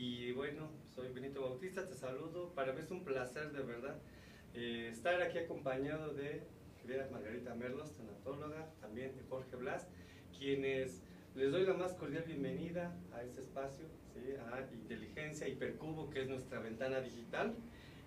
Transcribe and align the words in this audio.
Y 0.00 0.30
bueno, 0.30 0.70
soy 0.94 1.08
Benito 1.08 1.42
Bautista, 1.42 1.84
te 1.84 1.94
saludo. 1.94 2.52
Para 2.54 2.72
mí 2.72 2.80
es 2.80 2.90
un 2.92 3.02
placer 3.02 3.50
de 3.50 3.62
verdad 3.64 3.96
eh, 4.54 4.90
estar 4.92 5.20
aquí 5.20 5.38
acompañado 5.38 6.14
de 6.14 6.46
Margarita 7.10 7.52
Merlos, 7.56 7.96
tanatóloga, 7.96 8.70
también 8.80 9.16
de 9.16 9.24
Jorge 9.24 9.56
Blas, 9.56 9.88
quienes 10.38 11.02
les 11.34 11.50
doy 11.50 11.66
la 11.66 11.74
más 11.74 11.94
cordial 11.94 12.22
bienvenida 12.28 12.96
a 13.12 13.24
este 13.24 13.40
espacio, 13.40 13.86
a 14.52 14.72
Inteligencia 14.72 15.48
Hipercubo, 15.48 16.10
que 16.10 16.22
es 16.22 16.28
nuestra 16.28 16.60
ventana 16.60 17.00
digital. 17.00 17.56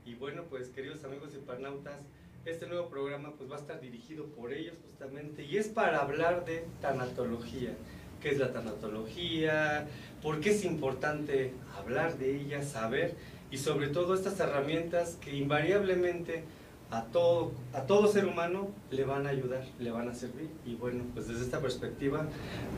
Y 0.05 0.15
bueno, 0.15 0.45
pues 0.49 0.69
queridos 0.69 1.03
amigos 1.03 1.35
hipernáutas, 1.35 1.99
este 2.45 2.67
nuevo 2.67 2.87
programa 2.87 3.35
pues 3.35 3.51
va 3.51 3.57
a 3.57 3.59
estar 3.59 3.81
dirigido 3.81 4.27
por 4.27 4.53
ellos 4.53 4.77
justamente 4.81 5.43
y 5.43 5.57
es 5.57 5.67
para 5.67 5.99
hablar 5.99 6.45
de 6.45 6.65
tanatología 6.79 7.75
qué 8.21 8.29
es 8.29 8.37
la 8.37 8.53
tanatología, 8.53 9.87
por 10.21 10.39
qué 10.39 10.51
es 10.51 10.63
importante 10.63 11.53
hablar 11.77 12.17
de 12.17 12.35
ella, 12.35 12.63
saber 12.63 13.15
y 13.51 13.57
sobre 13.57 13.87
todo 13.87 14.13
estas 14.13 14.39
herramientas 14.39 15.17
que 15.21 15.35
invariablemente 15.35 16.43
a 16.91 17.03
todo, 17.03 17.51
a 17.73 17.81
todo 17.81 18.11
ser 18.11 18.25
humano 18.25 18.67
le 18.91 19.05
van 19.05 19.25
a 19.25 19.29
ayudar, 19.29 19.63
le 19.79 19.91
van 19.91 20.09
a 20.09 20.13
servir. 20.13 20.49
Y 20.65 20.75
bueno, 20.75 21.05
pues 21.13 21.27
desde 21.27 21.43
esta 21.43 21.59
perspectiva, 21.59 22.25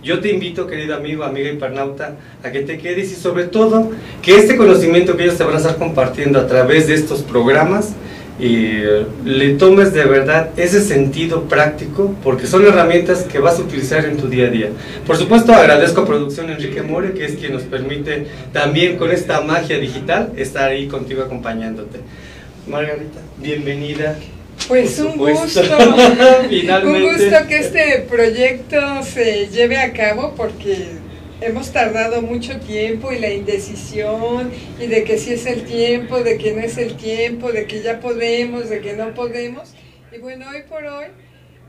yo 0.03 0.19
te 0.21 0.31
invito, 0.31 0.67
querido 0.67 0.95
amigo, 0.95 1.23
amiga 1.23 1.49
hipernauta, 1.49 2.15
a 2.43 2.51
que 2.51 2.61
te 2.61 2.77
quedes 2.77 3.11
y 3.11 3.15
sobre 3.15 3.45
todo 3.45 3.91
que 4.21 4.35
este 4.35 4.55
conocimiento 4.55 5.17
que 5.17 5.23
ellos 5.23 5.37
te 5.37 5.43
van 5.43 5.55
a 5.55 5.57
estar 5.57 5.77
compartiendo 5.77 6.39
a 6.39 6.47
través 6.47 6.87
de 6.87 6.93
estos 6.93 7.23
programas, 7.23 7.95
y 8.39 8.79
le 9.25 9.49
tomes 9.55 9.93
de 9.93 10.05
verdad 10.05 10.49
ese 10.57 10.81
sentido 10.81 11.43
práctico 11.43 12.15
porque 12.23 12.47
son 12.47 12.65
herramientas 12.65 13.23
que 13.23 13.37
vas 13.39 13.59
a 13.59 13.61
utilizar 13.61 14.05
en 14.05 14.17
tu 14.17 14.27
día 14.27 14.47
a 14.47 14.49
día. 14.49 14.69
Por 15.05 15.17
supuesto 15.17 15.53
agradezco 15.53 16.01
a 16.01 16.05
Producción 16.05 16.49
Enrique 16.49 16.81
More 16.81 17.13
que 17.13 17.25
es 17.25 17.35
quien 17.35 17.53
nos 17.53 17.63
permite 17.63 18.27
también 18.51 18.97
con 18.97 19.11
esta 19.11 19.41
magia 19.41 19.77
digital 19.77 20.31
estar 20.35 20.69
ahí 20.71 20.87
contigo 20.87 21.21
acompañándote. 21.21 21.99
Margarita, 22.67 23.19
bienvenida. 23.37 24.17
Pues 24.67 24.97
un 24.99 25.17
gusto, 25.17 25.61
Finalmente. 26.49 26.87
un 26.87 27.13
gusto 27.13 27.47
que 27.47 27.57
este 27.57 28.05
proyecto 28.09 28.77
se 29.03 29.49
lleve 29.49 29.77
a 29.77 29.91
cabo 29.93 30.33
porque 30.35 31.02
hemos 31.45 31.71
tardado 31.71 32.21
mucho 32.21 32.59
tiempo 32.59 33.11
y 33.11 33.19
la 33.19 33.29
indecisión 33.29 34.51
y 34.79 34.87
de 34.87 35.03
que 35.03 35.17
si 35.17 35.33
es 35.33 35.45
el 35.45 35.65
tiempo, 35.65 36.23
de 36.23 36.37
que 36.37 36.53
no 36.53 36.61
es 36.61 36.77
el 36.77 36.95
tiempo, 36.95 37.51
de 37.51 37.67
que 37.67 37.81
ya 37.81 37.99
podemos, 37.99 38.69
de 38.69 38.81
que 38.81 38.93
no 38.93 39.13
podemos. 39.13 39.73
Y 40.11 40.19
bueno, 40.19 40.45
hoy 40.49 40.63
por 40.69 40.85
hoy, 40.85 41.07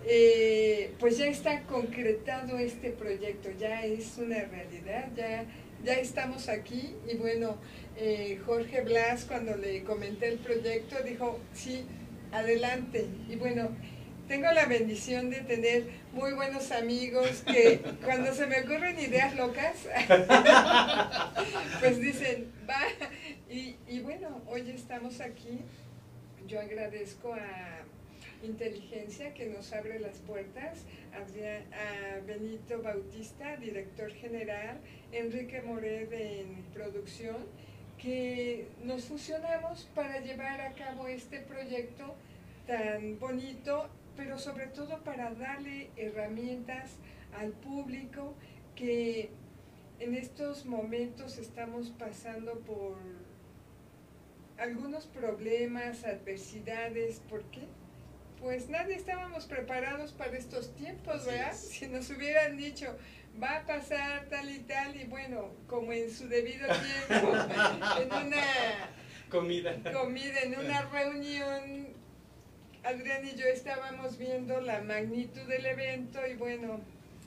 eh, 0.06 0.92
pues 1.00 1.18
ya 1.18 1.26
está 1.26 1.62
concretado 1.62 2.58
este 2.58 2.90
proyecto, 2.90 3.48
ya 3.58 3.84
es 3.84 4.16
una 4.18 4.44
realidad, 4.44 5.08
ya, 5.16 5.44
ya 5.84 5.94
estamos 5.94 6.48
aquí 6.48 6.94
y 7.10 7.16
bueno, 7.16 7.56
eh, 7.96 8.38
Jorge 8.44 8.82
Blas 8.82 9.24
cuando 9.24 9.56
le 9.56 9.82
comenté 9.82 10.28
el 10.28 10.38
proyecto 10.38 10.96
dijo, 11.04 11.38
sí, 11.52 11.84
adelante. 12.32 13.06
Y 13.28 13.36
bueno, 13.36 13.70
tengo 14.28 14.50
la 14.52 14.66
bendición 14.66 15.30
de 15.30 15.40
tener 15.40 15.84
muy 16.12 16.32
buenos 16.32 16.70
amigos 16.72 17.42
que 17.46 17.80
cuando 18.04 18.34
se 18.34 18.46
me 18.46 18.60
ocurren 18.60 18.98
ideas 18.98 19.34
locas, 19.36 19.86
pues 21.80 22.00
dicen, 22.00 22.52
va. 22.68 22.80
Y, 23.50 23.76
y, 23.88 24.00
bueno, 24.00 24.42
hoy 24.46 24.68
estamos 24.70 25.20
aquí. 25.20 25.60
Yo 26.46 26.60
agradezco 26.60 27.32
a 27.34 27.84
Inteligencia 28.44 29.32
que 29.32 29.46
nos 29.46 29.72
abre 29.72 29.98
las 29.98 30.18
puertas, 30.18 30.80
a, 31.14 32.20
Benito 32.26 32.82
Bautista, 32.82 33.56
director 33.56 34.10
general, 34.12 34.78
Enrique 35.12 35.62
Mored 35.62 36.12
en 36.12 36.62
producción, 36.74 37.36
que 37.96 38.68
nos 38.82 39.04
fusionamos 39.04 39.88
para 39.94 40.20
llevar 40.20 40.60
a 40.60 40.74
cabo 40.74 41.06
este 41.06 41.40
proyecto 41.40 42.14
tan 42.66 43.18
bonito 43.18 43.88
pero 44.16 44.38
sobre 44.38 44.66
todo 44.66 45.02
para 45.02 45.34
darle 45.34 45.90
herramientas 45.96 46.96
al 47.38 47.52
público 47.52 48.34
que 48.74 49.30
en 50.00 50.14
estos 50.14 50.66
momentos 50.66 51.38
estamos 51.38 51.90
pasando 51.90 52.58
por 52.60 52.96
algunos 54.58 55.06
problemas, 55.06 56.04
adversidades, 56.04 57.20
¿por 57.28 57.42
qué? 57.44 57.62
Pues 58.40 58.68
nadie 58.68 58.94
estábamos 58.94 59.46
preparados 59.46 60.12
para 60.12 60.36
estos 60.36 60.74
tiempos, 60.74 61.24
¿verdad? 61.26 61.52
Si 61.54 61.86
nos 61.88 62.10
hubieran 62.10 62.56
dicho, 62.56 62.96
va 63.42 63.58
a 63.58 63.66
pasar 63.66 64.26
tal 64.28 64.50
y 64.50 64.60
tal, 64.60 64.96
y 64.96 65.04
bueno, 65.04 65.50
como 65.66 65.92
en 65.92 66.10
su 66.10 66.28
debido 66.28 66.66
tiempo, 66.66 67.28
en 68.00 68.26
una 68.26 68.44
comida, 69.30 69.74
comida 69.92 70.40
en 70.42 70.58
una 70.58 70.82
reunión 70.82 71.93
Adrián 72.84 73.26
y 73.26 73.34
yo 73.34 73.46
estábamos 73.46 74.18
viendo 74.18 74.60
la 74.60 74.82
magnitud 74.82 75.42
del 75.42 75.64
evento 75.64 76.20
y 76.26 76.34
bueno, 76.34 76.80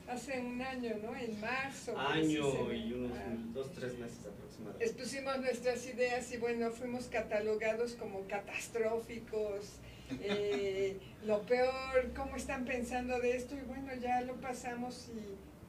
hace 0.08 0.38
un 0.40 0.62
año, 0.62 0.94
¿no? 1.02 1.16
En 1.16 1.40
marzo. 1.40 1.98
Año 1.98 2.72
y 2.72 2.92
unos 2.92 3.54
dos, 3.54 3.72
tres 3.72 3.98
meses 3.98 4.20
aproximadamente. 4.26 4.84
Expusimos 4.84 5.38
nuestras 5.40 5.84
ideas 5.86 6.32
y 6.32 6.36
bueno, 6.36 6.70
fuimos 6.70 7.06
catalogados 7.06 7.94
como 7.94 8.26
catastróficos. 8.26 9.80
Eh, 10.22 10.96
lo 11.26 11.42
peor, 11.42 12.14
cómo 12.16 12.36
están 12.36 12.64
pensando 12.64 13.20
de 13.20 13.36
esto 13.36 13.54
y 13.54 13.60
bueno, 13.60 13.94
ya 14.00 14.22
lo 14.22 14.36
pasamos 14.36 15.10
y 15.10 15.20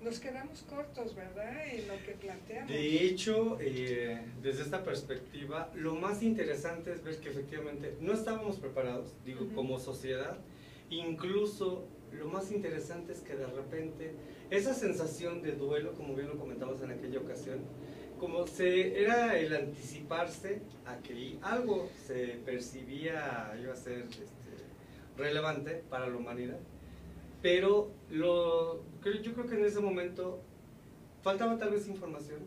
nos 0.02 0.20
quedamos 0.20 0.62
cortos, 0.64 1.16
¿verdad? 1.16 1.68
En 1.68 1.88
lo 1.88 1.96
que 2.04 2.14
planteamos. 2.14 2.70
De 2.70 3.06
hecho, 3.06 3.58
eh, 3.60 4.22
desde 4.42 4.64
esta 4.64 4.84
perspectiva, 4.84 5.72
lo 5.76 5.96
más 5.96 6.24
interesante 6.24 6.94
es 6.94 7.04
ver 7.04 7.18
que 7.20 7.30
efectivamente 7.30 7.96
no 8.00 8.14
estábamos 8.14 8.58
preparados, 8.58 9.14
digo, 9.26 9.48
como 9.54 9.80
sociedad. 9.80 10.38
Incluso 10.90 11.86
lo 12.14 12.28
más 12.28 12.52
interesante 12.52 13.14
es 13.14 13.20
que 13.20 13.36
de 13.36 13.46
repente 13.46 14.14
esa 14.50 14.74
sensación 14.74 15.42
de 15.42 15.52
duelo, 15.52 15.94
como 15.94 16.16
bien 16.16 16.30
lo 16.30 16.38
comentamos 16.38 16.82
en 16.82 16.92
aquella 16.92 17.20
ocasión, 17.20 17.60
como 18.20 18.48
se 18.48 19.02
era 19.02 19.38
el 19.38 19.54
anticiparse 19.54 20.62
a 20.86 20.98
que 20.98 21.38
algo 21.42 21.90
se 22.08 22.40
percibía 22.46 23.56
iba 23.62 23.74
a 23.74 23.78
ser 23.78 24.00
este, 24.10 24.26
relevante 25.18 25.84
para 25.90 26.08
la 26.08 26.18
humanidad 26.18 26.60
pero 27.42 27.92
lo, 28.10 28.82
yo 29.04 29.34
creo 29.34 29.48
que 29.48 29.56
en 29.56 29.66
ese 29.66 29.80
momento 29.80 30.42
faltaba 31.22 31.58
tal 31.58 31.72
vez 31.72 31.88
información. 31.88 32.40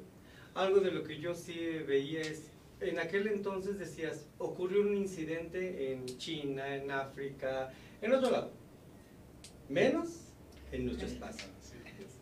Algo 0.54 0.80
de 0.80 0.90
lo 0.90 1.02
que 1.02 1.18
yo 1.18 1.34
sí 1.34 1.54
veía 1.86 2.20
es, 2.20 2.50
en 2.80 2.98
aquel 2.98 3.26
entonces 3.28 3.78
decías, 3.78 4.26
ocurrió 4.38 4.82
un 4.82 4.96
incidente 4.96 5.92
en 5.92 6.04
China, 6.18 6.76
en 6.76 6.90
África, 6.90 7.72
en 8.02 8.12
otro 8.12 8.30
lado, 8.30 8.50
menos 9.68 10.32
en 10.72 10.86
nuestro 10.86 11.06
espacio. 11.08 11.48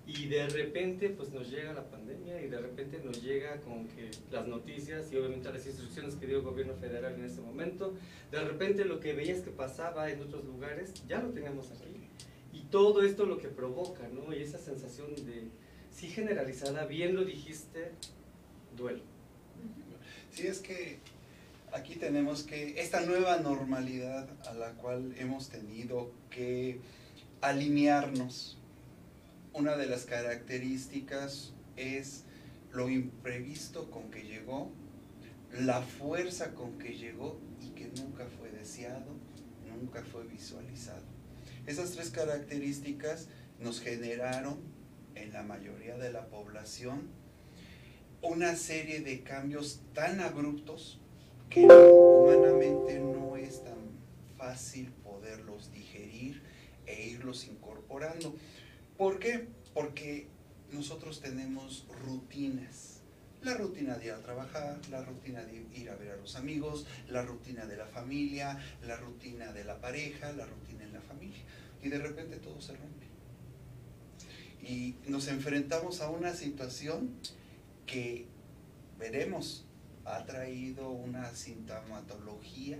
Y 0.06 0.26
de 0.26 0.48
repente 0.48 1.10
pues 1.10 1.30
nos 1.30 1.48
llega 1.50 1.72
la 1.72 1.88
pandemia 1.88 2.42
y 2.42 2.48
de 2.48 2.60
repente 2.60 3.00
nos 3.04 3.22
llega 3.22 3.60
con 3.60 3.86
que 3.86 4.10
las 4.32 4.48
noticias 4.48 5.12
y 5.12 5.16
obviamente 5.16 5.52
las 5.52 5.64
instrucciones 5.64 6.16
que 6.16 6.26
dio 6.26 6.38
el 6.38 6.42
gobierno 6.42 6.74
federal 6.74 7.14
en 7.14 7.24
ese 7.24 7.40
momento, 7.40 7.94
de 8.32 8.40
repente 8.40 8.84
lo 8.84 8.98
que 8.98 9.12
veías 9.12 9.40
que 9.40 9.50
pasaba 9.50 10.10
en 10.10 10.20
otros 10.20 10.44
lugares, 10.44 10.94
ya 11.06 11.22
lo 11.22 11.30
teníamos 11.30 11.70
aquí 11.70 11.99
y 12.52 12.62
todo 12.64 13.02
esto 13.02 13.26
lo 13.26 13.38
que 13.38 13.48
provoca, 13.48 14.08
¿no? 14.08 14.34
Y 14.34 14.42
esa 14.42 14.58
sensación 14.58 15.14
de, 15.14 15.48
sí 15.90 16.08
generalizada, 16.08 16.86
bien 16.86 17.14
lo 17.14 17.24
dijiste, 17.24 17.92
duelo. 18.76 19.02
Sí, 20.32 20.46
es 20.46 20.60
que 20.60 20.98
aquí 21.72 21.96
tenemos 21.96 22.42
que, 22.42 22.80
esta 22.80 23.00
nueva 23.00 23.38
normalidad 23.38 24.28
a 24.46 24.54
la 24.54 24.72
cual 24.72 25.14
hemos 25.18 25.48
tenido 25.48 26.12
que 26.30 26.80
alinearnos, 27.40 28.58
una 29.52 29.76
de 29.76 29.86
las 29.86 30.04
características 30.04 31.52
es 31.76 32.24
lo 32.72 32.88
imprevisto 32.88 33.90
con 33.90 34.10
que 34.10 34.22
llegó, 34.22 34.70
la 35.52 35.82
fuerza 35.82 36.54
con 36.54 36.78
que 36.78 36.96
llegó 36.96 37.40
y 37.60 37.70
que 37.70 37.88
nunca 38.00 38.26
fue 38.38 38.50
deseado, 38.50 39.12
nunca 39.68 40.02
fue 40.04 40.24
visualizado. 40.24 41.19
Esas 41.70 41.92
tres 41.92 42.10
características 42.10 43.28
nos 43.60 43.80
generaron 43.80 44.58
en 45.14 45.32
la 45.32 45.44
mayoría 45.44 45.96
de 45.96 46.10
la 46.10 46.26
población 46.26 47.02
una 48.22 48.56
serie 48.56 49.02
de 49.02 49.22
cambios 49.22 49.80
tan 49.94 50.18
abruptos 50.18 50.98
que 51.48 51.68
humanamente 52.10 52.98
no 52.98 53.36
es 53.36 53.62
tan 53.62 53.78
fácil 54.36 54.90
poderlos 55.04 55.70
digerir 55.70 56.42
e 56.86 57.06
irlos 57.06 57.46
incorporando. 57.46 58.34
¿Por 58.98 59.20
qué? 59.20 59.46
Porque 59.72 60.26
nosotros 60.72 61.20
tenemos 61.20 61.86
rutinas. 62.04 62.96
La 63.42 63.54
rutina 63.54 63.96
de 63.96 64.06
ir 64.06 64.12
a 64.12 64.18
trabajar, 64.18 64.80
la 64.90 65.02
rutina 65.04 65.44
de 65.44 65.64
ir 65.72 65.88
a 65.88 65.94
ver 65.94 66.10
a 66.10 66.16
los 66.16 66.34
amigos, 66.34 66.84
la 67.08 67.22
rutina 67.22 67.64
de 67.64 67.76
la 67.76 67.86
familia, 67.86 68.58
la 68.82 68.96
rutina 68.96 69.52
de 69.52 69.62
la 69.62 69.80
pareja, 69.80 70.32
la 70.32 70.46
rutina 70.46 70.82
en 70.82 70.92
la 70.92 71.00
familia 71.00 71.44
y 71.82 71.88
de 71.88 71.98
repente 71.98 72.36
todo 72.36 72.60
se 72.60 72.72
rompe. 72.72 73.06
Y 74.62 74.96
nos 75.08 75.28
enfrentamos 75.28 76.00
a 76.00 76.10
una 76.10 76.34
situación 76.34 77.10
que 77.86 78.26
veremos 78.98 79.64
ha 80.04 80.24
traído 80.24 80.90
una 80.90 81.34
sintomatología 81.34 82.78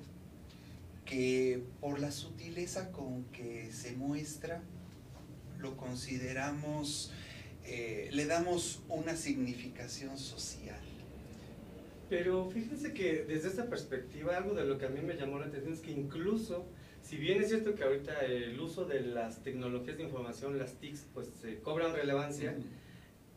que 1.05 1.65
por 1.81 1.99
la 1.99 2.13
sutileza 2.13 2.93
con 2.93 3.25
que 3.27 3.73
se 3.73 3.93
muestra, 3.93 4.63
lo 5.59 5.77
consideramos, 5.77 7.13
eh, 7.65 8.09
le 8.13 8.27
damos 8.27 8.83
una 8.89 9.17
significación 9.17 10.17
social. 10.19 10.79
Pero 12.09 12.49
fíjense 12.51 12.93
que 12.93 13.25
desde 13.25 13.49
esta 13.49 13.69
perspectiva, 13.69 14.37
algo 14.37 14.55
de 14.55 14.65
lo 14.65 14.79
que 14.79 14.87
a 14.87 14.89
mí 14.89 15.01
me 15.01 15.15
llamó 15.15 15.39
la 15.39 15.47
atención 15.47 15.75
es 15.75 15.81
que 15.81 15.93
incluso, 15.93 16.67
si 17.03 17.17
bien 17.17 17.43
es 17.43 17.49
cierto 17.49 17.75
que 17.75 17.85
ahorita 17.85 18.21
el 18.21 18.59
uso 18.61 18.85
de 18.85 19.01
las 19.01 19.43
tecnologías 19.43 19.97
de 19.97 20.05
información, 20.05 20.59
las 20.59 20.75
TICs, 20.75 21.07
pues 21.13 21.29
se 21.41 21.59
cobran 21.61 21.95
relevancia, 21.95 22.57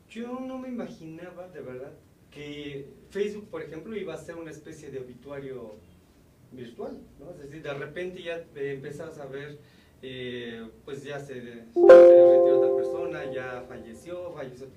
yo 0.10 0.40
no 0.40 0.58
me 0.60 0.68
imaginaba 0.68 1.48
de 1.48 1.62
verdad 1.62 1.94
que 2.30 2.88
Facebook, 3.10 3.50
por 3.50 3.62
ejemplo, 3.62 3.96
iba 3.96 4.14
a 4.14 4.18
ser 4.18 4.36
una 4.36 4.52
especie 4.52 4.90
de 4.92 5.00
obituario 5.00 5.76
virtual, 6.52 7.00
¿no? 7.20 7.32
Es 7.32 7.40
decir, 7.40 7.62
de 7.62 7.74
repente 7.74 8.22
ya 8.22 8.44
empezás 8.56 9.20
a 9.20 9.26
ver, 9.26 9.60
eh, 10.02 10.68
pues 10.86 11.04
ya 11.04 11.20
se, 11.20 11.36
se 11.36 11.42
retiró 11.42 12.60
otra 12.60 12.76
persona, 12.76 13.32
ya 13.32 13.66
falleció, 13.68 14.32
falleció 14.34 14.68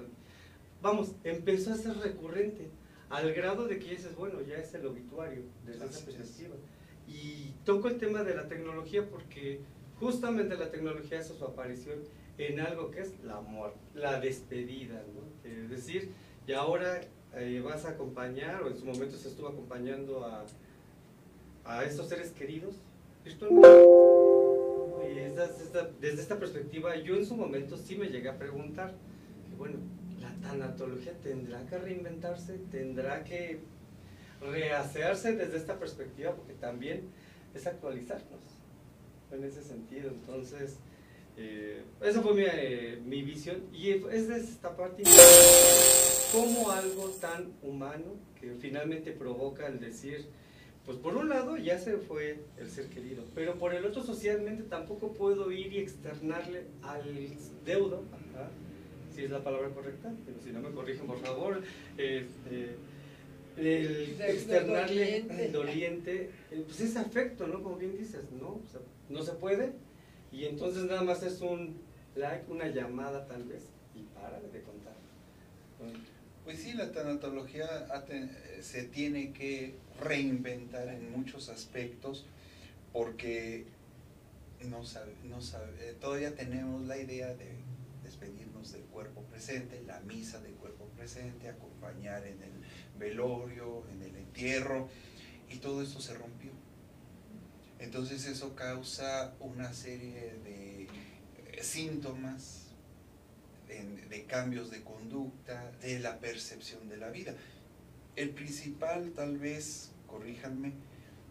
Vamos, 0.83 1.15
empezó 1.25 1.73
a 1.73 1.77
ser 1.77 1.97
recurrente, 1.97 2.69
al 3.09 3.33
grado 3.33 3.67
de 3.67 3.79
que 3.79 3.91
dices, 3.91 4.15
bueno, 4.15 4.41
ya 4.43 4.57
es 4.57 4.73
el 4.75 4.87
obituario 4.87 5.43
desde 5.65 5.87
esa 5.87 6.05
perspectiva. 6.05 6.55
Y 7.07 7.53
toco 7.65 7.89
el 7.89 7.99
tema 7.99 8.23
de 8.25 8.35
la 8.35 8.49
tecnología 8.49 9.09
porque 9.09 9.61
justamente 9.99 10.57
la 10.57 10.71
tecnología 10.71 11.21
hace 11.21 11.35
su 11.35 11.45
aparición 11.45 12.01
en 12.39 12.61
algo 12.61 12.91
que 12.91 13.01
es 13.01 13.15
la 13.25 13.41
muerte, 13.41 13.79
la 13.95 14.21
despedida, 14.21 15.03
¿no? 15.15 15.51
Es 15.51 15.71
decir, 15.71 16.11
y 16.47 16.53
ahora 16.53 17.01
eh, 17.35 17.63
vas 17.65 17.85
a 17.85 17.91
acompañar, 17.91 18.63
o 18.63 18.69
en 18.69 18.77
su 18.77 18.85
momento 18.85 19.17
se 19.17 19.29
estuvo 19.29 19.49
acompañando 19.49 20.25
a, 20.25 20.45
a 21.65 21.85
estos 21.85 22.09
seres 22.09 22.31
queridos. 22.33 22.77
Y 23.25 23.31
desde 26.01 26.21
esta 26.23 26.39
perspectiva, 26.39 26.97
yo 26.97 27.17
en 27.17 27.27
su 27.27 27.37
momento 27.37 27.77
sí 27.77 27.97
me 27.97 28.09
llegué 28.09 28.29
a 28.29 28.39
preguntar, 28.39 28.95
bueno, 29.59 29.79
la 30.21 30.33
tanatología 30.49 31.13
tendrá 31.23 31.65
que 31.67 31.79
reinventarse, 31.79 32.59
tendrá 32.71 33.25
que 33.25 33.61
rehacerse 34.41 35.35
desde 35.35 35.57
esta 35.57 35.79
perspectiva, 35.79 36.35
porque 36.35 36.55
también 36.55 37.09
es 37.55 37.67
actualizarnos 37.67 38.41
en 39.33 39.45
ese 39.45 39.63
sentido. 39.63 40.11
Entonces, 40.11 40.77
eh, 41.37 41.83
esa 42.03 42.23
fue 42.23 42.35
mi, 42.35 42.45
eh, 42.47 42.99
mi, 43.05 43.23
visión 43.23 43.63
y 43.73 43.91
es 43.91 44.29
de 44.29 44.37
esta 44.37 44.75
parte 44.75 45.03
como 46.33 46.71
algo 46.71 47.11
tan 47.21 47.53
humano 47.63 48.15
que 48.41 48.55
finalmente 48.55 49.13
provoca 49.13 49.67
el 49.67 49.79
decir, 49.79 50.27
pues 50.87 50.97
por 50.99 51.17
un 51.17 51.29
lado 51.29 51.57
ya 51.57 51.79
se 51.79 51.99
fue 51.99 52.39
el 52.59 52.71
ser 52.71 52.87
querido, 52.87 53.25
pero 53.35 53.57
por 53.57 53.75
el 53.75 53.85
otro 53.85 54.03
socialmente 54.03 54.63
tampoco 54.63 55.13
puedo 55.13 55.51
ir 55.53 55.73
y 55.73 55.79
externarle 55.79 56.65
al 56.83 57.05
deudo, 57.65 58.05
si 59.15 59.25
es 59.25 59.31
la 59.31 59.43
palabra 59.43 59.69
correcta, 59.71 60.15
pero 60.25 60.41
si 60.41 60.53
no 60.53 60.61
me 60.61 60.71
corrigen 60.71 61.07
por 61.07 61.19
favor, 61.19 61.61
este, 61.99 62.77
el 63.57 64.17
externarle 64.21 65.27
al 65.31 65.53
doliente, 65.53 66.31
eh, 66.51 66.65
pues 66.67 66.81
ese 66.81 66.99
afecto, 66.99 67.47
¿no? 67.47 67.63
Como 67.63 67.77
bien 67.77 67.97
dices, 67.97 68.23
¿no? 68.39 68.61
no 69.09 69.23
se 69.23 69.33
puede 69.33 69.73
y 70.33 70.45
entonces 70.45 70.85
nada 70.85 71.03
más 71.03 71.23
es 71.23 71.41
un 71.41 71.81
like, 72.15 72.51
una 72.51 72.69
llamada 72.69 73.27
tal 73.27 73.45
vez 73.45 73.63
y 73.95 74.03
para 74.15 74.41
de 74.41 74.63
contar. 74.63 74.95
Pues 76.45 76.61
sí, 76.61 76.73
la 76.75 76.93
tanatología 76.93 77.67
se 78.61 78.85
tiene 78.85 79.33
que 79.33 79.75
reinventar 80.01 80.89
en 80.89 81.11
muchos 81.11 81.49
aspectos 81.49 82.25
porque 82.93 83.65
no 84.65 84.85
sabe, 84.85 85.13
no 85.25 85.41
sabe, 85.41 85.73
eh, 85.81 85.95
todavía 86.01 86.35
tenemos 86.35 86.87
la 86.87 86.99
idea 86.99 87.35
de 87.35 87.51
despedirnos 88.03 88.73
del 88.73 88.83
cuerpo 88.83 89.23
presente, 89.23 89.83
la 89.87 90.01
misa 90.01 90.41
del 90.41 90.55
cuerpo 90.55 90.87
presente, 90.97 91.49
acompañar 91.49 92.27
en 92.27 92.43
el 92.43 92.56
velorio, 92.99 93.85
en 93.93 94.03
el 94.03 94.17
entierro, 94.17 94.89
y 95.49 95.57
todo 95.57 95.83
esto 95.83 96.01
se 96.01 96.15
rompió. 96.15 96.51
Entonces 97.79 98.27
eso 98.27 98.55
causa 98.55 99.35
una 99.41 99.73
serie 99.73 100.35
de 100.45 100.83
eh, 100.83 101.63
síntomas 101.63 102.67
de 104.09 104.25
cambios 104.25 104.71
de 104.71 104.83
conducta, 104.83 105.73
de 105.83 105.99
la 105.99 106.19
percepción 106.19 106.89
de 106.89 106.97
la 106.97 107.11
vida. 107.11 107.35
El 108.15 108.31
principal, 108.31 109.13
tal 109.15 109.39
vez, 109.39 109.91
corríjanme, 110.07 110.73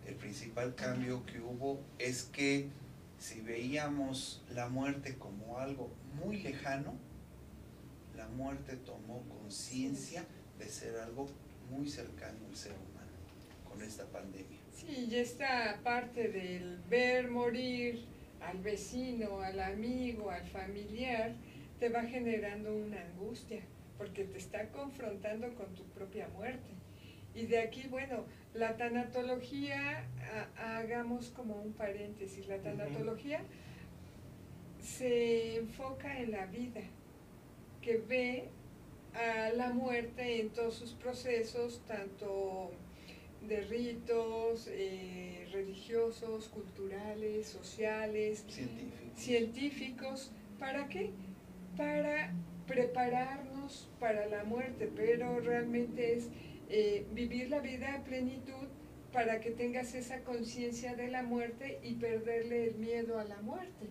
el 0.05 0.15
principal 0.15 0.75
cambio 0.75 1.25
que 1.25 1.39
hubo 1.39 1.79
es 1.97 2.23
que 2.23 2.69
si 3.17 3.41
veíamos 3.41 4.43
la 4.53 4.67
muerte 4.69 5.17
como 5.17 5.57
algo 5.57 5.89
muy 6.13 6.41
lejano, 6.41 6.93
la 8.15 8.27
muerte 8.27 8.75
tomó 8.75 9.23
conciencia 9.41 10.25
de 10.59 10.69
ser 10.69 10.97
algo 10.99 11.27
muy 11.69 11.87
cercano 11.87 12.37
al 12.47 12.55
ser 12.55 12.73
humano 12.73 13.11
con 13.69 13.81
esta 13.81 14.05
pandemia. 14.05 14.59
Sí, 14.73 15.07
y 15.09 15.15
esta 15.15 15.79
parte 15.83 16.29
del 16.29 16.79
ver 16.89 17.29
morir 17.29 18.05
al 18.41 18.59
vecino, 18.59 19.41
al 19.41 19.59
amigo, 19.59 20.29
al 20.29 20.45
familiar, 20.47 21.33
te 21.79 21.89
va 21.89 22.03
generando 22.03 22.75
una 22.75 23.01
angustia, 23.01 23.61
porque 23.97 24.23
te 24.25 24.37
está 24.37 24.69
confrontando 24.69 25.53
con 25.55 25.73
tu 25.75 25.83
propia 25.85 26.27
muerte. 26.29 26.69
Y 27.33 27.47
de 27.47 27.59
aquí, 27.59 27.87
bueno, 27.89 28.25
la 28.53 28.77
tanatología, 28.77 30.05
hagamos 30.57 31.29
como 31.29 31.55
un 31.55 31.73
paréntesis, 31.73 32.47
la 32.47 32.57
tanatología 32.59 33.41
se 34.81 35.57
enfoca 35.57 36.19
en 36.19 36.31
la 36.31 36.45
vida, 36.45 36.81
que 37.81 37.97
ve 37.97 38.49
a 39.15 39.49
la 39.53 39.69
muerte 39.69 40.41
en 40.41 40.49
todos 40.49 40.75
sus 40.75 40.93
procesos, 40.93 41.81
tanto 41.87 42.71
de 43.47 43.61
ritos 43.61 44.67
eh, 44.71 45.47
religiosos, 45.51 46.49
culturales, 46.49 47.47
sociales, 47.47 48.43
científicos. 48.47 49.19
científicos. 49.19 50.31
¿Para 50.59 50.87
qué? 50.87 51.11
para 51.77 52.31
prepararnos 52.67 53.89
para 53.99 54.25
la 54.27 54.43
muerte, 54.43 54.89
pero 54.95 55.39
realmente 55.39 56.13
es 56.13 56.29
eh, 56.69 57.05
vivir 57.13 57.49
la 57.49 57.59
vida 57.59 57.93
a 57.93 58.03
plenitud 58.03 58.67
para 59.11 59.39
que 59.39 59.51
tengas 59.51 59.93
esa 59.93 60.23
conciencia 60.23 60.95
de 60.95 61.09
la 61.09 61.23
muerte 61.23 61.79
y 61.83 61.93
perderle 61.95 62.69
el 62.69 62.75
miedo 62.75 63.19
a 63.19 63.23
la 63.23 63.41
muerte, 63.41 63.87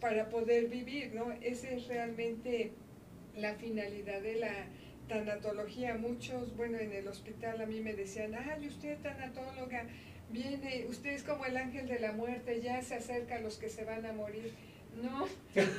para 0.00 0.30
poder 0.30 0.68
vivir, 0.68 1.14
¿no? 1.14 1.30
Esa 1.42 1.70
es 1.70 1.86
realmente 1.86 2.72
la 3.36 3.54
finalidad 3.54 4.20
de 4.20 4.36
la 4.36 4.66
tanatología. 5.08 5.94
Muchos, 5.94 6.56
bueno, 6.56 6.78
en 6.78 6.92
el 6.92 7.08
hospital 7.08 7.60
a 7.60 7.66
mí 7.66 7.80
me 7.80 7.94
decían, 7.94 8.34
ay, 8.34 8.66
usted 8.66 8.98
tanatóloga, 8.98 9.86
viene, 10.30 10.86
usted 10.88 11.10
es 11.10 11.22
como 11.22 11.44
el 11.46 11.56
ángel 11.56 11.88
de 11.88 11.98
la 11.98 12.12
muerte, 12.12 12.60
ya 12.62 12.82
se 12.82 12.94
acerca 12.94 13.36
a 13.36 13.40
los 13.40 13.56
que 13.56 13.68
se 13.68 13.84
van 13.84 14.06
a 14.06 14.12
morir 14.12 14.52
no, 15.00 15.26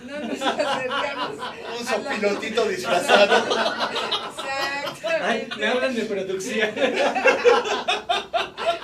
no 0.06 0.20
nos 0.20 0.42
acercamos. 0.42 1.38
Un 1.80 1.86
sopilotito 1.86 2.68
disfrazado. 2.70 3.46
Exactamente. 4.30 5.56
me 5.58 5.68
hablan 5.68 5.96
de 5.96 6.02
producción. 6.04 6.70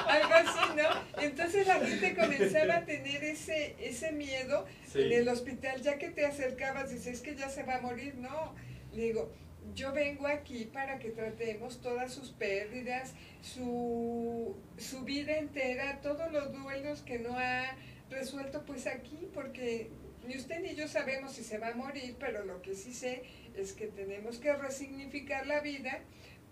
Algo 0.10 0.34
así, 0.34 0.76
¿no? 0.76 1.22
Entonces 1.22 1.68
la 1.68 1.80
gente 1.80 2.16
comenzaba 2.16 2.78
a 2.78 2.86
tener 2.86 3.24
ese, 3.24 3.76
ese 3.80 4.12
miedo 4.12 4.66
en 4.96 5.12
el 5.12 5.30
hospital, 5.30 5.82
ya 5.82 5.98
que 5.98 6.10
te 6.10 6.26
acercabas, 6.26 6.90
dices, 6.90 7.16
es 7.16 7.22
que 7.22 7.36
ya 7.36 7.50
se 7.50 7.64
va 7.64 7.76
a 7.76 7.82
morir. 7.82 8.16
No, 8.16 8.56
le 8.94 9.04
digo, 9.04 9.32
yo 9.76 9.92
vengo 9.94 10.28
aquí 10.28 10.66
para 10.66 11.00
que 11.00 11.10
tratemos 11.10 11.82
todas 11.82 12.14
sus 12.14 12.32
pérdidas, 12.32 13.14
su, 13.42 14.56
su 14.78 15.04
vida 15.04 15.38
entera, 15.38 16.02
todos 16.02 16.32
los 16.32 16.52
duelos 16.52 17.02
que 17.02 17.20
no 17.20 17.38
ha 17.38 17.76
resuelto 18.10 18.66
pues 18.66 18.88
aquí, 18.88 19.30
porque 19.34 19.90
ni 20.28 20.38
usted 20.38 20.62
ni 20.62 20.76
yo 20.76 20.88
sabemos 20.88 21.34
si 21.34 21.44
se 21.44 21.58
va 21.58 21.70
a 21.70 21.76
morir, 21.76 22.16
pero 22.20 22.46
lo 22.46 22.62
que 22.62 22.76
sí 22.76 22.94
sé 22.94 23.24
es 23.56 23.74
que 23.74 23.88
tenemos 23.88 24.40
que 24.40 24.54
resignificar 24.54 25.48
la 25.48 25.60
vida 25.62 26.00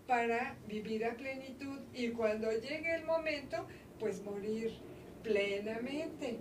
para 0.08 0.56
vivir 0.68 1.06
a 1.06 1.16
plenitud 1.16 1.80
y 1.94 2.10
cuando 2.10 2.50
llegue 2.52 2.96
el 2.96 3.06
momento, 3.06 3.68
pues 4.00 4.24
morir 4.24 4.72
plenamente. 5.22 6.40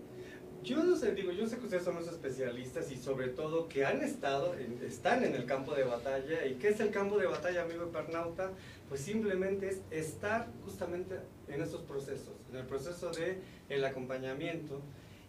Yo 0.62 0.82
no 0.82 0.96
sé, 0.96 1.14
digo, 1.14 1.30
yo 1.32 1.46
sé 1.46 1.58
que 1.58 1.64
ustedes 1.64 1.85
son 1.85 1.96
los 1.96 2.08
especialistas 2.08 2.90
y 2.90 2.96
sobre 2.96 3.28
todo 3.28 3.68
que 3.68 3.85
han 3.85 4.02
estado, 4.02 4.54
están 4.85 5.23
en 5.23 5.35
el 5.35 5.44
campo 5.46 5.75
de 5.75 5.85
batalla. 5.85 6.44
¿Y 6.46 6.54
qué 6.54 6.68
es 6.68 6.80
el 6.80 6.90
campo 6.90 7.18
de 7.18 7.26
batalla, 7.26 7.62
amigo 7.62 7.90
Pernauta? 7.92 8.50
Pues 8.88 9.00
simplemente 9.00 9.68
es 9.68 9.82
estar 9.90 10.49
justamente 10.64 11.16
en 11.49 11.62
estos 11.62 11.82
procesos, 11.82 12.35
en 12.50 12.56
el 12.56 12.66
proceso 12.66 13.11
de 13.11 13.38
el 13.68 13.85
acompañamiento, 13.85 14.80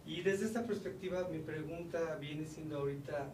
y 0.06 0.22
desde 0.22 0.46
esta 0.46 0.64
perspectiva 0.64 1.28
mi 1.30 1.38
pregunta 1.38 2.16
viene 2.20 2.46
siendo 2.46 2.78
ahorita, 2.78 3.30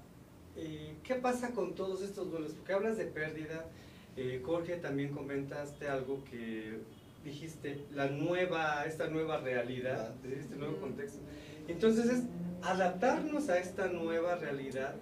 eh, 0.57 0.97
¿qué 1.05 1.15
pasa 1.15 1.53
con 1.53 1.75
todos 1.75 2.03
estos 2.03 2.31
duelos? 2.31 2.53
Porque 2.53 2.73
hablas 2.73 2.97
de 2.97 3.07
pérdida 3.07 3.67
Eh, 4.17 4.41
Jorge, 4.45 4.77
también 4.77 5.13
comentaste 5.13 5.89
algo 5.89 6.23
que 6.25 6.79
dijiste, 7.25 7.85
la 7.93 8.09
nueva, 8.09 8.85
esta 8.85 9.09
nueva 9.09 9.39
realidad, 9.39 10.15
este 10.25 10.57
nuevo 10.57 10.77
contexto. 10.79 11.19
Entonces 11.67 12.07
es 12.07 12.23
adaptarnos 12.63 13.49
a 13.49 13.59
esta 13.59 13.89
nueva 13.89 14.37
realidad, 14.37 14.95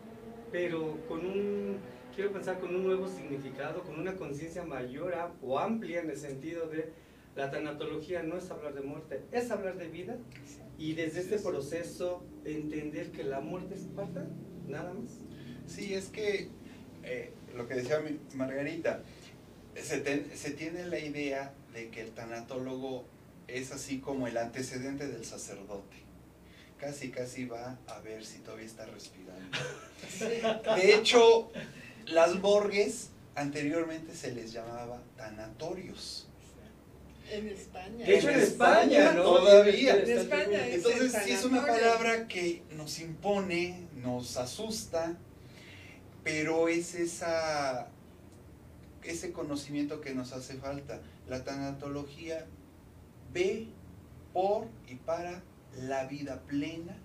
pero 0.50 0.99
con 1.09 1.26
un, 1.26 1.76
quiero 2.14 2.33
pensar, 2.33 2.59
con 2.61 2.75
un 2.75 2.85
nuevo 2.85 3.09
significado, 3.09 3.83
con 3.83 3.99
una 3.99 4.16
conciencia 4.16 4.64
mayor 4.64 5.14
o 5.42 5.59
amplia 5.59 6.00
en 6.00 6.11
el 6.11 6.16
sentido 6.16 6.69
de 6.69 6.92
la 7.35 7.50
tanatología 7.50 8.23
no 8.23 8.37
es 8.37 8.50
hablar 8.50 8.75
de 8.75 8.83
muerte, 8.83 9.23
es 9.33 9.50
hablar 9.50 9.78
de 9.78 9.88
vida 9.88 10.19
y 10.78 10.92
desde 10.95 11.21
este 11.21 11.38
proceso 11.38 12.23
entender 12.45 13.11
que 13.11 13.25
la 13.25 13.40
muerte 13.40 13.75
es 13.75 13.87
parte, 13.97 14.21
nada 14.69 14.92
más. 14.92 15.19
Sí, 15.66 15.95
es 15.95 16.09
que 16.09 16.50
eh, 17.02 17.33
lo 17.56 17.68
que 17.68 17.75
decía 17.75 18.02
Margarita, 18.35 19.02
se, 19.75 20.37
se 20.37 20.50
tiene 20.50 20.87
la 20.87 20.99
idea 20.99 21.54
de 21.73 21.88
que 21.88 22.02
el 22.02 22.11
tanatólogo 22.11 23.04
es 23.49 23.73
así 23.73 23.99
como 23.99 24.26
el 24.26 24.37
antecedente 24.37 25.06
del 25.06 25.25
sacerdote. 25.25 25.97
Casi, 26.78 27.11
casi 27.11 27.44
va 27.44 27.78
a 27.87 28.00
ver 28.00 28.25
si 28.25 28.38
todavía 28.38 28.66
está 28.66 28.87
respirando. 28.87 29.56
De 30.76 30.94
hecho, 30.94 31.52
las 32.06 32.40
Borges 32.40 33.11
anteriormente 33.35 34.14
se 34.14 34.32
les 34.32 34.52
llamaba 34.52 35.00
tanatorios. 35.16 36.26
En 37.30 37.49
España. 37.49 38.04
De 38.04 38.18
hecho, 38.18 38.30
en 38.30 38.40
España, 38.40 39.12
¿no? 39.12 39.23
Todavía. 39.23 39.97
En 39.97 40.11
España 40.11 40.68
Entonces, 40.68 41.14
sí 41.25 41.30
es 41.30 41.44
una 41.44 41.64
palabra 41.64 42.26
que 42.26 42.62
nos 42.73 42.99
impone, 42.99 43.87
nos 43.94 44.37
asusta, 44.37 45.16
pero 46.25 46.69
es 46.69 46.95
esa, 46.95 47.88
ese 49.02 49.33
conocimiento 49.33 50.00
que 50.00 50.14
nos 50.14 50.33
hace 50.33 50.55
falta. 50.55 51.00
La 51.29 51.45
tanatología 51.45 52.47
ve 53.33 53.69
por 54.33 54.69
y 54.88 54.97
para 54.97 55.43
la 55.76 56.05
vida 56.07 56.43
plena 56.43 56.97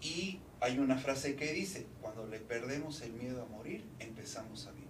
y 0.00 0.40
hay 0.60 0.78
una 0.78 0.98
frase 0.98 1.36
que 1.36 1.52
dice, 1.52 1.86
cuando 2.00 2.26
le 2.26 2.38
perdemos 2.38 3.00
el 3.02 3.12
miedo 3.12 3.42
a 3.42 3.46
morir, 3.46 3.84
empezamos 3.98 4.66
a 4.66 4.72
vivir. 4.72 4.88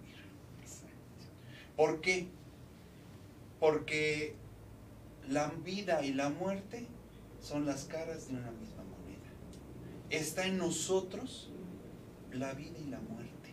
¿Por 1.75 2.01
qué? 2.01 2.27
Porque 3.59 4.35
la 5.29 5.49
vida 5.63 6.03
y 6.03 6.13
la 6.13 6.29
muerte 6.29 6.87
son 7.41 7.65
las 7.65 7.85
caras 7.85 8.27
de 8.27 8.33
una 8.33 8.51
misma 8.51 8.83
moneda. 8.83 9.29
Está 10.09 10.45
en 10.45 10.57
nosotros 10.57 11.48
la 12.33 12.53
vida 12.53 12.77
y 12.79 12.89
la 12.89 12.99
muerte. 12.99 13.49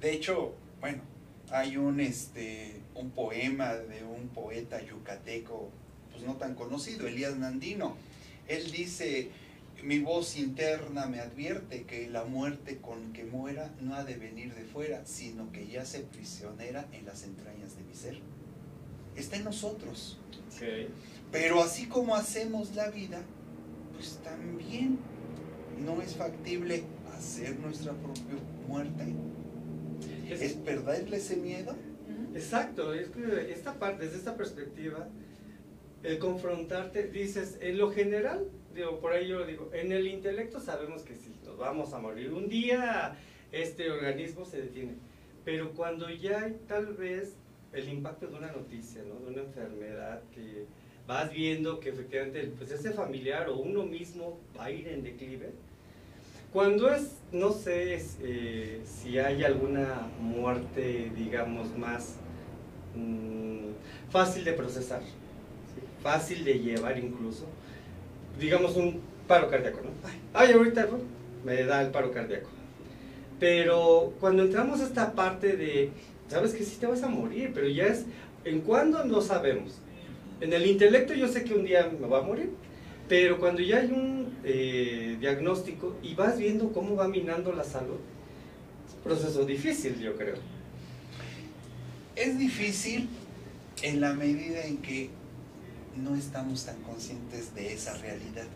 De 0.00 0.12
hecho, 0.12 0.54
bueno, 0.80 1.02
hay 1.50 1.76
un, 1.76 2.00
este, 2.00 2.80
un 2.94 3.10
poema 3.10 3.74
de 3.74 4.04
un 4.04 4.28
poeta 4.28 4.82
yucateco, 4.82 5.70
pues 6.10 6.24
no 6.24 6.36
tan 6.36 6.54
conocido, 6.54 7.06
Elías 7.06 7.36
Nandino. 7.36 7.96
Él 8.48 8.70
dice, 8.72 9.30
mi 9.82 9.98
voz 9.98 10.36
interna 10.36 11.06
me 11.06 11.20
advierte 11.20 11.84
que 11.84 12.08
la 12.08 12.24
muerte 12.24 12.78
con 12.78 13.12
que 13.12 13.24
muera 13.24 13.72
no 13.80 13.94
ha 13.94 14.04
de 14.04 14.16
venir 14.16 14.54
de 14.54 14.64
fuera, 14.64 15.04
sino 15.06 15.50
que 15.52 15.66
ya 15.66 15.84
se 15.84 16.00
prisionera 16.00 16.86
en 16.92 17.06
las 17.06 17.24
entrañas 17.24 17.76
de 17.76 17.82
mi 17.84 17.94
ser. 17.94 18.18
Está 19.16 19.36
en 19.36 19.44
nosotros. 19.44 20.18
Pero 21.30 21.62
así 21.62 21.86
como 21.86 22.14
hacemos 22.14 22.74
la 22.74 22.90
vida, 22.90 23.20
pues 23.94 24.20
también 24.22 24.98
no 25.84 26.00
es 26.02 26.14
factible 26.16 26.84
hacer 27.12 27.58
nuestra 27.60 27.92
propia 27.92 28.34
muerte. 28.66 29.14
¿Es 30.28 30.54
perderle 30.54 31.16
ese 31.16 31.36
miedo? 31.36 31.74
Exacto, 32.34 32.94
es 32.94 33.08
que 33.08 33.52
esta 33.52 33.74
parte, 33.74 34.04
desde 34.04 34.18
esta 34.18 34.36
perspectiva, 34.36 35.08
el 36.02 36.18
confrontarte, 36.18 37.08
dices, 37.08 37.58
en 37.60 37.78
lo 37.78 37.90
general, 37.90 38.48
digo, 38.74 38.98
por 39.00 39.12
ahí 39.12 39.28
yo 39.28 39.40
lo 39.40 39.46
digo, 39.46 39.70
en 39.72 39.92
el 39.92 40.06
intelecto 40.06 40.60
sabemos 40.60 41.02
que 41.02 41.14
sí, 41.14 41.36
nos 41.44 41.58
vamos 41.58 41.92
a 41.92 41.98
morir. 41.98 42.32
Un 42.32 42.48
día 42.48 43.16
este 43.52 43.90
organismo 43.90 44.44
se 44.44 44.62
detiene, 44.62 44.94
pero 45.44 45.72
cuando 45.72 46.08
ya 46.10 46.42
hay 46.42 46.58
tal 46.66 46.86
vez 46.94 47.34
el 47.72 47.88
impacto 47.88 48.26
de 48.26 48.36
una 48.36 48.52
noticia, 48.52 49.02
¿no? 49.02 49.20
de 49.20 49.32
una 49.32 49.42
enfermedad 49.42 50.22
que 50.34 50.66
vas 51.06 51.30
viendo 51.32 51.80
que 51.80 51.90
efectivamente 51.90 52.52
pues 52.56 52.70
ese 52.70 52.92
familiar 52.92 53.48
o 53.48 53.56
uno 53.56 53.84
mismo 53.84 54.40
va 54.56 54.66
a 54.66 54.70
ir 54.70 54.88
en 54.88 55.02
declive, 55.02 55.52
cuando 56.52 56.90
es, 56.90 57.12
no 57.32 57.50
sé 57.52 58.02
eh, 58.22 58.82
si 58.84 59.18
hay 59.18 59.42
alguna 59.42 60.08
muerte, 60.20 61.10
digamos, 61.16 61.76
más 61.78 62.16
mm, 62.94 64.10
fácil 64.10 64.44
de 64.44 64.52
procesar, 64.52 65.00
fácil 66.02 66.44
de 66.44 66.58
llevar 66.58 66.98
incluso, 66.98 67.46
digamos 68.38 68.76
un 68.76 69.00
paro 69.26 69.48
cardíaco, 69.48 69.80
¿no? 69.82 69.90
Ay, 70.34 70.52
ahorita 70.52 70.88
me 71.44 71.64
da 71.64 71.82
el 71.82 71.90
paro 71.90 72.12
cardíaco. 72.12 72.50
Pero 73.40 74.12
cuando 74.20 74.42
entramos 74.42 74.80
a 74.80 74.84
esta 74.84 75.12
parte 75.12 75.56
de, 75.56 75.90
sabes 76.28 76.52
que 76.52 76.64
sí 76.64 76.76
te 76.78 76.86
vas 76.86 77.02
a 77.02 77.08
morir, 77.08 77.52
pero 77.54 77.66
ya 77.66 77.86
es, 77.86 78.04
¿en 78.44 78.60
cuándo? 78.60 79.04
No 79.04 79.22
sabemos. 79.22 79.80
En 80.40 80.52
el 80.52 80.66
intelecto 80.66 81.14
yo 81.14 81.28
sé 81.28 81.44
que 81.44 81.54
un 81.54 81.64
día 81.64 81.90
me 81.98 82.06
va 82.06 82.18
a 82.18 82.22
morir, 82.22 82.50
pero 83.12 83.38
cuando 83.38 83.60
ya 83.60 83.76
hay 83.76 83.92
un 83.92 84.38
eh, 84.42 85.18
diagnóstico 85.20 85.98
y 86.02 86.14
vas 86.14 86.38
viendo 86.38 86.72
cómo 86.72 86.96
va 86.96 87.08
minando 87.08 87.52
la 87.52 87.62
salud, 87.62 87.98
es 88.88 88.94
un 88.94 89.00
proceso 89.02 89.44
difícil, 89.44 90.00
yo 90.00 90.16
creo. 90.16 90.36
Es 92.16 92.38
difícil 92.38 93.10
en 93.82 94.00
la 94.00 94.14
medida 94.14 94.64
en 94.64 94.78
que 94.78 95.10
no 95.94 96.16
estamos 96.16 96.64
tan 96.64 96.76
conscientes 96.76 97.54
de 97.54 97.74
esa 97.74 97.98
realidad. 97.98 98.46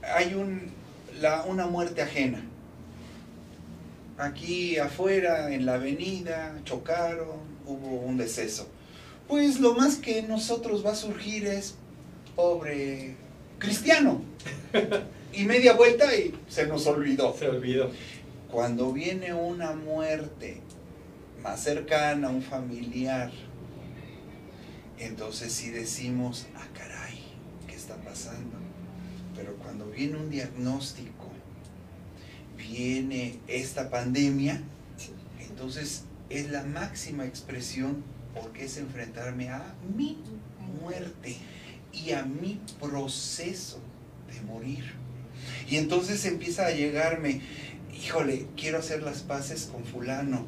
Hay 0.00 0.32
un, 0.32 0.72
la, 1.20 1.42
una 1.42 1.66
muerte 1.66 2.00
ajena. 2.00 2.42
Aquí 4.16 4.78
afuera, 4.78 5.52
en 5.52 5.66
la 5.66 5.74
avenida, 5.74 6.58
chocaron, 6.64 7.40
hubo 7.66 7.98
un 7.98 8.16
deceso. 8.16 8.66
Pues 9.28 9.60
lo 9.60 9.74
más 9.74 9.96
que 9.96 10.22
nosotros 10.22 10.86
va 10.86 10.92
a 10.92 10.96
surgir 10.96 11.46
es 11.46 11.74
pobre 12.34 13.16
cristiano. 13.58 14.22
Y 15.32 15.44
media 15.46 15.72
vuelta 15.74 16.14
y 16.14 16.32
se 16.48 16.66
nos 16.66 16.86
olvidó. 16.86 17.36
Se 17.36 17.48
olvidó. 17.48 17.90
Cuando 18.50 18.92
viene 18.92 19.34
una 19.34 19.72
muerte 19.72 20.60
más 21.42 21.60
cercana, 21.60 22.28
un 22.28 22.42
familiar, 22.42 23.32
entonces 24.98 25.52
sí 25.52 25.70
decimos, 25.70 26.46
ah, 26.54 26.66
caray, 26.72 27.18
¿qué 27.66 27.74
está 27.74 27.96
pasando? 27.96 28.56
Pero 29.34 29.56
cuando 29.56 29.86
viene 29.86 30.16
un 30.18 30.30
diagnóstico, 30.30 31.32
viene 32.56 33.40
esta 33.48 33.90
pandemia, 33.90 34.62
entonces 35.40 36.04
es 36.30 36.48
la 36.50 36.62
máxima 36.62 37.26
expresión 37.26 38.04
porque 38.34 38.66
es 38.66 38.78
enfrentarme 38.78 39.50
a 39.50 39.74
mi 39.96 40.18
muerte 40.80 41.36
y 41.94 42.12
a 42.12 42.24
mi 42.24 42.60
proceso 42.80 43.78
de 44.32 44.40
morir. 44.42 44.84
Y 45.68 45.76
entonces 45.76 46.24
empieza 46.24 46.66
a 46.66 46.70
llegarme, 46.70 47.40
híjole, 47.96 48.46
quiero 48.56 48.78
hacer 48.78 49.02
las 49.02 49.22
paces 49.22 49.68
con 49.72 49.84
fulano, 49.84 50.46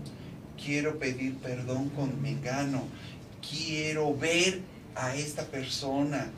quiero 0.62 0.98
pedir 0.98 1.34
perdón 1.36 1.90
con 1.90 2.20
Mengano, 2.20 2.84
quiero 3.48 4.16
ver 4.16 4.60
a 4.94 5.14
esta 5.14 5.44
persona, 5.44 6.30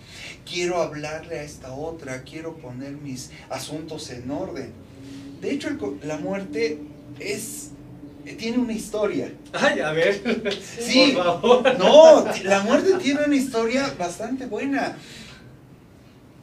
quiero 0.45 0.83
hablarle 0.83 1.39
a 1.39 1.43
esta 1.45 1.73
otra, 1.73 2.23
quiero 2.23 2.57
poner 2.57 2.93
mis 2.93 3.31
asuntos 3.49 4.11
en 4.11 4.31
orden. 4.31 4.73
De 5.41 5.53
hecho, 5.53 5.69
la 6.03 6.19
muerte 6.19 6.79
es 7.21 7.71
tiene 8.35 8.59
una 8.59 8.73
historia. 8.73 9.33
Ay, 9.53 9.81
a 9.81 9.93
ver. 9.93 10.21
Sí, 10.61 11.13
por 11.17 11.25
favor. 11.25 11.79
No, 11.79 12.25
la 12.45 12.61
muerte 12.61 12.95
tiene 13.01 13.25
una 13.25 13.37
historia 13.37 13.95
bastante 13.99 14.47
buena. 14.47 14.97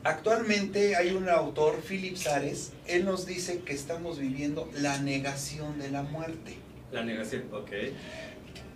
Actualmente 0.03 0.95
hay 0.95 1.11
un 1.11 1.27
autor, 1.29 1.81
Philip 1.81 2.15
Sares, 2.15 2.73
él 2.85 3.05
nos 3.05 3.25
dice 3.25 3.61
que 3.65 3.73
estamos 3.73 4.19
viviendo 4.19 4.69
la 4.77 4.99
negación 4.99 5.79
de 5.79 5.89
la 5.89 6.03
muerte. 6.03 6.57
La 6.91 7.03
negación, 7.03 7.45
ok. 7.51 7.71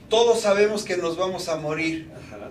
Todos 0.09 0.41
sabemos 0.41 0.83
que 0.83 0.97
nos 0.97 1.17
vamos 1.17 1.47
a 1.47 1.57
morir. 1.57 2.09
Ajá. 2.15 2.49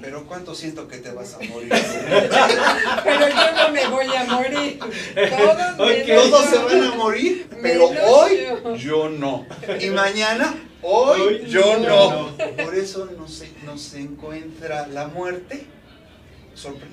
Pero 0.00 0.26
¿cuánto 0.26 0.54
siento 0.54 0.88
que 0.88 0.98
te 0.98 1.10
vas 1.10 1.34
a 1.34 1.38
morir? 1.40 1.68
pero 3.04 3.28
yo 3.28 3.52
no 3.56 3.72
me 3.72 3.86
voy 3.88 4.06
a 4.14 4.24
morir. 4.24 4.78
Todos, 4.78 6.50
se 6.50 6.58
van 6.58 6.82
a 6.82 6.94
morir, 6.94 7.48
pero 7.62 7.88
hoy 8.06 8.38
yo. 8.78 9.10
no. 9.10 9.46
Y 9.80 9.90
mañana, 9.90 10.54
hoy, 10.82 11.44
yo, 11.48 11.78
no. 11.78 12.34
Por 12.62 12.74
eso 12.74 13.08
nos, 13.18 13.42
nos 13.64 13.94
encuentra 13.94 14.86
la 14.86 15.08
muerte, 15.08 15.66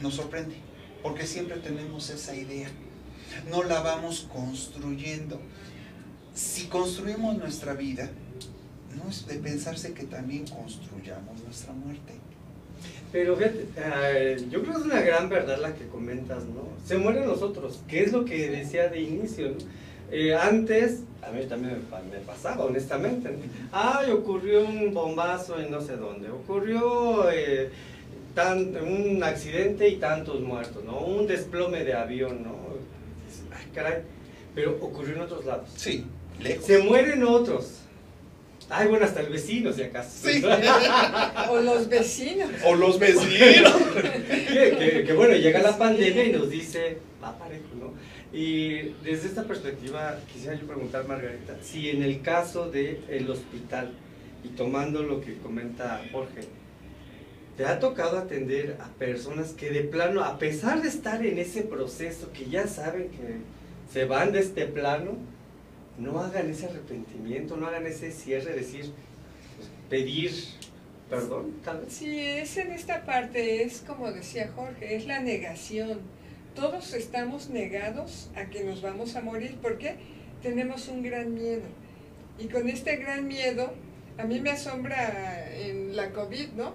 nos 0.01 0.15
sorprende, 0.15 0.55
porque 1.01 1.25
siempre 1.25 1.57
tenemos 1.57 2.09
esa 2.09 2.35
idea. 2.35 2.69
No 3.49 3.63
la 3.63 3.79
vamos 3.81 4.27
construyendo. 4.33 5.39
si 6.33 6.65
construimos 6.65 7.37
nuestra 7.37 7.73
vida, 7.73 8.09
no 8.97 9.09
es 9.09 9.25
de 9.27 9.35
pensarse 9.35 9.93
que 9.93 10.03
también 10.03 10.45
construyamos 10.45 11.41
nuestra 11.43 11.71
muerte. 11.71 12.13
Pero 13.11 13.35
fíjate, 13.35 13.65
eh, 13.77 14.45
yo 14.49 14.61
creo 14.61 14.73
que 14.73 14.79
es 14.79 14.85
una 14.85 15.01
gran 15.01 15.27
verdad 15.27 15.59
la 15.59 15.73
que 15.73 15.87
comentas, 15.87 16.45
¿no? 16.45 16.67
Se 16.85 16.97
mueren 16.97 17.25
nosotros, 17.25 17.81
que 17.87 18.03
es 18.03 18.13
lo 18.13 18.23
que 18.23 18.49
decía 18.49 18.87
de 18.87 19.01
inicio, 19.01 19.49
¿no? 19.49 19.57
Eh, 20.11 20.35
antes, 20.35 21.03
a 21.21 21.31
mí 21.31 21.45
también 21.45 21.85
me, 22.11 22.17
pasaba, 22.19 22.65
honestamente. 22.65 23.29
¿no? 23.31 23.37
Ay, 23.71 24.11
ocurrió 24.11 24.65
un 24.65 24.93
bombazo 24.93 25.59
en 25.59 25.71
no 25.71 25.81
sé 25.81 25.95
dónde, 25.95 26.29
ocurrió 26.29 27.29
eh, 27.31 27.69
tan, 28.35 28.75
un 28.75 29.23
accidente 29.23 29.87
y 29.87 29.97
tantos 29.97 30.41
muertos, 30.41 30.83
¿no? 30.83 30.99
Un 30.99 31.27
desplome 31.27 31.83
de 31.85 31.93
avión, 31.93 32.43
¿no? 32.43 32.55
Ay, 33.55 33.67
caray, 33.73 34.01
pero 34.53 34.77
ocurrió 34.81 35.15
en 35.15 35.21
otros 35.21 35.45
lados. 35.45 35.69
Sí, 35.75 36.05
lejos. 36.39 36.65
Se 36.65 36.79
mueren 36.79 37.23
otros. 37.23 37.80
Ay, 38.73 38.87
bueno, 38.87 39.05
hasta 39.05 39.19
el 39.19 39.27
vecino, 39.27 39.73
si 39.73 39.83
acaso. 39.83 40.29
Sí. 40.29 40.41
o 41.49 41.59
los 41.59 41.89
vecinos. 41.89 42.49
O 42.65 42.75
los 42.75 42.97
vecinos. 42.97 43.73
que, 43.93 45.03
que, 45.05 45.13
bueno, 45.13 45.35
llega 45.35 45.61
la 45.61 45.77
pandemia 45.77 46.23
y 46.23 46.31
nos 46.31 46.49
dice, 46.49 46.97
va 47.21 47.37
parejo, 47.37 47.67
¿no? 47.77 47.93
Y 48.31 48.93
desde 49.03 49.27
esta 49.27 49.43
perspectiva, 49.43 50.17
quisiera 50.31 50.55
yo 50.55 50.65
preguntar, 50.65 51.05
Margarita, 51.05 51.57
si 51.61 51.89
en 51.89 52.01
el 52.01 52.21
caso 52.21 52.71
del 52.71 53.29
hospital, 53.29 53.91
y 54.43 54.49
tomando 54.49 55.03
lo 55.03 55.19
que 55.19 55.37
comenta 55.37 56.01
Jorge, 56.11 56.41
¿te 57.57 57.65
ha 57.65 57.77
tocado 57.79 58.17
atender 58.17 58.77
a 58.79 58.87
personas 58.97 59.51
que 59.51 59.69
de 59.69 59.81
plano, 59.81 60.23
a 60.23 60.39
pesar 60.39 60.81
de 60.81 60.87
estar 60.87 61.25
en 61.25 61.37
ese 61.39 61.63
proceso, 61.63 62.31
que 62.31 62.49
ya 62.49 62.67
saben 62.67 63.09
que 63.09 63.39
se 63.91 64.05
van 64.05 64.31
de 64.31 64.39
este 64.39 64.65
plano, 64.65 65.17
no 65.97 66.19
hagan 66.19 66.49
ese 66.49 66.67
arrepentimiento, 66.67 67.57
no 67.57 67.67
hagan 67.67 67.85
ese 67.85 68.11
cierre, 68.11 68.53
decir, 68.53 68.91
pues, 69.57 69.69
pedir 69.89 70.31
perdón, 71.11 71.53
tal 71.63 71.81
vez. 71.81 71.93
Sí, 71.93 72.19
es 72.19 72.55
en 72.55 72.71
esta 72.71 73.05
parte, 73.05 73.63
es 73.63 73.83
como 73.85 74.11
decía 74.13 74.49
Jorge, 74.55 74.95
es 74.95 75.05
la 75.05 75.19
negación. 75.19 75.99
Todos 76.55 76.93
estamos 76.93 77.49
negados 77.49 78.29
a 78.33 78.45
que 78.45 78.63
nos 78.63 78.81
vamos 78.81 79.17
a 79.17 79.21
morir 79.21 79.57
porque 79.61 79.97
tenemos 80.41 80.87
un 80.87 81.03
gran 81.03 81.33
miedo. 81.33 81.63
Y 82.39 82.47
con 82.47 82.69
este 82.69 82.95
gran 82.95 83.27
miedo, 83.27 83.73
a 84.17 84.23
mí 84.23 84.39
me 84.39 84.51
asombra 84.51 85.53
en 85.53 85.97
la 85.97 86.11
COVID, 86.11 86.53
¿no? 86.53 86.73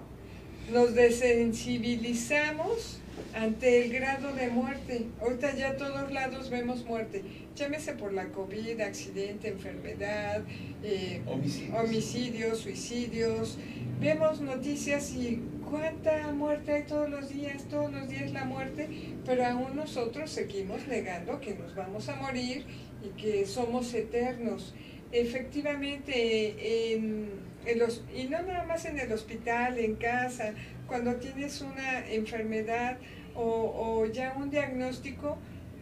Nos 0.71 0.93
desensibilizamos 0.93 2.99
ante 3.33 3.85
el 3.85 3.93
grado 3.93 4.33
de 4.33 4.49
muerte. 4.49 5.05
Ahorita 5.21 5.55
ya 5.55 5.75
todos 5.77 6.11
lados 6.11 6.49
vemos 6.49 6.85
muerte. 6.85 7.23
Llámese 7.55 7.93
por 7.93 8.13
la 8.13 8.29
COVID, 8.29 8.79
accidente, 8.81 9.49
enfermedad, 9.49 10.43
eh, 10.83 11.21
Homicidios. 11.25 11.79
homicidios, 11.79 12.57
suicidios. 12.59 13.57
Vemos 13.99 14.41
noticias 14.41 15.11
y 15.11 15.41
cuánta 15.69 16.31
muerte 16.33 16.71
hay 16.71 16.83
todos 16.83 17.09
los 17.09 17.29
días, 17.29 17.63
todos 17.69 17.91
los 17.91 18.07
días 18.07 18.31
la 18.31 18.45
muerte, 18.45 18.87
pero 19.25 19.45
aún 19.45 19.75
nosotros 19.75 20.29
seguimos 20.29 20.87
negando 20.87 21.39
que 21.39 21.55
nos 21.55 21.75
vamos 21.75 22.07
a 22.09 22.15
morir 22.15 22.65
y 23.03 23.19
que 23.21 23.45
somos 23.45 23.93
eternos. 23.93 24.73
Efectivamente, 25.11 26.93
en, 26.93 27.29
en 27.65 27.79
los, 27.79 28.03
y 28.15 28.25
no 28.25 28.41
nada 28.41 28.65
más 28.65 28.85
en 28.85 28.99
el 28.99 29.11
hospital, 29.11 29.79
en 29.79 29.95
casa, 29.95 30.53
cuando 30.87 31.15
tienes 31.15 31.61
una 31.61 32.07
enfermedad 32.09 32.97
o, 33.35 33.43
o 33.43 34.05
ya 34.07 34.33
un 34.37 34.49
diagnóstico, 34.49 35.37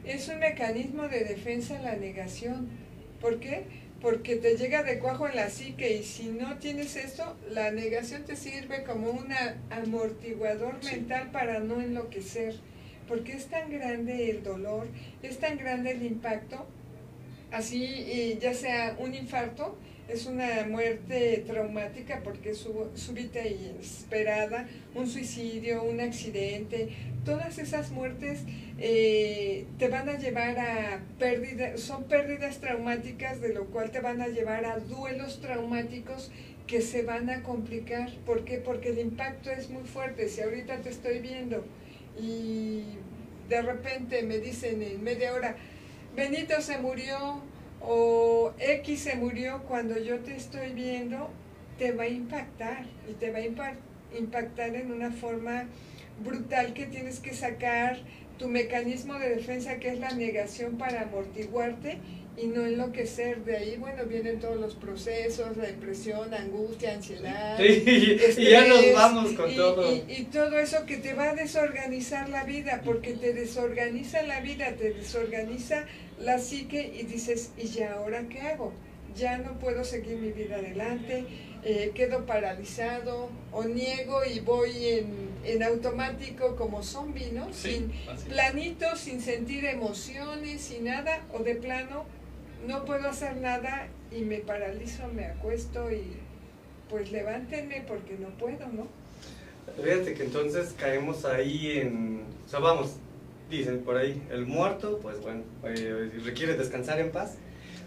es 0.05 0.27
un 0.29 0.39
mecanismo 0.39 1.07
de 1.07 1.23
defensa 1.23 1.79
la 1.81 1.95
negación. 1.95 2.69
¿Por 3.21 3.39
qué? 3.39 3.63
Porque 4.01 4.35
te 4.35 4.55
llega 4.57 4.83
de 4.83 4.99
cuajo 4.99 5.27
en 5.27 5.35
la 5.35 5.49
psique 5.49 5.95
y 5.95 6.03
si 6.03 6.25
no 6.27 6.57
tienes 6.57 6.95
esto, 6.95 7.35
la 7.49 7.71
negación 7.71 8.23
te 8.23 8.35
sirve 8.35 8.83
como 8.83 9.09
un 9.09 9.27
amortiguador 9.71 10.75
Sí. 10.81 10.95
mental 10.97 11.31
para 11.31 11.59
no 11.59 11.81
enloquecer. 11.81 12.55
Porque 13.07 13.33
es 13.33 13.47
tan 13.47 13.71
grande 13.71 14.31
el 14.31 14.43
dolor, 14.43 14.87
es 15.21 15.39
tan 15.39 15.57
grande 15.57 15.91
el 15.91 16.03
impacto, 16.03 16.65
así 17.51 17.83
y 17.85 18.37
ya 18.39 18.53
sea 18.53 18.95
un 18.99 19.13
infarto, 19.13 19.77
es 20.07 20.25
una 20.27 20.65
muerte 20.67 21.43
traumática 21.47 22.21
porque 22.23 22.51
es 22.51 22.67
súbita 22.95 23.45
y 23.45 23.71
inesperada, 23.73 24.67
un 24.93 25.07
suicidio, 25.07 25.83
un 25.83 25.99
accidente, 25.99 26.89
todas 27.23 27.57
esas 27.57 27.91
muertes 27.91 28.41
eh, 28.77 29.65
te 29.79 29.87
van 29.87 30.07
a 30.09 30.17
llevar 30.17 30.59
a 30.59 31.01
pérdidas, 31.17 31.79
son 31.79 32.03
pérdidas 32.03 32.59
traumáticas, 32.59 33.41
de 33.41 33.53
lo 33.53 33.65
cual 33.65 33.91
te 33.91 33.99
van 33.99 34.21
a 34.21 34.27
llevar 34.27 34.65
a 34.65 34.79
duelos 34.79 35.41
traumáticos 35.41 36.31
que 36.67 36.81
se 36.81 37.03
van 37.03 37.29
a 37.29 37.43
complicar. 37.43 38.11
¿Por 38.25 38.45
qué? 38.45 38.57
Porque 38.57 38.89
el 38.89 38.99
impacto 38.99 39.51
es 39.51 39.69
muy 39.69 39.83
fuerte. 39.83 40.29
Si 40.29 40.41
ahorita 40.41 40.77
te 40.77 40.89
estoy 40.89 41.19
viendo 41.19 41.63
y 42.19 42.83
de 43.49 43.61
repente 43.61 44.23
me 44.23 44.39
dicen 44.39 44.81
en 44.81 45.03
media 45.03 45.33
hora, 45.33 45.55
Benito 46.15 46.61
se 46.61 46.77
murió 46.77 47.41
o 47.87 48.53
X 48.59 48.99
se 49.01 49.15
murió 49.15 49.63
cuando 49.67 49.97
yo 49.99 50.19
te 50.19 50.35
estoy 50.35 50.71
viendo, 50.73 51.29
te 51.77 51.91
va 51.91 52.03
a 52.03 52.07
impactar 52.07 52.85
y 53.09 53.13
te 53.13 53.31
va 53.31 53.39
a 53.39 53.43
impa- 53.43 53.75
impactar 54.17 54.75
en 54.75 54.91
una 54.91 55.11
forma 55.11 55.65
brutal 56.23 56.73
que 56.73 56.85
tienes 56.85 57.19
que 57.19 57.33
sacar 57.33 57.97
tu 58.39 58.47
mecanismo 58.47 59.15
de 59.19 59.29
defensa 59.35 59.77
que 59.79 59.89
es 59.89 59.99
la 59.99 60.11
negación 60.11 60.77
para 60.77 61.01
amortiguarte 61.03 61.97
y 62.37 62.47
no 62.47 62.65
enloquecer. 62.65 63.45
De 63.45 63.55
ahí, 63.57 63.77
bueno, 63.77 64.03
vienen 64.05 64.39
todos 64.39 64.57
los 64.59 64.75
procesos, 64.75 65.55
la 65.55 65.65
depresión, 65.65 66.33
angustia, 66.33 66.93
ansiedad. 66.95 67.57
Sí, 67.57 68.17
y 68.37 68.49
ya 68.49 68.67
nos 68.67 68.93
vamos 68.93 69.31
con 69.33 69.49
y- 69.51 69.55
todo. 69.55 69.93
Y, 69.93 70.03
y 70.09 70.23
todo 70.25 70.59
eso 70.59 70.85
que 70.85 70.97
te 70.97 71.13
va 71.13 71.29
a 71.31 71.35
desorganizar 71.35 72.27
la 72.29 72.43
vida, 72.43 72.81
porque 72.83 73.13
te 73.13 73.33
desorganiza 73.33 74.21
la 74.23 74.41
vida, 74.41 74.73
te 74.77 74.91
desorganiza 74.93 75.85
la 76.19 76.39
psique 76.39 76.93
y 76.99 77.03
dices, 77.03 77.51
¿y 77.57 77.67
ya 77.67 77.93
ahora 77.93 78.27
qué 78.29 78.41
hago? 78.41 78.73
Ya 79.15 79.37
no 79.37 79.59
puedo 79.59 79.83
seguir 79.83 80.17
mi 80.17 80.31
vida 80.31 80.57
adelante, 80.57 81.25
eh, 81.63 81.91
quedo 81.95 82.25
paralizado 82.25 83.29
o 83.51 83.63
niego 83.63 84.25
y 84.25 84.39
voy 84.39 84.87
en, 84.87 85.29
en 85.45 85.63
automático 85.63 86.55
como 86.55 86.83
zombie, 86.83 87.31
¿no? 87.31 87.51
Sin, 87.53 87.91
planito, 88.29 88.95
sin 88.95 89.21
sentir 89.21 89.65
emociones, 89.65 90.61
sin 90.61 90.85
nada, 90.85 91.23
o 91.33 91.39
de 91.39 91.55
plano 91.55 92.05
no 92.67 92.85
puedo 92.85 93.07
hacer 93.07 93.37
nada 93.37 93.87
y 94.11 94.21
me 94.21 94.39
paralizo, 94.39 95.07
me 95.07 95.25
acuesto 95.25 95.91
y 95.91 96.03
pues 96.89 97.11
levántenme 97.11 97.83
porque 97.87 98.15
no 98.19 98.29
puedo, 98.37 98.67
¿no? 98.67 98.87
Fíjate 99.81 100.13
que 100.13 100.23
entonces 100.23 100.73
caemos 100.77 101.25
ahí 101.25 101.79
en... 101.79 102.23
O 102.45 102.49
sea, 102.49 102.59
vamos, 102.59 102.97
dicen 103.49 103.79
por 103.79 103.97
ahí, 103.97 104.21
el 104.31 104.45
muerto, 104.45 104.99
pues 105.01 105.21
bueno, 105.21 105.41
eh, 105.63 106.09
requiere 106.23 106.55
descansar 106.55 106.99
en 106.99 107.11
paz, 107.11 107.35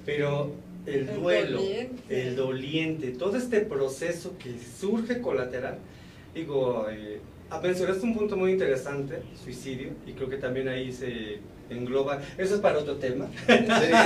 pero 0.07 0.53
el 0.87 1.09
El 1.09 1.15
duelo, 1.17 1.59
doliente. 1.59 2.29
el 2.29 2.37
doliente, 2.37 3.09
todo 3.11 3.37
este 3.37 3.61
proceso 3.61 4.37
que 4.39 4.55
surge 4.81 5.21
colateral, 5.21 5.79
digo, 6.35 6.87
eh, 6.91 7.21
mencionaste 7.63 8.05
un 8.05 8.15
punto 8.15 8.37
muy 8.37 8.53
interesante, 8.53 9.21
suicidio, 9.43 9.91
y 10.07 10.13
creo 10.13 10.29
que 10.31 10.37
también 10.37 10.69
ahí 10.69 10.93
se 10.93 11.39
engloba, 11.71 12.23
eso 12.39 12.55
es 12.55 12.61
para 12.61 12.79
otro 12.79 12.97
tema, 12.97 13.29
Sí, 13.47 13.55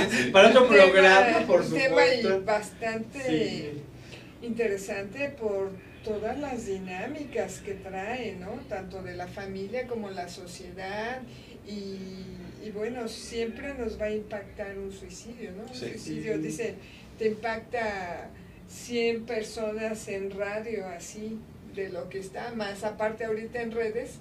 sí. 0.09 0.29
para 0.33 0.49
otro 0.49 0.63
tema- 0.63 0.73
programa, 0.91 1.39
por 1.47 1.61
un 1.61 1.69
tema 1.71 1.87
supuesto. 1.87 2.41
bastante 2.43 3.19
Sí. 3.21 4.45
interesante 4.45 5.29
por 5.39 5.69
todas 6.03 6.37
las 6.39 6.65
dinámicas 6.65 7.59
que 7.61 7.73
trae, 7.75 8.35
¿no? 8.35 8.51
Tanto 8.69 9.01
de 9.01 9.15
la 9.15 9.27
familia 9.27 9.87
como 9.87 10.09
la 10.09 10.27
sociedad 10.27 11.21
y, 11.67 12.65
y 12.65 12.71
bueno, 12.73 13.07
siempre 13.07 13.73
nos 13.75 13.99
va 13.99 14.05
a 14.05 14.11
impactar 14.11 14.77
un 14.77 14.91
suicidio, 14.91 15.51
¿no? 15.53 15.63
Un 15.63 15.73
Sí. 15.73 15.89
suicidio, 15.89 16.37
dice, 16.37 16.75
te 17.17 17.27
impacta 17.27 18.29
100 18.67 19.25
personas 19.25 20.07
en 20.07 20.31
radio 20.31 20.87
así, 20.87 21.39
de 21.75 21.89
lo 21.89 22.07
que 22.09 22.19
está, 22.19 22.53
más 22.53 22.83
aparte 22.83 23.25
ahorita 23.25 23.61
en 23.61 23.71
redes, 23.71 24.17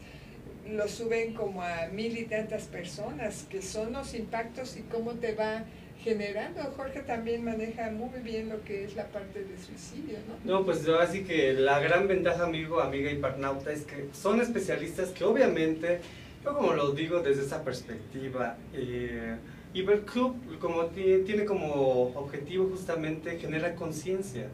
lo 0.71 0.88
suben 0.88 1.35
como 1.35 1.62
a 1.62 1.88
mil 1.88 2.16
y 2.16 2.25
tantas 2.25 2.64
personas, 2.64 3.45
que 3.51 3.61
son 3.61 3.92
los 3.92 4.14
impactos 4.14 4.77
y 4.77 4.83
cómo 4.83 5.12
te 5.14 5.35
va 5.35 5.64
generando. 6.02 6.60
Jorge 6.76 7.00
también 7.02 7.44
maneja 7.44 7.90
muy 7.90 8.20
bien 8.22 8.48
lo 8.48 8.62
que 8.64 8.84
es 8.84 8.94
la 8.96 9.06
parte 9.08 9.44
de 9.44 9.56
suicidio, 9.58 10.18
¿no? 10.44 10.58
No, 10.60 10.64
pues 10.64 10.86
así 10.88 11.24
que 11.24 11.52
la 11.54 11.80
gran 11.80 12.08
ventaja, 12.08 12.44
amigo, 12.44 12.80
amiga 12.80 13.10
y 13.10 13.16
partnauta, 13.16 13.72
es 13.72 13.82
que 13.84 14.08
son 14.12 14.40
especialistas 14.40 15.10
que 15.10 15.24
obviamente, 15.24 16.00
yo 16.44 16.54
como 16.54 16.72
lo 16.74 16.92
digo 16.92 17.20
desde 17.20 17.42
esa 17.42 17.62
perspectiva, 17.64 18.56
eh, 18.74 19.36
Iberclub 19.74 20.58
como 20.58 20.86
ti- 20.86 21.22
tiene 21.24 21.44
como 21.44 22.12
objetivo 22.14 22.68
justamente 22.70 23.38
generar 23.38 23.74
conciencia. 23.74 24.48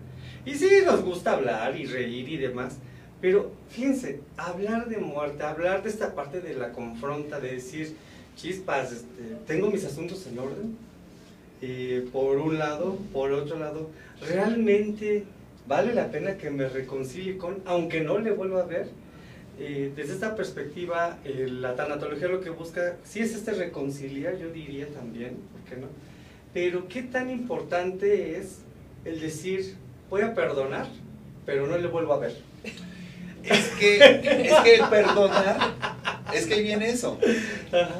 Y 0.45 0.55
sí, 0.55 0.69
nos 0.85 1.03
gusta 1.03 1.33
hablar 1.33 1.77
y 1.77 1.87
reír 1.87 2.29
y 2.29 2.37
demás, 2.37 2.77
pero 3.21 3.51
fíjense, 3.69 4.21
hablar 4.37 4.89
de 4.89 4.99
muerte, 4.99 5.43
hablar 5.43 5.83
de 5.83 5.89
esta 5.91 6.15
parte 6.15 6.41
de 6.41 6.55
la 6.55 6.71
confronta, 6.73 7.41
de 7.41 7.53
decir, 7.55 7.97
chispas, 8.37 8.93
este, 8.93 9.35
tengo 9.47 9.69
mis 9.71 9.85
asuntos 9.85 10.25
en 10.29 10.39
orden, 10.39 10.77
eh, 11.61 12.09
por 12.13 12.39
un 12.39 12.59
lado, 12.59 12.97
por 13.13 13.33
otro 13.33 13.59
lado, 13.59 13.91
realmente 14.29 15.25
vale 15.67 15.95
la 15.95 16.11
pena 16.11 16.37
que 16.37 16.51
me 16.51 16.69
reconcilie 16.69 17.37
con, 17.37 17.63
aunque 17.67 18.01
no 18.01 18.19
le 18.19 18.31
vuelva 18.31 18.63
a 18.63 18.67
ver. 18.67 18.89
Eh, 19.61 19.93
desde 19.97 20.15
esta 20.15 20.37
perspectiva, 20.37 21.19
eh, 21.25 21.49
la 21.51 21.75
tanatología 21.75 22.29
lo 22.29 22.41
que 22.41 22.51
busca, 22.51 22.97
sí 23.03 23.21
es 23.21 23.35
este 23.35 23.53
reconciliar, 23.53 24.39
yo 24.39 24.51
diría 24.51 24.87
también, 24.89 25.37
¿por 25.53 25.61
qué 25.69 25.81
no? 25.81 25.89
Pero 26.55 26.87
qué 26.87 27.03
tan 27.03 27.29
importante 27.29 28.39
es 28.39 28.59
el 29.05 29.21
decir, 29.21 29.75
voy 30.09 30.23
a 30.23 30.35
perdonar, 30.35 30.87
pero 31.45 31.67
no 31.67 31.77
le 31.77 31.89
vuelvo 31.89 32.13
a 32.13 32.19
ver. 32.19 32.37
Es 33.43 33.69
que, 33.81 33.97
es 33.97 34.55
que 34.63 34.75
el 34.75 34.89
perdonar, 34.89 35.75
es 36.35 36.47
que 36.47 36.63
viene 36.63 36.91
eso. 36.91 37.19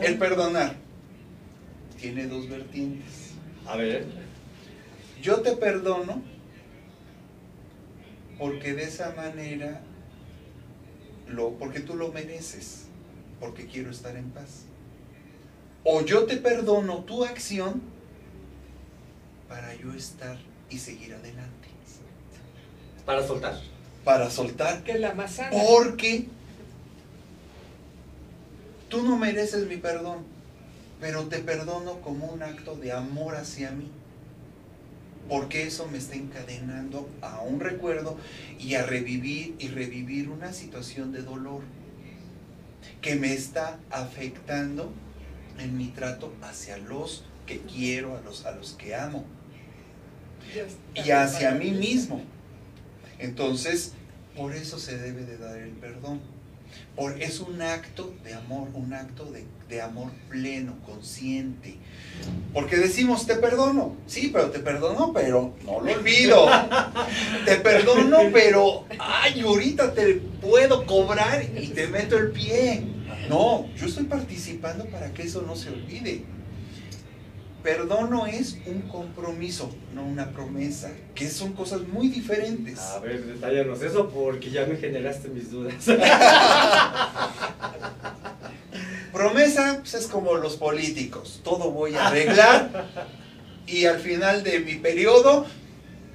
El 0.03 0.19
perdonar 0.19 0.75
tiene 2.01 2.27
dos 2.27 2.49
vertientes. 2.49 3.28
A 3.69 3.77
ver. 3.77 4.07
Yo 5.23 5.43
te 5.43 5.55
perdono 5.57 6.23
porque 8.39 8.73
de 8.73 8.85
esa 8.85 9.13
manera, 9.15 9.83
lo, 11.27 11.51
porque 11.59 11.81
tú 11.81 11.95
lo 11.95 12.11
mereces, 12.11 12.87
porque 13.41 13.67
quiero 13.67 13.91
estar 13.91 14.17
en 14.17 14.31
paz. 14.31 14.65
O 15.85 16.03
yo 16.03 16.25
te 16.25 16.39
perdono 16.39 17.05
tu 17.05 17.25
acción 17.25 17.83
para 19.49 19.75
yo 19.75 19.93
estar 19.93 20.39
y 20.71 20.79
seguir 20.79 21.13
adelante. 21.13 21.69
Para 23.05 23.27
soltar. 23.27 23.61
Para 24.05 24.31
soltar. 24.31 24.83
Que 24.83 24.99
la 24.99 25.15
Porque 25.51 26.27
tú 28.89 29.03
no 29.03 29.19
mereces 29.19 29.67
mi 29.67 29.77
perdón, 29.77 30.25
pero 31.01 31.27
te 31.27 31.39
perdono 31.39 32.01
como 32.01 32.27
un 32.27 32.43
acto 32.43 32.77
de 32.77 32.93
amor 32.93 33.37
hacia 33.37 33.71
mí 33.71 33.91
porque 35.29 35.65
eso 35.65 35.87
me 35.89 35.99
está 35.99 36.15
encadenando 36.15 37.09
a 37.21 37.43
un 37.43 37.61
recuerdo 37.61 38.17
y 38.59 38.75
a 38.75 38.85
revivir 38.85 39.55
y 39.59 39.69
revivir 39.69 40.31
una 40.31 40.53
situación 40.53 41.13
de 41.13 41.23
dolor 41.23 41.63
que 43.03 43.15
me 43.15 43.35
está 43.35 43.79
afectando 43.91 44.91
en 45.59 45.77
mi 45.77 45.89
trato 45.89 46.33
hacia 46.43 46.79
los 46.79 47.25
que 47.47 47.61
quiero, 47.61 48.17
a 48.17 48.21
los, 48.23 48.47
a 48.47 48.53
los 48.53 48.73
que 48.73 48.95
amo 48.95 49.25
y 50.95 51.11
hacia 51.11 51.53
mí 51.53 51.73
mismo. 51.73 52.23
Entonces, 53.19 53.93
por 54.37 54.55
eso 54.55 54.79
se 54.79 54.97
debe 54.97 55.25
de 55.25 55.37
dar 55.37 55.59
el 55.59 55.71
perdón. 55.73 56.21
Por, 56.97 57.23
es 57.23 57.41
un 57.41 57.63
acto 57.63 58.13
de 58.25 58.35
amor, 58.35 58.69
un 58.75 58.93
acto 58.93 59.25
de, 59.27 59.45
de 59.69 59.81
amor 59.81 60.11
pleno, 60.29 60.77
consciente, 60.85 61.77
porque 62.53 62.77
decimos, 62.77 63.27
te 63.27 63.37
perdono. 63.37 63.95
Sí, 64.07 64.31
pero 64.33 64.51
te 64.51 64.59
perdono, 64.59 65.13
pero 65.13 65.55
no 65.65 65.81
lo 65.81 65.93
olvido. 65.93 66.49
te 67.45 67.57
perdono, 67.57 68.19
pero, 68.33 68.85
ay, 68.99 69.41
ahorita 69.41 69.95
te 69.95 70.15
puedo 70.41 70.87
cobrar 70.87 71.45
y 71.57 71.69
te 71.69 71.87
meto 71.87 72.17
el 72.17 72.31
pie. 72.33 72.83
No, 73.29 73.69
yo 73.77 73.87
estoy 73.87 74.05
participando 74.05 74.87
para 74.87 75.13
que 75.13 75.23
eso 75.23 75.43
no 75.43 75.55
se 75.55 75.69
olvide. 75.69 76.25
Perdono 77.69 78.27
es 78.27 78.57
un 78.65 78.81
compromiso, 78.81 79.71
no 79.95 80.03
una 80.03 80.31
promesa, 80.31 80.91
que 81.15 81.29
son 81.29 81.53
cosas 81.53 81.83
muy 81.83 82.09
diferentes. 82.09 82.79
A 82.79 82.99
ver, 82.99 83.23
detállanos 83.27 83.83
eso 83.83 84.09
porque 84.09 84.51
ya 84.51 84.65
me 84.65 84.79
generaste 84.79 85.29
mis 85.29 85.51
dudas. 85.51 85.75
Promesa 89.13 89.81
pues, 89.81 89.93
es 89.93 90.07
como 90.07 90.37
los 90.37 90.57
políticos, 90.57 91.43
todo 91.45 91.71
voy 91.71 91.95
a 91.95 92.07
arreglar 92.07 92.87
y 93.67 93.85
al 93.85 93.99
final 93.99 94.43
de 94.43 94.61
mi 94.61 94.77
periodo, 94.77 95.45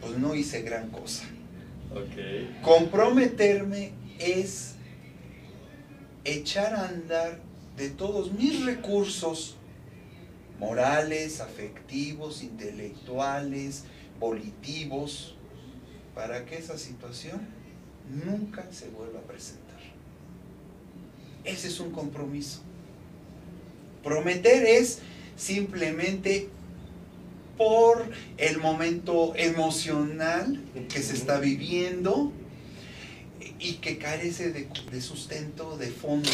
pues 0.02 0.18
no 0.18 0.34
hice 0.34 0.64
gran 0.64 0.90
cosa. 0.90 1.26
Comprometerme 2.64 3.92
es 4.18 4.74
echar 6.24 6.74
a 6.74 6.88
andar 6.88 7.38
de 7.78 7.90
todos 7.90 8.32
mis 8.32 8.66
recursos 8.66 9.56
morales, 10.60 11.42
afectivos, 11.42 12.44
intelectuales, 12.44 13.84
volitivos, 14.20 15.36
para 16.16 16.46
que 16.46 16.58
esa 16.58 16.78
situación 16.78 17.42
nunca 18.26 18.66
se 18.72 18.90
vuelva 18.90 19.20
a 19.20 19.24
presentar. 19.24 19.64
Ese 21.44 21.68
es 21.68 21.80
un 21.80 21.92
compromiso. 21.92 22.62
Prometer 24.04 24.66
es 24.66 25.00
simplemente 25.36 26.50
por 27.58 28.10
el 28.38 28.58
momento 28.60 29.34
emocional 29.36 30.62
que 30.90 31.02
se 31.02 31.14
está 31.14 31.40
viviendo 31.40 32.32
y 33.60 33.76
que 33.76 33.98
carece 33.98 34.52
de, 34.52 35.02
sustento 35.02 35.78
de 35.78 35.90
fondo, 35.90 36.30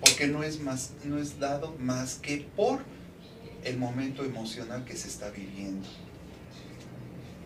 porque 0.00 0.26
no 0.26 0.42
es, 0.42 0.60
más, 0.60 0.92
no 1.04 1.18
es 1.18 1.38
dado 1.38 1.74
más 1.78 2.16
que 2.16 2.46
por 2.56 2.80
el 3.64 3.78
momento 3.78 4.24
emocional 4.24 4.84
que 4.84 4.96
se 4.96 5.08
está 5.08 5.30
viviendo. 5.30 5.86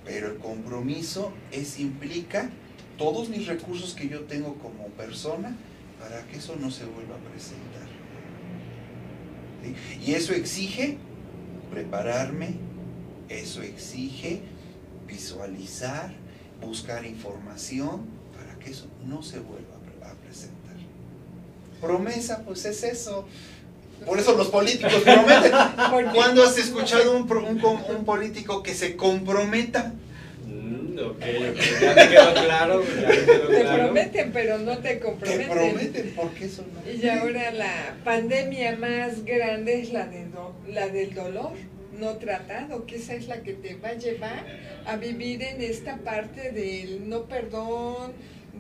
Pero 0.05 0.29
el 0.33 0.39
compromiso 0.39 1.33
es 1.53 1.79
implica 1.79 2.51
todos 2.97 3.29
mis 3.29 3.47
recursos 3.47 3.95
que 3.95 4.09
yo 4.09 4.23
tengo 4.23 4.55
como 4.55 4.89
persona 4.89 5.57
para 6.01 6.27
que 6.27 6.37
eso 6.37 6.57
no 6.57 6.71
se 6.71 6.85
vuelva 6.85 7.17
a 7.17 7.31
presentar. 7.31 7.89
Y 10.05 10.13
eso 10.13 10.33
exige 10.33 10.99
prepararme, 11.71 12.55
eso 13.29 13.63
exige 13.63 14.41
visualizar, 15.07 16.15
buscar 16.61 17.05
información 17.05 18.07
para 18.37 18.59
que 18.59 18.71
eso 18.71 18.87
no 19.05 19.23
se 19.23 19.39
vuelva 19.41 19.75
a 20.03 20.15
presentar. 20.15 20.59
Promesa, 21.81 22.43
pues 22.45 22.65
es 22.65 22.83
eso. 22.83 23.27
Por 24.07 24.19
eso 24.19 24.37
los 24.37 24.49
políticos 24.49 25.03
prometen. 25.03 25.53
¿Cuándo 26.15 26.43
has 26.43 26.57
escuchado 26.59 27.17
un, 27.17 27.31
un, 27.31 28.05
político 28.05 28.63
que 28.63 28.75
se 28.75 28.97
comprometa? 28.97 29.93
Mm, 30.47 30.99
ok, 30.99 31.21
ya 31.81 31.95
me 31.95 32.09
quedó 32.09 32.35
claro. 32.35 32.81
te 32.81 33.65
prometen, 33.65 34.33
pero 34.33 34.59
no 34.59 34.79
te 34.79 34.99
comprometen. 34.99 35.49
Te 35.49 35.55
prometen, 35.55 36.13
porque 36.17 36.45
eso 36.47 36.65
no. 36.73 36.91
Y 36.91 37.09
ahora 37.09 37.51
la 37.51 37.97
pandemia 38.05 38.77
más 38.77 39.25
grande 39.25 39.83
es 39.83 39.93
la, 39.93 40.07
de 40.07 40.27
la 40.69 40.89
del 40.89 41.15
dolor 41.15 41.53
no 41.99 42.17
tratado, 42.17 42.87
que 42.87 42.97
esa 42.97 43.15
es 43.15 43.29
la 43.29 43.43
que 43.43 43.55
te 43.55 43.75
va 43.77 43.89
a 43.91 43.95
llevar 43.95 44.45
a 44.87 44.97
vivir 44.97 45.43
en 45.43 45.61
esta 45.63 45.97
parte 45.99 46.53
del 46.53 47.09
no 47.09 47.25
perdón, 47.25 48.13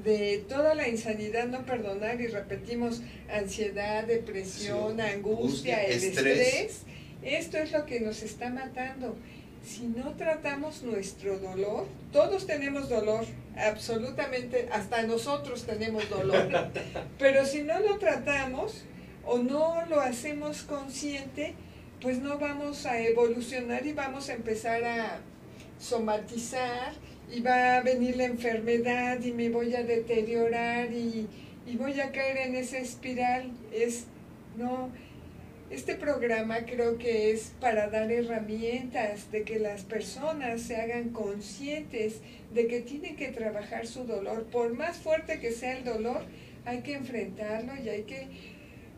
de 0.05 0.45
toda 0.49 0.75
la 0.75 0.89
insanidad 0.89 1.47
no 1.47 1.65
perdonar 1.65 2.21
y 2.21 2.27
repetimos 2.27 3.03
ansiedad, 3.31 4.05
depresión, 4.05 5.01
angustia, 5.01 5.85
el 5.85 6.03
estrés. 6.03 6.83
Esto 7.23 7.59
es 7.59 7.73
lo 7.73 7.85
que 7.85 8.01
nos 8.01 8.23
está 8.23 8.51
matando. 8.51 9.17
Si 9.65 9.87
no 9.87 10.15
tratamos 10.15 10.83
nuestro 10.83 11.39
dolor, 11.39 11.87
todos 12.13 12.47
tenemos 12.47 12.89
dolor, 12.89 13.27
absolutamente, 13.57 14.69
hasta 14.73 15.03
nosotros 15.03 15.65
tenemos 15.65 16.09
dolor, 16.09 16.49
pero 17.19 17.45
si 17.45 17.63
no 17.63 17.79
lo 17.81 17.99
tratamos 17.99 18.85
o 19.27 19.39
no 19.39 19.85
lo 19.87 20.01
hacemos 20.01 20.63
consciente, 20.63 21.55
pues 22.01 22.19
no 22.21 22.39
vamos 22.39 22.87
a 22.87 23.01
evolucionar 23.01 23.85
y 23.85 23.93
vamos 23.93 24.29
a 24.29 24.35
empezar 24.35 24.85
a 24.85 25.19
somatizar 25.79 26.93
y 27.31 27.41
va 27.41 27.77
a 27.77 27.83
venir 27.83 28.17
la 28.17 28.25
enfermedad 28.25 29.21
y 29.23 29.33
me 29.33 29.51
voy 29.51 29.75
a 29.75 29.83
deteriorar 29.83 30.93
y, 30.93 31.29
voy 31.77 32.01
a 32.01 32.11
caer 32.13 32.39
en 32.39 32.57
esa 32.57 32.79
espiral. 32.79 33.51
Es, 33.73 34.07
no, 34.57 34.91
este 35.71 35.95
programa 35.97 36.65
creo 36.65 36.97
que 36.97 37.31
es 37.31 37.53
para 37.61 37.89
dar 37.89 38.11
herramientas 38.11 39.31
de 39.31 39.43
que 39.43 39.59
las 39.59 39.83
personas 39.85 40.63
se 40.63 40.77
hagan 40.77 41.11
conscientes 41.11 42.21
de 42.55 42.67
que 42.67 42.81
tienen 42.81 43.17
que 43.17 43.29
trabajar 43.29 43.87
su 43.87 44.05
dolor. 44.05 44.45
Por 44.45 44.73
más 44.73 44.97
fuerte 44.97 45.41
que 45.41 45.53
sea 45.53 45.77
el 45.77 45.85
dolor, 45.85 46.23
hay 46.65 46.81
que 46.81 46.95
enfrentarlo 46.95 47.75
y 47.77 47.91
hay 47.91 48.03
que, 48.05 48.29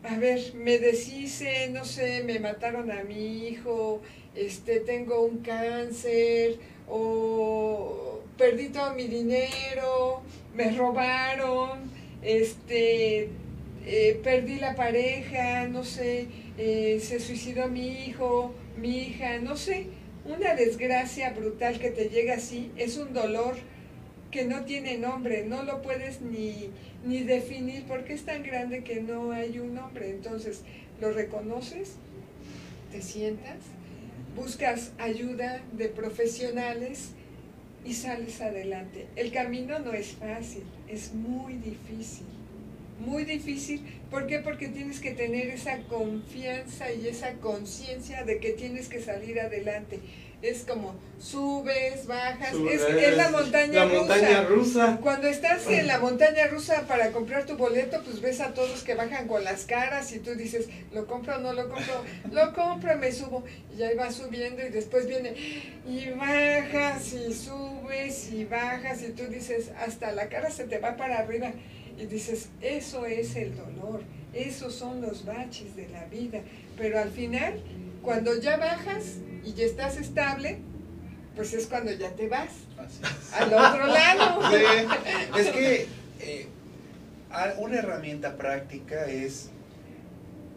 a 0.03 0.17
ver, 0.17 0.53
me 0.55 0.77
deshice, 0.77 1.69
no 1.71 1.83
sé, 1.83 2.23
me 2.23 2.39
mataron 2.39 2.89
a 2.89 3.03
mi 3.03 3.47
hijo, 3.47 4.01
este, 4.33 4.79
tengo 4.79 5.25
un 5.25 5.39
cáncer 5.39 6.57
o 6.87 8.20
perdí 8.41 8.69
todo 8.69 8.95
mi 8.95 9.05
dinero, 9.05 10.23
me 10.55 10.71
robaron, 10.71 11.91
este, 12.23 13.29
eh, 13.85 14.19
perdí 14.23 14.55
la 14.55 14.75
pareja, 14.75 15.67
no 15.67 15.83
sé, 15.83 16.25
eh, 16.57 16.99
se 17.03 17.19
suicidó 17.19 17.67
mi 17.67 17.87
hijo, 18.03 18.51
mi 18.77 18.97
hija, 18.97 19.37
no 19.37 19.55
sé, 19.55 19.85
una 20.25 20.55
desgracia 20.55 21.29
brutal 21.33 21.77
que 21.77 21.91
te 21.91 22.09
llega 22.09 22.33
así, 22.33 22.71
es 22.77 22.97
un 22.97 23.13
dolor 23.13 23.57
que 24.31 24.45
no 24.45 24.65
tiene 24.65 24.97
nombre, 24.97 25.45
no 25.45 25.61
lo 25.61 25.83
puedes 25.83 26.21
ni, 26.21 26.71
ni 27.05 27.21
definir 27.21 27.85
porque 27.87 28.13
es 28.13 28.25
tan 28.25 28.41
grande 28.41 28.83
que 28.83 29.01
no 29.01 29.33
hay 29.33 29.59
un 29.59 29.75
nombre. 29.75 30.09
Entonces, 30.09 30.63
lo 30.99 31.11
reconoces, 31.11 31.97
te 32.91 33.03
sientas 33.03 33.57
buscas 34.35 34.93
ayuda 34.97 35.61
de 35.73 35.89
profesionales 35.89 37.11
y 37.85 37.93
sales 37.93 38.41
adelante. 38.41 39.07
El 39.15 39.31
camino 39.31 39.79
no 39.79 39.93
es 39.93 40.13
fácil, 40.13 40.63
es 40.87 41.13
muy 41.13 41.55
difícil. 41.55 42.40
Muy 43.05 43.25
difícil, 43.25 43.81
¿por 44.11 44.27
qué? 44.27 44.39
Porque 44.39 44.67
tienes 44.67 44.99
que 44.99 45.11
tener 45.11 45.47
esa 45.47 45.79
confianza 45.89 46.91
y 46.91 47.07
esa 47.07 47.33
conciencia 47.33 48.23
de 48.23 48.39
que 48.39 48.51
tienes 48.51 48.87
que 48.89 49.01
salir 49.01 49.39
adelante 49.39 49.99
es 50.41 50.63
como 50.63 50.95
subes, 51.19 52.07
bajas, 52.07 52.53
es, 52.53 53.15
la 53.15 53.29
montaña, 53.29 53.85
la 53.85 53.93
montaña 53.93 54.43
rusa. 54.43 54.97
Cuando 55.01 55.27
estás 55.27 55.67
en 55.67 55.85
la 55.87 55.99
montaña 55.99 56.47
rusa 56.47 56.87
para 56.87 57.11
comprar 57.11 57.45
tu 57.45 57.57
boleto, 57.57 58.01
pues 58.03 58.21
ves 58.21 58.41
a 58.41 58.53
todos 58.53 58.83
que 58.83 58.95
bajan 58.95 59.27
con 59.27 59.43
las 59.43 59.65
caras 59.65 60.11
y 60.13 60.19
tú 60.19 60.33
dices, 60.35 60.67
¿lo 60.93 61.05
compro 61.05 61.35
o 61.35 61.39
no 61.39 61.53
lo 61.53 61.69
compro? 61.69 62.03
Lo 62.31 62.53
compro, 62.53 62.95
me 62.97 63.11
subo. 63.11 63.43
Y 63.77 63.83
ahí 63.83 63.95
vas 63.95 64.15
subiendo 64.15 64.65
y 64.65 64.69
después 64.69 65.07
viene 65.07 65.35
y 65.87 66.09
bajas 66.09 67.13
y 67.13 67.33
subes 67.33 68.31
y 68.31 68.45
bajas 68.45 69.03
y 69.03 69.09
tú 69.09 69.27
dices, 69.27 69.71
hasta 69.79 70.11
la 70.11 70.27
cara 70.27 70.49
se 70.49 70.65
te 70.65 70.79
va 70.79 70.97
para 70.97 71.19
arriba. 71.19 71.51
Y 71.97 72.05
dices, 72.05 72.49
eso 72.61 73.05
es 73.05 73.35
el 73.35 73.55
dolor, 73.55 74.01
esos 74.33 74.73
son 74.73 75.01
los 75.01 75.25
baches 75.25 75.75
de 75.75 75.87
la 75.89 76.05
vida. 76.05 76.41
Pero 76.77 76.99
al 76.99 77.11
final, 77.11 77.61
cuando 78.01 78.39
ya 78.39 78.57
bajas, 78.57 79.17
y 79.43 79.53
ya 79.53 79.65
estás 79.65 79.97
estable, 79.97 80.59
pues 81.35 81.53
es 81.53 81.67
cuando 81.67 81.91
ya 81.91 82.11
te 82.11 82.27
vas 82.27 82.49
al 83.33 83.53
otro 83.53 83.87
lado. 83.87 84.41
es 85.37 85.47
que 85.47 85.87
eh, 86.19 86.47
una 87.59 87.77
herramienta 87.77 88.37
práctica 88.37 89.05
es 89.05 89.49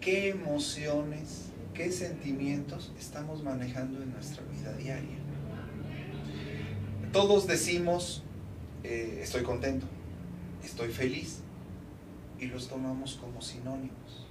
qué 0.00 0.30
emociones, 0.30 1.46
qué 1.72 1.90
sentimientos 1.90 2.92
estamos 2.98 3.42
manejando 3.42 4.02
en 4.02 4.12
nuestra 4.12 4.42
vida 4.44 4.72
diaria. 4.74 5.18
Todos 7.12 7.46
decimos, 7.46 8.24
eh, 8.82 9.20
estoy 9.22 9.44
contento, 9.44 9.86
estoy 10.64 10.88
feliz, 10.88 11.40
y 12.40 12.46
los 12.46 12.68
tomamos 12.68 13.14
como 13.14 13.40
sinónimos. 13.40 14.26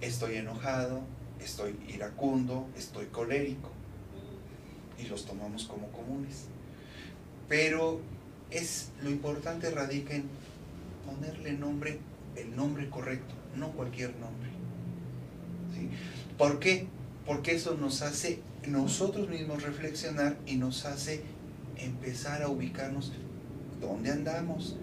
Estoy 0.00 0.36
enojado, 0.36 1.00
estoy 1.40 1.76
iracundo, 1.88 2.66
estoy 2.76 3.06
colérico. 3.06 3.70
Y 4.98 5.06
los 5.06 5.24
tomamos 5.24 5.64
como 5.64 5.88
comunes. 5.88 6.46
Pero 7.48 8.00
es 8.50 8.90
lo 9.02 9.10
importante 9.10 9.70
radica 9.70 10.14
en 10.14 10.28
ponerle 11.06 11.52
nombre, 11.52 11.98
el 12.36 12.54
nombre 12.54 12.88
correcto, 12.90 13.34
no 13.56 13.72
cualquier 13.72 14.10
nombre. 14.16 14.50
¿Por 16.38 16.58
qué? 16.58 16.86
Porque 17.26 17.52
eso 17.52 17.76
nos 17.76 18.02
hace 18.02 18.40
nosotros 18.66 19.28
mismos 19.28 19.62
reflexionar 19.62 20.36
y 20.46 20.56
nos 20.56 20.84
hace 20.84 21.22
empezar 21.76 22.42
a 22.42 22.48
ubicarnos 22.48 23.12
dónde 23.84 24.10
andamos, 24.10 24.76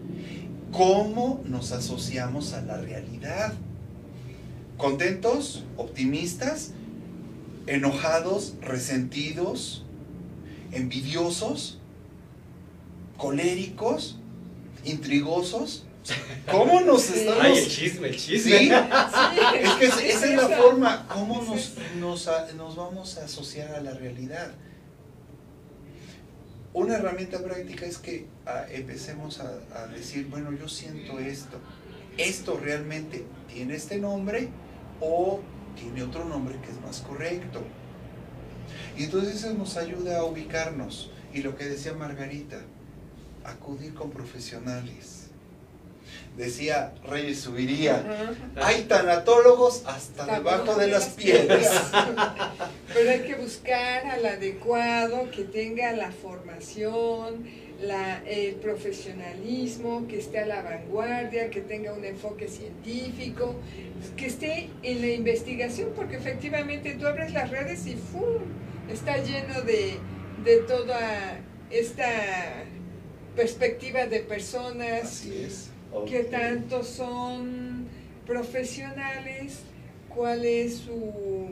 cómo 0.72 1.42
nos 1.46 1.72
asociamos 1.72 2.54
a 2.54 2.62
la 2.62 2.78
realidad 2.78 3.54
contentos, 4.82 5.64
optimistas, 5.78 6.72
enojados, 7.68 8.56
resentidos, 8.62 9.86
envidiosos, 10.72 11.80
coléricos, 13.18 14.18
intrigosos. 14.84 15.86
¿Cómo 16.50 16.82
nos 16.82 17.10
estamos... 17.12 17.44
Ay, 17.44 17.58
el 17.60 17.70
chisme, 17.70 18.08
el 18.08 18.18
chisme. 18.18 18.58
¿Sí? 18.58 18.72
Es 19.60 19.72
que 19.74 19.86
esa 19.86 20.26
es 20.26 20.36
la 20.36 20.50
forma, 20.50 21.08
¿cómo 21.08 21.44
nos, 21.44 21.74
nos, 22.00 22.76
vamos 22.76 23.18
a 23.20 23.26
asociar 23.26 23.76
a 23.76 23.82
la 23.82 23.94
realidad? 23.94 24.52
Una 26.74 26.96
herramienta 26.96 27.44
práctica 27.44 27.86
es 27.86 27.98
que 27.98 28.28
ah, 28.46 28.66
empecemos 28.72 29.40
a, 29.42 29.52
a 29.76 29.88
decir, 29.88 30.28
bueno, 30.28 30.52
yo 30.54 30.70
siento 30.70 31.20
esto, 31.20 31.60
esto 32.18 32.58
realmente 32.58 33.26
tiene 33.54 33.76
este 33.76 33.98
nombre, 33.98 34.50
o 35.02 35.42
tiene 35.76 36.04
otro 36.04 36.24
nombre 36.24 36.56
que 36.62 36.72
es 36.72 36.80
más 36.82 37.02
correcto. 37.02 37.62
Y 38.98 39.04
entonces 39.04 39.36
eso 39.36 39.54
nos 39.54 39.76
ayuda 39.76 40.20
a 40.20 40.24
ubicarnos. 40.24 41.12
Y 41.34 41.42
lo 41.42 41.58
que 41.58 41.66
decía 41.66 41.94
Margarita, 41.94 42.62
acudir 43.44 43.94
con 43.94 44.12
profesionales. 44.12 45.21
Decía 46.38 46.94
Reyes 47.08 47.42
Subiría, 47.42 48.04
hay 48.56 48.84
tanatólogos 48.84 49.84
hasta 49.86 50.26
debajo 50.26 50.76
de 50.76 50.88
las 50.88 51.10
piedras. 51.10 51.92
Pero 52.94 53.10
hay 53.10 53.20
que 53.22 53.36
buscar 53.36 54.06
al 54.06 54.26
adecuado, 54.26 55.30
que 55.30 55.44
tenga 55.44 55.92
la 55.92 56.12
formación, 56.12 57.46
la, 57.82 58.24
el 58.26 58.56
profesionalismo, 58.56 60.08
que 60.08 60.20
esté 60.20 60.40
a 60.40 60.46
la 60.46 60.62
vanguardia, 60.62 61.50
que 61.50 61.62
tenga 61.62 61.94
un 61.94 62.06
enfoque 62.06 62.48
científico, 62.48 63.56
que 64.16 64.28
esté 64.28 64.70
en 64.84 65.02
la 65.02 65.08
investigación, 65.08 65.90
porque 65.96 66.16
efectivamente 66.16 66.96
tú 66.96 67.08
abres 67.08 67.34
las 67.34 67.50
redes 67.50 67.86
y 67.88 67.96
¡fum! 67.96 68.42
está 68.92 69.18
lleno 69.18 69.62
de, 69.62 69.98
de 70.44 70.58
toda 70.58 71.40
esta 71.70 72.08
perspectiva 73.36 74.06
de 74.08 74.20
personas 74.20 75.26
que 76.08 76.24
tanto 76.24 76.84
son 76.84 77.88
profesionales, 78.26 79.62
cuál 80.10 80.46
es 80.46 80.76
su 80.78 81.50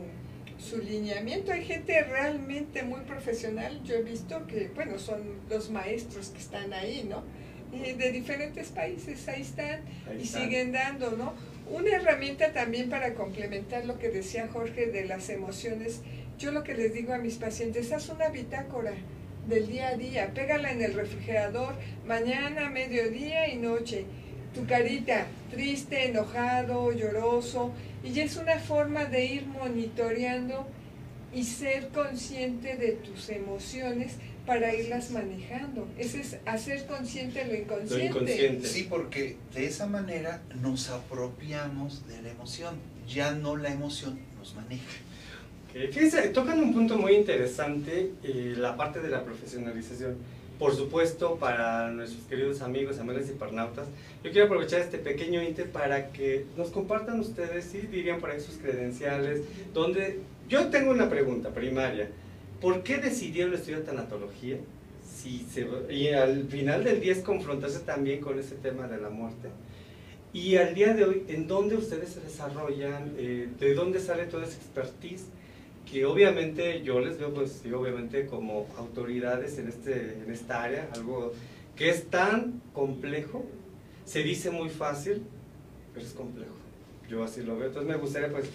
su 0.60 0.78
lineamiento. 0.78 1.52
Hay 1.52 1.64
gente 1.64 2.04
realmente 2.04 2.84
muy 2.84 3.00
profesional, 3.02 3.82
yo 3.84 3.96
he 3.96 4.04
visto 4.04 4.46
que, 4.46 4.70
bueno, 4.76 5.00
son 5.00 5.22
los 5.50 5.70
maestros 5.70 6.30
que 6.30 6.40
están 6.40 6.74
ahí, 6.74 7.08
¿no? 7.10 7.24
de 7.72 8.12
diferentes 8.12 8.70
países, 8.70 9.28
ahí 9.28 9.44
están 9.44 9.82
y 10.20 10.26
siguen 10.26 10.72
dando, 10.72 11.12
¿no? 11.12 11.34
Una 11.70 11.98
herramienta 11.98 12.52
también 12.52 12.90
para 12.90 13.14
complementar 13.14 13.86
lo 13.86 14.00
que 14.00 14.10
decía 14.10 14.48
Jorge 14.52 14.88
de 14.88 15.06
las 15.06 15.30
emociones, 15.30 16.02
yo 16.40 16.52
lo 16.52 16.64
que 16.64 16.74
les 16.74 16.96
digo 16.96 17.14
a 17.14 17.20
mis 17.20 17.36
pacientes, 17.36 17.92
haz 17.92 18.10
una 18.10 18.30
bitácora 18.30 18.94
del 19.48 19.68
día 19.68 19.90
a 19.90 19.98
día, 19.98 20.34
pégala 20.34 20.72
en 20.72 20.82
el 20.82 20.96
refrigerador, 20.96 21.76
mañana, 22.08 22.72
mediodía 22.72 23.50
y 23.50 23.58
noche 23.58 24.06
tu 24.54 24.66
carita 24.66 25.28
triste, 25.52 26.10
enojado, 26.10 26.92
lloroso, 26.92 27.72
y 28.04 28.20
es 28.20 28.38
una 28.38 28.60
forma 28.60 29.06
de 29.06 29.26
ir 29.26 29.46
monitoreando 29.46 30.68
y 31.34 31.44
ser 31.44 31.90
consciente 31.90 32.76
de 32.78 32.94
tus 32.94 33.30
emociones 33.30 34.14
para 34.46 34.74
irlas 34.74 35.12
manejando. 35.12 35.88
Ese 35.98 36.22
es 36.22 36.38
hacer 36.46 36.86
consciente 36.88 37.46
lo 37.46 37.56
inconsciente. 37.56 37.98
Lo 37.98 38.06
inconsciente. 38.06 38.68
Sí, 38.68 38.88
porque 38.90 39.38
de 39.54 39.66
esa 39.68 39.86
manera 39.86 40.42
nos 40.62 40.90
apropiamos 40.90 42.08
de 42.08 42.22
la 42.22 42.30
emoción, 42.30 42.76
ya 43.08 43.32
no 43.32 43.58
la 43.58 43.70
emoción 43.70 44.20
nos 44.38 44.56
maneja. 44.56 44.84
Fíjense, 45.72 46.30
tocan 46.30 46.60
un 46.60 46.74
punto 46.74 46.98
muy 46.98 47.14
interesante, 47.14 48.12
eh, 48.24 48.56
la 48.58 48.76
parte 48.76 49.02
de 49.02 49.10
la 49.10 49.24
profesionalización 49.24 50.18
por 50.60 50.76
supuesto, 50.76 51.38
para 51.38 51.90
nuestros 51.90 52.24
queridos 52.26 52.62
amigos, 52.62 53.00
amigas 53.00 53.30
y 53.30 53.34
parnautas, 53.34 53.88
yo 54.24 54.32
quiero 54.32 54.48
aprovechar 54.48 54.82
este 54.82 54.98
pequeño 54.98 55.42
inter 55.42 55.72
para 55.72 56.12
que 56.12 56.46
nos 56.58 56.70
compartan 56.70 57.22
ustedes, 57.22 57.64
si 57.64 57.80
dirían 57.80 58.20
por 58.20 58.30
ahí 58.30 58.42
sus 58.42 58.58
credenciales, 58.58 59.42
donde 59.74 60.20
yo 60.50 60.68
tengo 60.68 60.92
una 60.92 61.10
pregunta 61.10 61.52
primaria. 61.52 62.10
¿Por 62.60 62.84
qué 62.84 62.98
decidieron 62.98 63.54
estudiar 63.54 63.82
tanatología? 63.82 64.58
Si 65.02 65.46
se, 65.50 65.66
y 65.90 66.10
al 66.10 66.44
final 66.50 66.84
del 66.84 67.00
día 67.00 67.14
es 67.14 67.20
confrontarse 67.20 67.80
también 67.80 68.20
con 68.20 68.38
ese 68.38 68.56
tema 68.56 68.88
de 68.88 69.00
la 69.00 69.10
muerte. 69.10 69.48
Y 70.34 70.58
al 70.58 70.76
día 70.76 70.94
de 70.94 71.06
hoy, 71.06 71.24
¿en 71.30 71.48
dónde 71.48 71.76
ustedes 71.78 72.10
se 72.10 72.20
desarrollan? 72.20 73.14
Eh, 73.18 73.48
¿De 73.58 73.74
dónde 73.74 74.00
sale 74.00 74.26
toda 74.26 74.44
esa 74.44 74.58
expertise? 74.58 75.26
Que 75.92 76.06
obviamente 76.06 76.84
yo 76.84 77.00
les 77.00 77.18
veo 77.18 77.34
pues 77.34 77.64
obviamente 77.74 78.26
como 78.28 78.68
autoridades 78.78 79.58
en, 79.58 79.68
este, 79.70 80.20
en 80.24 80.32
esta 80.32 80.64
área, 80.64 80.88
algo 80.94 81.34
que 81.76 81.90
es 81.90 82.10
tan 82.10 82.62
complejo, 82.74 83.46
se 84.06 84.24
dice 84.24 84.52
muy 84.52 84.70
fácil, 84.70 85.24
pero 85.94 86.06
es 86.06 86.14
complejo. 86.14 86.54
Yo 87.10 87.24
así 87.24 87.42
lo 87.42 87.58
veo. 87.58 87.68
Entonces 87.68 87.90
me 87.90 87.98
gustaría 87.98 88.30
pues 88.30 88.50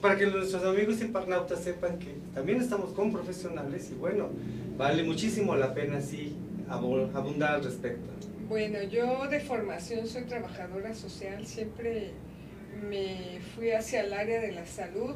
para 0.00 0.16
que 0.16 0.26
nuestros 0.26 0.64
amigos 0.64 1.00
imparnautas 1.02 1.62
sepan 1.62 1.98
que 1.98 2.14
también 2.34 2.62
estamos 2.62 2.92
con 2.92 3.12
profesionales 3.12 3.90
y 3.90 3.94
bueno, 3.94 4.28
vale 4.76 5.02
muchísimo 5.02 5.54
la 5.54 5.74
pena 5.74 5.98
así 5.98 6.34
abundar 6.68 7.56
al 7.56 7.64
respecto. 7.64 8.08
Bueno, 8.48 8.82
yo 8.84 9.28
de 9.28 9.40
formación 9.40 10.06
soy 10.06 10.22
trabajadora 10.22 10.94
social, 10.94 11.46
siempre 11.46 12.12
me 12.88 13.40
fui 13.54 13.72
hacia 13.72 14.00
el 14.00 14.12
área 14.14 14.40
de 14.40 14.52
la 14.52 14.64
salud, 14.64 15.14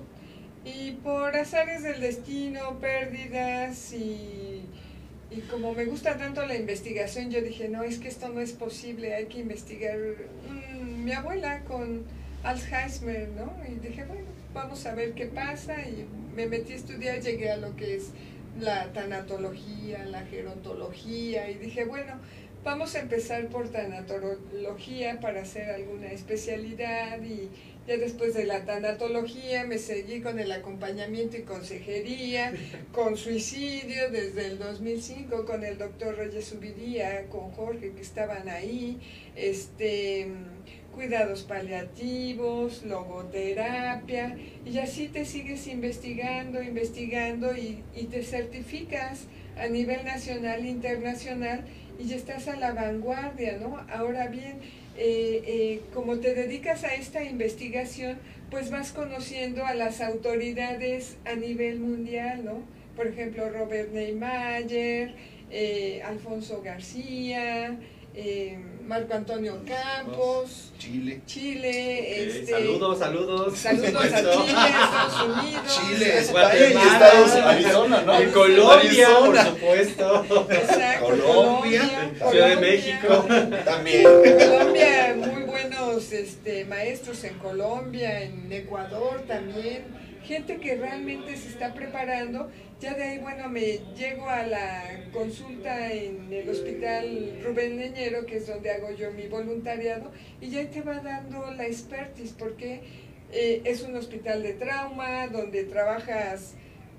y 0.65 0.93
por 0.93 1.37
azares 1.37 1.83
del 1.83 2.01
destino, 2.01 2.79
pérdidas 2.79 3.93
y, 3.93 4.63
y, 5.31 5.41
como 5.51 5.73
me 5.75 5.87
gusta 5.87 6.17
tanto 6.17 6.47
la 6.47 6.55
investigación, 6.55 7.31
yo 7.31 7.41
dije, 7.41 7.69
no, 7.69 7.83
es 7.83 7.99
que 7.99 8.09
esto 8.09 8.29
no 8.29 8.41
es 8.41 8.53
posible, 8.53 9.15
hay 9.15 9.27
que 9.27 9.41
investigar. 9.41 9.99
Mm, 9.99 11.05
mi 11.05 11.13
abuela 11.13 11.61
con 11.65 12.05
Alzheimer, 12.45 13.29
¿no? 13.31 13.53
Y 13.69 13.87
dije, 13.87 14.05
bueno, 14.05 14.27
vamos 14.55 14.87
a 14.87 14.95
ver 14.95 15.15
qué 15.15 15.27
pasa 15.27 15.81
y 15.83 16.07
me 16.35 16.47
metí 16.47 16.73
a 16.73 16.77
estudiar, 16.77 17.21
llegué 17.21 17.51
a 17.51 17.57
lo 17.57 17.75
que 17.77 17.97
es 17.97 18.11
la 18.61 18.93
tanatología, 18.93 20.05
la 20.05 20.23
gerontología 20.27 21.51
y 21.51 21.55
dije, 21.55 21.85
bueno, 21.85 22.15
vamos 22.65 22.95
a 22.95 23.01
empezar 23.01 23.47
por 23.49 23.69
tanatología 23.69 25.19
para 25.21 25.43
hacer 25.43 25.71
alguna 25.71 26.09
especialidad 26.09 27.21
y 27.23 27.49
ya 27.87 27.97
después 27.97 28.35
de 28.35 28.45
la 28.45 28.65
tanatología 28.65 29.65
me 29.65 29.79
seguí 29.79 30.21
con 30.21 30.39
el 30.39 30.53
acompañamiento 30.53 31.37
y 31.37 31.43
consejería, 31.43 32.53
con 32.93 33.17
suicidio 33.17 34.11
desde 34.11 34.47
el 34.47 34.59
2005 34.59 35.45
con 35.45 35.65
el 35.65 35.79
doctor 35.79 36.17
Reyes 36.17 36.47
Subiría, 36.47 37.27
con 37.29 37.51
Jorge 37.53 37.93
que 37.93 38.01
estaban 38.01 38.49
ahí, 38.49 38.99
este 39.35 40.29
cuidados 40.95 41.43
paliativos, 41.43 42.85
logoterapia, 42.85 44.37
y 44.67 44.79
así 44.79 45.09
te 45.09 45.25
sigues 45.25 45.67
investigando, 45.67 46.63
investigando 46.63 47.57
y, 47.57 47.83
y 47.97 48.05
te 48.05 48.23
certificas 48.23 49.27
a 49.57 49.69
nivel 49.69 50.05
nacional 50.05 50.65
e 50.65 50.69
internacional 50.69 51.65
y 51.99 52.09
ya 52.09 52.17
estás 52.17 52.49
a 52.49 52.57
la 52.57 52.73
vanguardia, 52.73 53.59
¿no? 53.59 53.79
Ahora 53.91 54.29
bien, 54.29 54.61
eh, 54.97 55.43
eh, 55.47 55.81
como 55.95 56.19
te 56.19 56.35
dedicas 56.35 56.85
a 56.85 56.95
esta 56.95 57.25
investigación, 57.25 58.19
pues 58.51 58.71
vas 58.71 58.93
conociendo 58.93 59.65
a 59.65 59.75
las 59.75 60.01
autoridades 60.01 61.17
a 61.25 61.35
nivel 61.35 61.81
mundial, 61.81 62.45
¿no? 62.45 62.63
Por 62.97 63.07
ejemplo, 63.07 63.49
Robert 63.49 63.91
Neymayer, 63.93 65.15
eh, 65.53 66.03
Alfonso 66.03 66.63
García, 66.65 67.79
eh, 68.15 68.59
Marco 68.87 69.15
Antonio 69.15 69.63
Campos, 69.67 70.73
Chile. 70.79 71.23
Chile, 71.27 72.25
este, 72.25 72.53
saludos, 72.53 72.99
saludos. 72.99 73.59
Saludos 73.59 74.05
a 74.05 74.19
Chile, 74.19 74.69
Estados 74.69 75.23
Unidos. 75.23 75.63
Chile, 75.89 76.19
España 76.19 76.93
Estados 76.93 77.33
Arizona, 77.33 78.03
¿no? 78.03 78.19
En 78.19 78.31
Colombia, 78.31 79.09
por 79.19 79.39
Arizona. 79.39 79.45
supuesto. 79.47 80.47
Exacto, 80.51 81.07
Colombia, 81.07 81.83
Ciudad 81.83 82.49
de 82.49 82.55
Colombia. 82.55 82.57
México. 82.61 83.27
También. 83.65 84.03
Colombia, 84.03 85.17
muy 85.17 85.43
buenos 85.43 86.13
este, 86.13 86.65
maestros 86.65 87.25
en 87.25 87.35
Colombia, 87.39 88.23
en 88.23 88.51
Ecuador 88.53 89.23
también, 89.27 89.85
gente 90.25 90.59
que 90.59 90.77
realmente 90.77 91.37
se 91.37 91.49
está 91.49 91.75
preparando. 91.75 92.51
Ya 92.81 92.95
de 92.95 93.03
ahí, 93.03 93.19
bueno, 93.19 93.49
me 93.49 93.81
llego 93.97 94.29
a 94.29 94.45
la 94.45 95.05
consulta 95.13 95.93
en 95.93 96.33
el 96.33 96.49
hospital 96.49 97.41
Rubén 97.45 97.77
Leñero, 97.77 98.27
que 98.27 98.37
es 98.37 98.47
donde 98.47 98.71
hago 98.71 98.91
yo 98.93 99.13
mi 99.13 99.29
voluntariado, 99.29 100.11
y 100.41 100.51
ya 100.51 100.69
te 100.69 100.83
va 100.83 101.01
dando 101.01 101.51
la 101.53 101.67
expertise, 101.67 102.35
porque 102.37 102.81
eh, 103.33 103.63
es 103.65 103.83
un 103.83 103.95
hospital 103.97 104.43
de 104.43 104.55
trauma, 104.55 105.29
donde 105.29 105.65
trabajas 105.65 106.55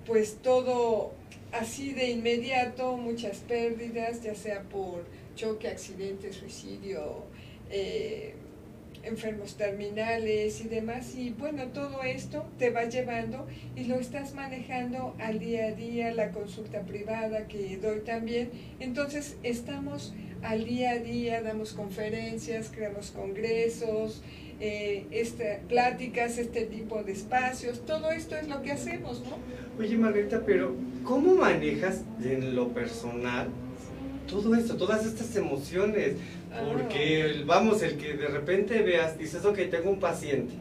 pues 0.05 0.37
todo 0.41 1.13
así 1.51 1.93
de 1.93 2.09
inmediato, 2.09 2.97
muchas 2.97 3.37
pérdidas, 3.39 4.21
ya 4.21 4.35
sea 4.35 4.63
por 4.63 5.05
choque, 5.35 5.67
accidente, 5.67 6.33
suicidio, 6.33 7.25
eh, 7.69 8.33
enfermos 9.03 9.55
terminales 9.55 10.61
y 10.61 10.67
demás. 10.67 11.15
Y 11.15 11.31
bueno, 11.31 11.67
todo 11.67 12.03
esto 12.03 12.45
te 12.57 12.69
va 12.69 12.85
llevando 12.85 13.47
y 13.75 13.85
lo 13.85 13.95
estás 13.95 14.33
manejando 14.33 15.15
al 15.19 15.39
día 15.39 15.67
a 15.67 15.71
día, 15.71 16.13
la 16.13 16.31
consulta 16.31 16.81
privada 16.81 17.47
que 17.47 17.77
doy 17.77 17.99
también. 17.99 18.49
Entonces 18.79 19.37
estamos 19.43 20.13
al 20.41 20.65
día 20.65 20.91
a 20.91 20.99
día, 20.99 21.41
damos 21.41 21.73
conferencias, 21.73 22.69
creamos 22.73 23.11
congresos, 23.11 24.21
eh, 24.59 25.05
este, 25.11 25.61
pláticas, 25.67 26.37
este 26.37 26.65
tipo 26.65 27.03
de 27.03 27.13
espacios, 27.13 27.85
todo 27.85 28.11
esto 28.11 28.35
es 28.35 28.47
lo 28.47 28.61
que 28.61 28.71
hacemos, 28.71 29.21
¿no? 29.21 29.37
Oye, 29.77 29.97
Margarita, 29.97 30.43
pero 30.45 30.75
¿cómo 31.03 31.35
manejas 31.35 32.01
en 32.23 32.55
lo 32.55 32.69
personal 32.69 33.47
todo 34.29 34.55
esto, 34.55 34.77
todas 34.77 35.05
estas 35.05 35.35
emociones? 35.35 36.13
Porque, 36.59 37.43
vamos, 37.45 37.81
el 37.81 37.97
que 37.97 38.13
de 38.13 38.27
repente 38.27 38.81
veas, 38.83 39.17
dices, 39.17 39.43
ok, 39.45 39.57
tengo 39.71 39.89
un 39.89 39.99
paciente, 39.99 40.53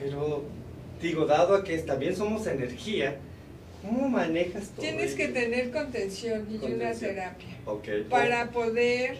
pero 0.00 0.44
digo, 1.00 1.26
dado 1.26 1.54
a 1.54 1.64
que 1.64 1.78
también 1.78 2.14
somos 2.14 2.46
energía, 2.46 3.16
¿cómo 3.82 4.08
manejas 4.08 4.68
todo 4.70 4.82
Tienes 4.82 5.14
que 5.14 5.28
tener 5.28 5.70
contención 5.70 6.46
y 6.50 6.56
una 6.64 6.92
terapia 6.92 7.48
Ok. 7.66 7.88
para 8.10 8.50
poder 8.50 9.18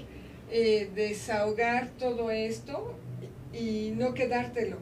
eh, 0.51 0.91
desahogar 0.95 1.89
todo 1.99 2.31
esto 2.31 2.95
y 3.53 3.93
no 3.97 4.15
quedártelo. 4.15 4.77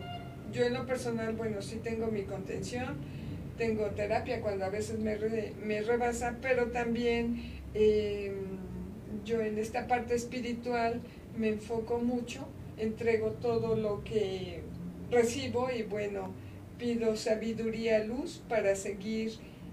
Yo 0.52 0.64
en 0.64 0.74
lo 0.74 0.86
personal, 0.86 1.34
bueno, 1.34 1.62
sí 1.62 1.78
tengo 1.84 2.08
mi 2.08 2.22
contención, 2.22 2.96
tengo 3.58 3.84
terapia 3.90 4.40
cuando 4.40 4.64
a 4.64 4.70
veces 4.70 4.98
me, 4.98 5.16
re- 5.16 5.52
me 5.62 5.82
rebasa, 5.82 6.36
pero 6.40 6.66
también 6.66 7.42
eh, 7.74 8.32
yo 9.28 9.42
en 9.42 9.58
esta 9.58 9.86
parte 9.86 10.14
espiritual 10.14 11.02
me 11.36 11.50
enfoco 11.50 11.98
mucho, 11.98 12.48
entrego 12.78 13.32
todo 13.32 13.76
lo 13.76 14.02
que 14.02 14.62
recibo 15.10 15.68
y 15.70 15.82
bueno, 15.82 16.32
pido 16.78 17.14
sabiduría, 17.14 18.02
luz 18.04 18.42
para 18.48 18.74
seguir 18.74 19.32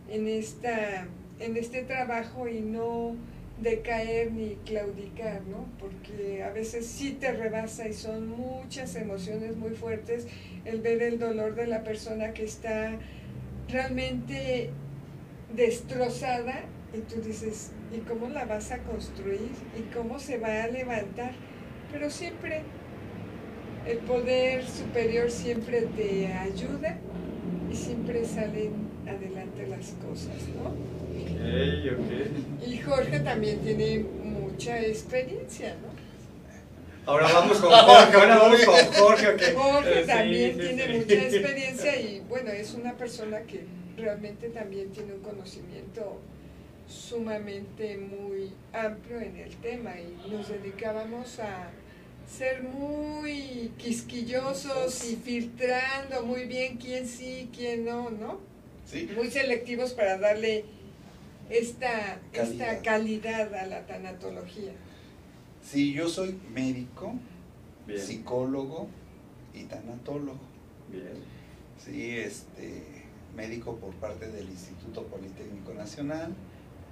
en, 0.09 0.27
esta, 0.27 1.07
en 1.39 1.55
este 1.55 1.83
trabajo 1.83 2.49
y 2.49 2.59
no 2.59 3.15
decaer 3.61 4.33
ni 4.33 4.55
claudicar, 4.65 5.41
¿no? 5.43 5.65
Porque 5.79 6.43
a 6.43 6.49
veces 6.49 6.85
sí 6.85 7.11
te 7.11 7.31
rebasa 7.31 7.87
y 7.87 7.93
son 7.93 8.27
muchas 8.27 8.95
emociones 8.95 9.55
muy 9.55 9.71
fuertes 9.71 10.27
el 10.65 10.81
ver 10.81 11.01
el 11.01 11.17
dolor 11.17 11.55
de 11.55 11.67
la 11.67 11.83
persona 11.83 12.33
que 12.33 12.43
está 12.43 12.99
realmente 13.69 14.71
destrozada 15.55 16.65
y 16.93 16.99
tú 16.99 17.21
dices, 17.21 17.71
¿y 17.93 17.99
cómo 17.99 18.29
la 18.29 18.45
vas 18.45 18.71
a 18.71 18.79
construir? 18.79 19.51
¿Y 19.77 19.93
cómo 19.93 20.19
se 20.19 20.37
va 20.37 20.63
a 20.63 20.67
levantar? 20.67 21.31
Pero 21.91 22.09
siempre 22.09 22.61
el 23.87 23.99
poder 23.99 24.65
superior 24.67 25.29
siempre 25.29 25.81
te 25.95 26.27
ayuda 26.33 26.97
y 27.71 27.75
siempre 27.75 28.25
salen 28.25 28.73
adelante 29.07 29.67
las 29.67 29.93
cosas, 30.05 30.35
¿no? 30.55 30.69
Ok, 30.69 31.99
ok. 31.99 32.67
Y 32.67 32.77
Jorge 32.79 33.19
también 33.19 33.59
tiene 33.59 33.99
mucha 34.23 34.79
experiencia, 34.81 35.75
¿no? 35.81 35.93
Ahora 37.11 37.31
vamos 37.31 37.59
con 37.59 37.69
Jorge, 37.71 38.17
ahora 38.17 38.37
vamos 38.39 38.65
con 38.65 38.75
Jorge. 38.75 39.53
Jorge 39.53 40.01
Sí, 40.01 40.07
también 40.07 40.53
sí, 40.53 40.59
tiene 40.59 40.85
sí. 40.87 40.93
mucha 40.97 41.13
experiencia 41.13 42.01
y 42.01 42.23
bueno, 42.27 42.49
es 42.51 42.73
una 42.73 42.93
persona 42.93 43.41
que 43.41 43.65
realmente 43.95 44.49
también 44.49 44.89
tiene 44.89 45.13
un 45.13 45.21
conocimiento 45.21 46.19
sumamente 46.87 47.97
muy 47.97 48.51
amplio 48.73 49.19
en 49.19 49.37
el 49.37 49.55
tema 49.57 49.93
y 49.99 50.29
nos 50.31 50.49
dedicábamos 50.49 51.39
a 51.39 51.69
ser 52.27 52.63
muy 52.63 53.71
quisquillosos 53.77 55.05
y 55.09 55.15
filtrando 55.15 56.23
muy 56.25 56.45
bien 56.45 56.77
quién 56.77 57.07
sí, 57.07 57.49
quién 57.55 57.85
no, 57.85 58.09
¿no? 58.09 58.39
Sí. 58.85 59.09
Muy 59.15 59.29
selectivos 59.31 59.93
para 59.93 60.17
darle 60.17 60.65
esta, 61.49 62.19
esta 62.33 62.81
Calidad. 62.81 62.83
calidad 62.83 63.53
a 63.55 63.65
la 63.67 63.85
tanatología. 63.85 64.71
Sí, 65.63 65.93
yo 65.93 66.07
soy 66.09 66.39
médico, 66.53 67.13
Bien, 67.87 67.99
psicólogo 67.99 68.87
y 69.53 69.63
tanatólogo. 69.63 70.39
bien. 70.91 71.35
Sí, 71.83 72.17
este, 72.17 72.83
médico 73.35 73.75
por 73.77 73.93
parte 73.95 74.27
del 74.29 74.45
Instituto 74.49 75.03
Politécnico 75.03 75.73
Nacional, 75.73 76.33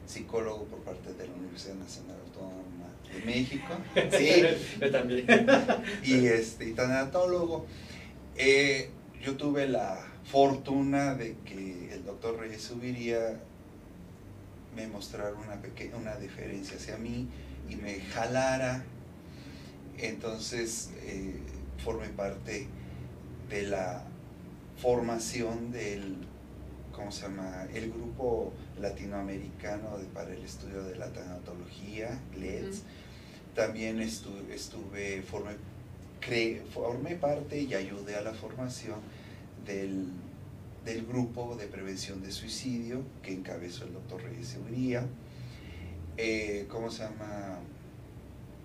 psicólogo 0.05 0.65
por 0.65 0.79
parte 0.79 1.13
de 1.13 1.27
la 1.27 1.33
Universidad 1.33 1.75
Nacional 1.75 2.17
Autónoma 2.25 2.89
de 3.13 3.25
México. 3.25 3.73
Sí, 4.17 4.43
Yo 4.79 4.91
también. 4.91 5.25
y 6.03 6.27
este 6.27 6.69
y 6.69 6.73
tanatólogo. 6.73 7.65
Eh, 8.35 8.89
yo 9.21 9.37
tuve 9.37 9.67
la 9.67 9.99
fortuna 10.25 11.15
de 11.15 11.37
que 11.45 11.93
el 11.93 12.03
doctor 12.03 12.39
Reyes 12.39 12.61
Subiría 12.61 13.39
me 14.75 14.87
mostrara 14.87 15.35
una 15.35 15.61
pequeña 15.61 15.97
una 15.97 16.15
diferencia 16.15 16.77
hacia 16.77 16.97
mí 16.97 17.27
y 17.69 17.75
me 17.75 17.99
jalara. 18.01 18.83
Entonces 19.97 20.89
eh, 21.03 21.35
formé 21.83 22.09
parte 22.09 22.67
de 23.49 23.63
la 23.63 24.03
formación 24.77 25.71
del 25.71 26.17
¿cómo 26.91 27.11
se 27.11 27.23
llama? 27.23 27.67
el 27.73 27.91
grupo 27.91 28.53
latinoamericano 28.83 29.97
de- 29.97 30.05
para 30.05 30.31
el 30.33 30.43
estudio 30.43 30.83
de 30.83 30.95
la 30.95 31.07
tanatología, 31.11 32.19
LEDS. 32.37 32.83
También 33.55 33.99
estu- 33.99 34.47
estuve, 34.51 35.21
formé, 35.23 35.51
cre- 36.21 36.61
formé 36.73 37.15
parte 37.15 37.59
y 37.61 37.73
ayudé 37.73 38.15
a 38.15 38.21
la 38.21 38.33
formación 38.33 38.99
del, 39.65 40.05
del 40.85 41.05
grupo 41.05 41.55
de 41.55 41.67
prevención 41.67 42.21
de 42.21 42.31
suicidio 42.31 43.01
que 43.23 43.33
encabezó 43.33 43.85
el 43.85 43.93
doctor 43.93 44.21
Reyes 44.21 44.47
Seguría. 44.47 45.05
Eh, 46.17 46.65
¿Cómo 46.69 46.91
se 46.91 47.03
llama? 47.03 47.59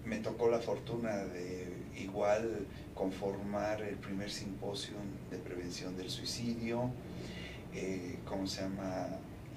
me 0.04 0.18
tocó 0.20 0.48
la 0.48 0.58
fortuna 0.58 1.16
de 1.18 1.66
igual 1.98 2.66
conformar 2.94 3.82
el 3.82 3.96
primer 3.96 4.30
simposio 4.30 4.94
de 5.30 5.36
prevención 5.36 5.96
del 5.98 6.08
suicidio, 6.08 6.90
eh, 7.74 8.16
¿cómo 8.24 8.46
se 8.46 8.62
llama? 8.62 9.08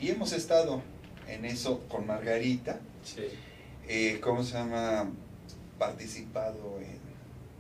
Y 0.02 0.10
hemos 0.10 0.34
estado 0.34 0.82
en 1.28 1.46
eso 1.46 1.82
con 1.88 2.08
Margarita, 2.08 2.80
eh, 3.88 4.20
¿cómo 4.20 4.44
se 4.44 4.54
llama? 4.56 5.12
Participado 5.78 6.80
en 6.80 6.98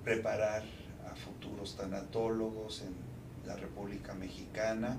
preparar 0.04 0.64
a 1.08 1.16
futuros 1.16 1.78
tanatólogos 1.78 2.82
en 2.82 2.96
la 3.48 3.56
República 3.58 4.16
Mexicana, 4.16 4.98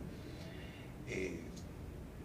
eh, 1.09 1.40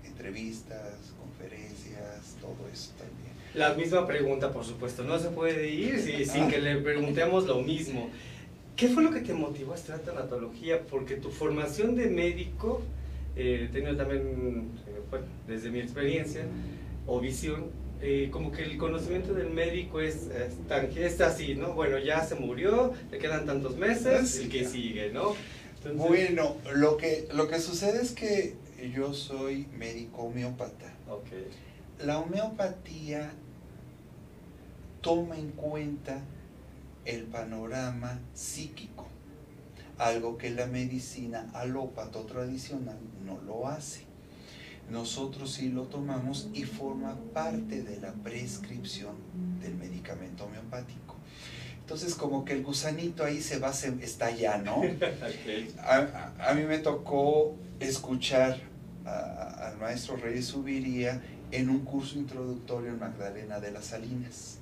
entrevistas, 0.05 0.93
conferencias, 1.20 2.36
todo 2.39 2.70
eso 2.72 2.91
también. 2.91 3.34
La 3.55 3.74
misma 3.74 4.05
pregunta, 4.05 4.53
por 4.53 4.65
supuesto, 4.65 5.03
no 5.03 5.18
se 5.18 5.30
puede 5.30 5.68
ir 5.72 5.99
sin 6.28 6.43
ah. 6.43 6.47
que 6.47 6.59
le 6.59 6.76
preguntemos 6.76 7.47
lo 7.47 7.63
mismo. 7.63 8.11
¿Qué 8.76 8.88
fue 8.89 9.01
lo 9.01 9.09
que 9.09 9.22
te 9.22 9.34
motivó 9.34 9.74
a 9.74 9.78
estudiar 9.78 10.01
tanatología? 10.01 10.84
Porque 10.84 11.15
tu 11.15 11.32
formación 11.32 11.95
de 11.95 12.07
médico, 12.07 12.84
he 13.38 13.67
tenido 13.67 13.95
también, 13.95 14.71
bueno, 15.09 15.25
desde 15.47 15.69
mi 15.69 15.79
experiencia 15.79 16.45
o 17.05 17.19
visión, 17.19 17.65
eh, 18.01 18.29
como 18.31 18.51
que 18.51 18.63
el 18.63 18.77
conocimiento 18.77 19.33
del 19.33 19.49
médico 19.49 19.99
es, 20.01 20.29
es, 20.95 21.21
así, 21.21 21.55
¿no? 21.55 21.73
Bueno, 21.73 21.97
ya 21.97 22.23
se 22.23 22.35
murió, 22.35 22.93
le 23.11 23.17
quedan 23.17 23.45
tantos 23.45 23.77
meses, 23.77 24.39
el 24.39 24.49
que 24.49 24.65
sigue, 24.65 25.11
¿no? 25.11 25.35
bueno, 25.95 26.57
lo 26.73 26.97
que, 26.97 27.29
lo 27.33 27.47
que 27.47 27.59
sucede 27.59 28.01
es 28.01 28.11
que 28.11 28.55
yo 28.93 29.13
soy 29.13 29.67
médico 29.77 30.23
homeópata. 30.23 30.93
Okay. 31.09 31.47
La 32.05 32.19
homeopatía 32.19 33.31
toma 35.01 35.38
en 35.38 35.51
cuenta 35.51 36.21
el 37.05 37.23
panorama 37.23 38.19
psíquico, 38.33 39.07
algo 39.98 40.38
que 40.38 40.52
la 40.52 40.68
medicina 40.68 41.50
alópato 41.54 42.22
tradicional 42.22 42.98
no 43.26 43.39
lo 43.45 43.68
hace. 43.68 44.06
Nosotros 44.89 45.54
sí 45.54 45.70
lo 45.70 45.84
tomamos 45.84 46.50
y 46.54 46.64
forma 46.64 47.18
parte 47.34 47.84
de 47.84 48.00
la 48.00 48.14
prescripción 48.14 49.16
del 49.62 49.76
medicamento 49.76 50.45
homeopático. 50.45 51.16
Entonces 51.80 52.16
como 52.16 52.45
que 52.45 52.54
el 52.54 52.64
gusanito 52.64 53.24
ahí 53.24 53.41
se 53.41 53.60
va, 53.60 53.74
se, 53.74 53.93
está 54.02 54.32
ya, 54.32 54.58
¿no? 54.58 54.82
a, 55.84 56.54
mí 56.54 56.64
me 56.64 56.80
tocó 56.80 57.56
escuchar 57.80 58.60
al 59.06 59.78
maestro 59.78 60.18
Reyes 60.18 60.45
Subiría 60.45 61.22
en 61.52 61.70
un 61.70 61.80
curso 61.80 62.18
introductorio 62.18 62.89
en 62.89 63.00
Magdalena 63.00 63.60
de 63.60 63.72
las 63.72 63.86
Salinas. 63.86 64.58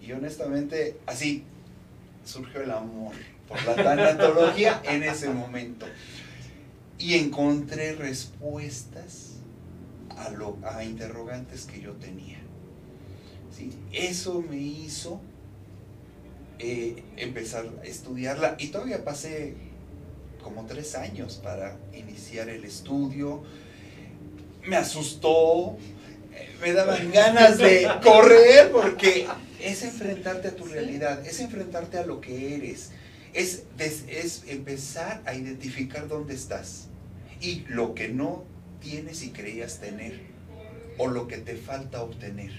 Y 0.00 0.12
honestamente, 0.12 0.98
así, 1.06 1.44
surgió 2.24 2.62
el 2.62 2.70
amor 2.70 3.14
por 3.48 3.62
la 3.64 3.74
tanatología 3.74 4.82
en 4.84 5.02
ese 5.02 5.28
momento. 5.28 5.86
Y 6.98 7.14
encontré 7.14 7.94
respuestas 7.94 9.34
a, 10.16 10.30
lo, 10.30 10.58
a 10.62 10.84
interrogantes 10.84 11.64
que 11.64 11.80
yo 11.80 11.92
tenía. 11.92 12.38
¿Sí? 13.56 13.70
Eso 13.92 14.42
me 14.42 14.56
hizo 14.56 15.20
eh, 16.58 17.02
empezar 17.16 17.66
a 17.82 17.86
estudiarla 17.86 18.56
y 18.58 18.68
todavía 18.68 19.04
pasé 19.04 19.54
como 20.42 20.66
tres 20.66 20.94
años 20.94 21.40
para 21.42 21.76
iniciar 21.92 22.48
el 22.48 22.64
estudio. 22.64 23.42
Me 24.66 24.76
asustó, 24.76 25.76
me 26.60 26.72
daban 26.72 27.10
ganas 27.12 27.58
de 27.58 27.88
correr 28.02 28.70
porque 28.70 29.26
es 29.60 29.82
enfrentarte 29.82 30.48
a 30.48 30.56
tu 30.56 30.66
realidad, 30.66 31.26
es 31.26 31.40
enfrentarte 31.40 31.98
a 31.98 32.06
lo 32.06 32.20
que 32.20 32.54
eres, 32.54 32.90
es, 33.34 34.44
empezar 34.46 35.22
a 35.26 35.34
identificar 35.34 36.08
dónde 36.08 36.34
estás 36.34 36.86
y 37.40 37.64
lo 37.68 37.94
que 37.94 38.08
no 38.08 38.44
tienes 38.80 39.22
y 39.22 39.30
creías 39.30 39.80
tener 39.80 40.20
o 40.98 41.08
lo 41.08 41.26
que 41.26 41.38
te 41.38 41.56
falta 41.56 42.02
obtener. 42.02 42.52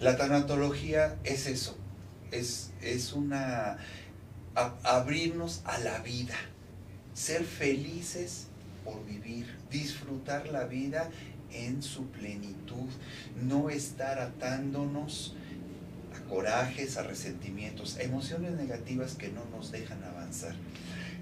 La 0.00 0.16
tanatología 0.16 1.16
es 1.24 1.46
eso, 1.46 1.76
es, 2.30 2.70
es 2.82 3.12
una 3.12 3.78
abrirnos 4.82 5.62
a 5.64 5.78
la 5.78 6.00
vida, 6.00 6.34
ser 7.14 7.44
felices 7.44 8.48
por 8.84 9.04
vivir, 9.06 9.46
disfrutar 9.70 10.48
la 10.48 10.64
vida 10.64 11.10
en 11.52 11.82
su 11.82 12.06
plenitud, 12.08 12.88
no 13.40 13.70
estar 13.70 14.18
atándonos 14.18 15.34
corajes, 16.28 16.96
a 16.96 17.02
resentimientos, 17.02 17.96
a 17.96 18.02
emociones 18.02 18.52
negativas 18.52 19.14
que 19.14 19.28
no 19.28 19.44
nos 19.46 19.72
dejan 19.72 20.02
avanzar. 20.04 20.54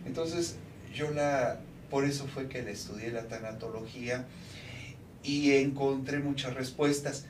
Entonces, 0.04 0.56
yo 0.94 1.10
la, 1.10 1.60
por 1.90 2.04
eso 2.04 2.26
fue 2.26 2.48
que 2.48 2.62
le 2.62 2.72
estudié 2.72 3.10
la 3.10 3.28
tanatología 3.28 4.26
y 5.22 5.52
encontré 5.52 6.18
muchas 6.18 6.54
respuestas, 6.54 7.26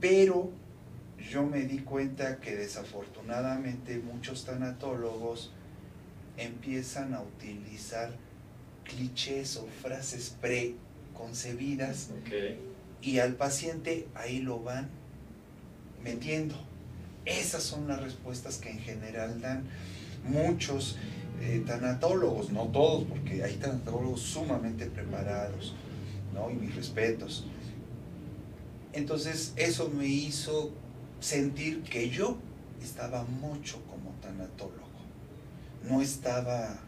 pero 0.00 0.50
yo 1.30 1.44
me 1.44 1.62
di 1.62 1.78
cuenta 1.78 2.38
que 2.38 2.56
desafortunadamente 2.56 3.98
muchos 3.98 4.44
tanatólogos 4.44 5.52
empiezan 6.36 7.14
a 7.14 7.22
utilizar 7.22 8.12
clichés 8.84 9.56
o 9.56 9.66
frases 9.82 10.36
preconcebidas 10.40 12.10
y 13.02 13.18
al 13.18 13.34
paciente 13.34 14.06
ahí 14.14 14.40
lo 14.40 14.60
van 14.60 14.88
metiendo. 16.02 16.54
Esas 17.26 17.64
son 17.64 17.88
las 17.88 18.00
respuestas 18.00 18.58
que 18.58 18.70
en 18.70 18.78
general 18.78 19.40
dan 19.40 19.64
muchos 20.24 20.96
eh, 21.40 21.62
tanatólogos, 21.66 22.50
no 22.50 22.68
todos, 22.68 23.04
porque 23.04 23.42
hay 23.42 23.56
tanatólogos 23.56 24.20
sumamente 24.20 24.86
preparados, 24.86 25.74
¿no? 26.32 26.50
Y 26.50 26.54
mis 26.54 26.74
respetos. 26.74 27.44
Entonces 28.92 29.52
eso 29.56 29.90
me 29.90 30.06
hizo 30.06 30.70
sentir 31.20 31.82
que 31.82 32.08
yo 32.08 32.38
estaba 32.82 33.24
mucho 33.24 33.82
como 33.90 34.10
tanatólogo, 34.22 34.86
no 35.88 36.00
estaba 36.00 36.78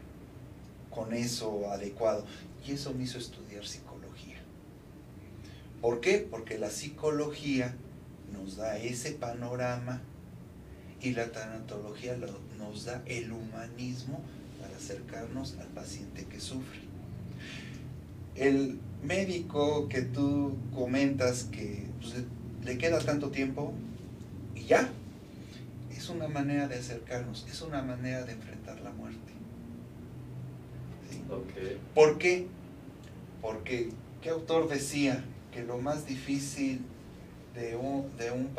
con 0.89 1.13
eso 1.13 1.69
adecuado. 1.71 2.25
Y 2.65 2.71
eso 2.71 2.93
me 2.93 3.03
hizo 3.03 3.17
estudiar 3.17 3.65
psicología. 3.65 4.37
¿Por 5.81 6.01
qué? 6.01 6.27
Porque 6.29 6.57
la 6.57 6.69
psicología 6.69 7.75
nos 8.33 8.57
da 8.57 8.77
ese 8.77 9.11
panorama 9.11 10.01
y 11.01 11.11
la 11.11 11.31
tanatología 11.31 12.17
nos 12.57 12.85
da 12.85 13.01
el 13.05 13.31
humanismo 13.31 14.21
para 14.61 14.75
acercarnos 14.75 15.55
al 15.59 15.67
paciente 15.67 16.25
que 16.25 16.39
sufre. 16.39 16.79
El 18.35 18.79
médico 19.03 19.87
que 19.87 20.01
tú 20.01 20.57
comentas 20.73 21.45
que 21.45 21.87
pues, 21.99 22.15
le 22.63 22.77
queda 22.77 22.99
tanto 22.99 23.29
tiempo 23.29 23.73
y 24.55 24.65
ya, 24.65 24.89
es 25.95 26.09
una 26.09 26.27
manera 26.27 26.67
de 26.67 26.75
acercarnos, 26.75 27.45
es 27.49 27.61
una 27.61 27.81
manera 27.81 28.23
de 28.23 28.33
enfrentar 28.33 28.79
la 28.81 28.91
muerte. 28.91 29.19
¿Por 31.93 32.17
qué? 32.17 32.47
Porque, 33.41 33.89
¿qué 34.21 34.29
autor 34.29 34.67
decía 34.67 35.23
que 35.51 35.63
lo 35.63 35.77
más 35.77 36.05
difícil 36.05 36.81
de 37.53 37.75
un, 37.75 38.09
de 38.17 38.31
un, 38.31 38.49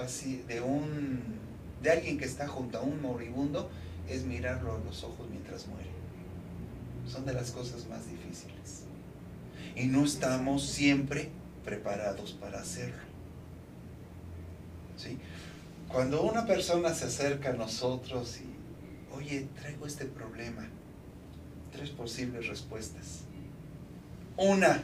de 0.46 0.60
un 0.60 1.20
de 1.82 1.90
alguien 1.90 2.18
que 2.18 2.24
está 2.24 2.46
junto 2.46 2.78
a 2.78 2.82
un 2.82 3.00
moribundo 3.00 3.70
es 4.08 4.24
mirarlo 4.24 4.74
a 4.74 4.78
los 4.78 5.04
ojos 5.04 5.28
mientras 5.30 5.66
muere. 5.66 5.88
Son 7.06 7.24
de 7.24 7.32
las 7.32 7.50
cosas 7.50 7.86
más 7.88 8.08
difíciles. 8.08 8.84
Y 9.76 9.86
no 9.86 10.04
estamos 10.04 10.64
siempre 10.64 11.30
preparados 11.64 12.32
para 12.32 12.60
hacerlo. 12.60 13.02
¿Sí? 14.96 15.18
Cuando 15.88 16.22
una 16.22 16.46
persona 16.46 16.94
se 16.94 17.06
acerca 17.06 17.50
a 17.50 17.54
nosotros 17.54 18.38
y, 18.40 19.16
oye, 19.16 19.48
traigo 19.56 19.86
este 19.86 20.04
problema, 20.04 20.68
tres 21.72 21.90
posibles 21.90 22.46
respuestas. 22.46 23.22
Una, 24.36 24.82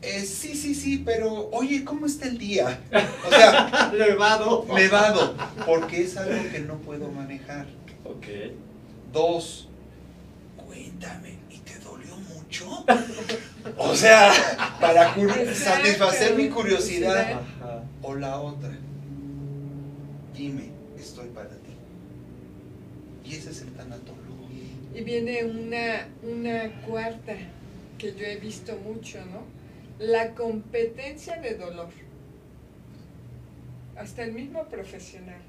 eh, 0.00 0.24
sí, 0.24 0.54
sí, 0.54 0.74
sí, 0.74 1.02
pero 1.04 1.48
oye, 1.50 1.84
¿cómo 1.84 2.06
está 2.06 2.26
el 2.26 2.38
día? 2.38 2.80
O 3.26 3.30
sea, 3.30 3.90
levado. 3.94 4.64
Levado, 4.74 5.34
porque 5.66 6.02
es 6.02 6.16
algo 6.16 6.50
que 6.50 6.60
no 6.60 6.78
puedo 6.78 7.08
manejar. 7.10 7.66
Ok. 8.04 8.26
Dos, 9.12 9.68
cuéntame, 10.56 11.38
¿y 11.50 11.58
te 11.58 11.78
dolió 11.80 12.16
mucho? 12.16 12.84
O 13.76 13.94
sea, 13.96 14.32
para 14.80 15.14
satisfacer 15.54 16.36
mi 16.36 16.48
curiosidad. 16.48 17.40
O 18.02 18.14
la 18.14 18.38
otra, 18.38 18.70
dime, 20.32 20.70
estoy 20.98 21.28
para 21.30 21.48
ti. 21.48 21.74
Y 23.24 23.34
ese 23.34 23.50
es 23.50 23.62
el 23.62 23.72
tanatólogo. 23.72 24.48
Y 24.94 25.02
viene 25.02 25.44
una, 25.44 26.08
una 26.22 26.82
cuarta 26.82 27.34
que 27.98 28.14
yo 28.14 28.24
he 28.24 28.36
visto 28.36 28.76
mucho, 28.76 29.18
¿no? 29.26 29.57
La 29.98 30.34
competencia 30.34 31.36
de 31.36 31.54
dolor. 31.54 31.88
Hasta 33.96 34.22
el 34.24 34.32
mismo 34.32 34.64
profesional. 34.68 35.40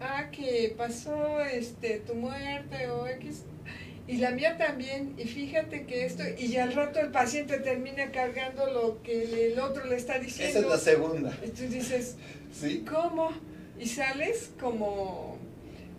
ah, 0.00 0.30
que 0.30 0.74
pasó 0.76 1.40
este, 1.42 1.98
tu 2.00 2.14
muerte 2.14 2.88
o 2.88 3.06
X, 3.06 3.42
y 4.08 4.16
la 4.16 4.30
mía 4.30 4.56
también, 4.56 5.14
y 5.18 5.24
fíjate 5.24 5.84
que 5.84 6.06
esto, 6.06 6.22
y 6.38 6.56
al 6.56 6.72
rato 6.72 7.00
el 7.00 7.10
paciente 7.10 7.58
termina 7.58 8.10
cargando 8.10 8.66
lo 8.72 9.02
que 9.02 9.52
el 9.52 9.60
otro 9.60 9.84
le 9.84 9.96
está 9.96 10.18
diciendo. 10.18 10.58
Esa 10.58 10.60
es 10.60 10.66
la 10.66 10.78
segunda. 10.78 11.38
Y 11.44 11.50
tú 11.50 11.62
dices, 11.68 12.16
¿Sí? 12.52 12.84
¿cómo? 12.90 13.30
Y 13.78 13.86
sales 13.86 14.50
como 14.58 15.38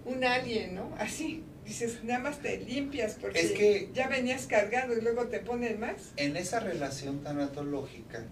un 0.05 0.23
alien, 0.23 0.75
¿no? 0.75 0.93
Así. 0.97 1.43
Dices, 1.71 2.03
nada 2.03 2.19
más 2.19 2.39
te 2.39 2.57
limpias 2.57 3.13
porque 3.21 3.39
Es 3.39 3.51
que- 3.53 3.89
ya 3.93 4.09
venías 4.09 4.45
cargado 4.45 4.91
y 4.97 4.99
luego 4.99 5.27
te 5.27 5.39
ponen 5.39 5.79
más. 5.79 6.11
En 6.17 6.35
esa 6.35 6.59
relación 6.59 7.23
tanatológica, 7.23 8.25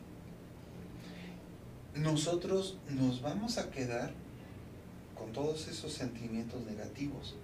nosotros 1.96 2.78
nos 2.90 3.22
vamos 3.22 3.58
a 3.58 3.72
quedar 3.72 4.12
con 5.16 5.32
todos 5.32 5.70
esos 5.70 5.94
sentimientos 5.94 6.66
negativos. 6.66 7.38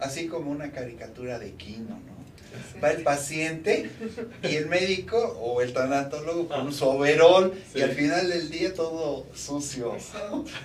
Así 0.00 0.26
como 0.26 0.50
una 0.50 0.72
caricatura 0.72 1.38
de 1.38 1.52
Kino, 1.52 1.90
¿no? 2.00 2.17
Va 2.82 2.90
el 2.90 3.02
paciente 3.02 3.90
y 4.42 4.56
el 4.56 4.66
médico 4.66 5.16
o 5.40 5.60
el 5.60 5.72
tanatólogo 5.72 6.48
con 6.48 6.72
su 6.72 6.86
overol 6.86 7.52
y 7.74 7.82
al 7.82 7.90
final 7.90 8.28
del 8.28 8.50
día 8.50 8.72
todo 8.74 9.26
sucio, 9.34 9.96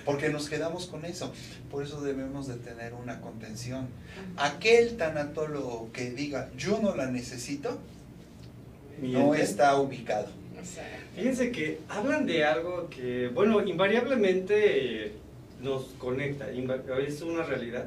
porque 0.04 0.28
nos 0.28 0.48
quedamos 0.48 0.86
con 0.86 1.04
eso. 1.04 1.32
Por 1.70 1.82
eso 1.82 2.00
debemos 2.00 2.46
de 2.46 2.54
tener 2.54 2.94
una 2.94 3.20
contención. 3.20 3.88
Aquel 4.36 4.96
tanatólogo 4.96 5.90
que 5.92 6.10
diga 6.10 6.50
yo 6.56 6.78
no 6.80 6.94
la 6.94 7.06
necesito, 7.06 7.78
no 9.00 9.34
está 9.34 9.78
ubicado. 9.80 10.28
Fíjense 11.14 11.52
que 11.52 11.80
hablan 11.88 12.26
de 12.26 12.44
algo 12.44 12.88
que, 12.88 13.28
bueno, 13.28 13.64
invariablemente 13.64 15.12
nos 15.60 15.84
conecta, 15.98 16.46
es 16.50 17.22
una 17.22 17.42
realidad, 17.42 17.86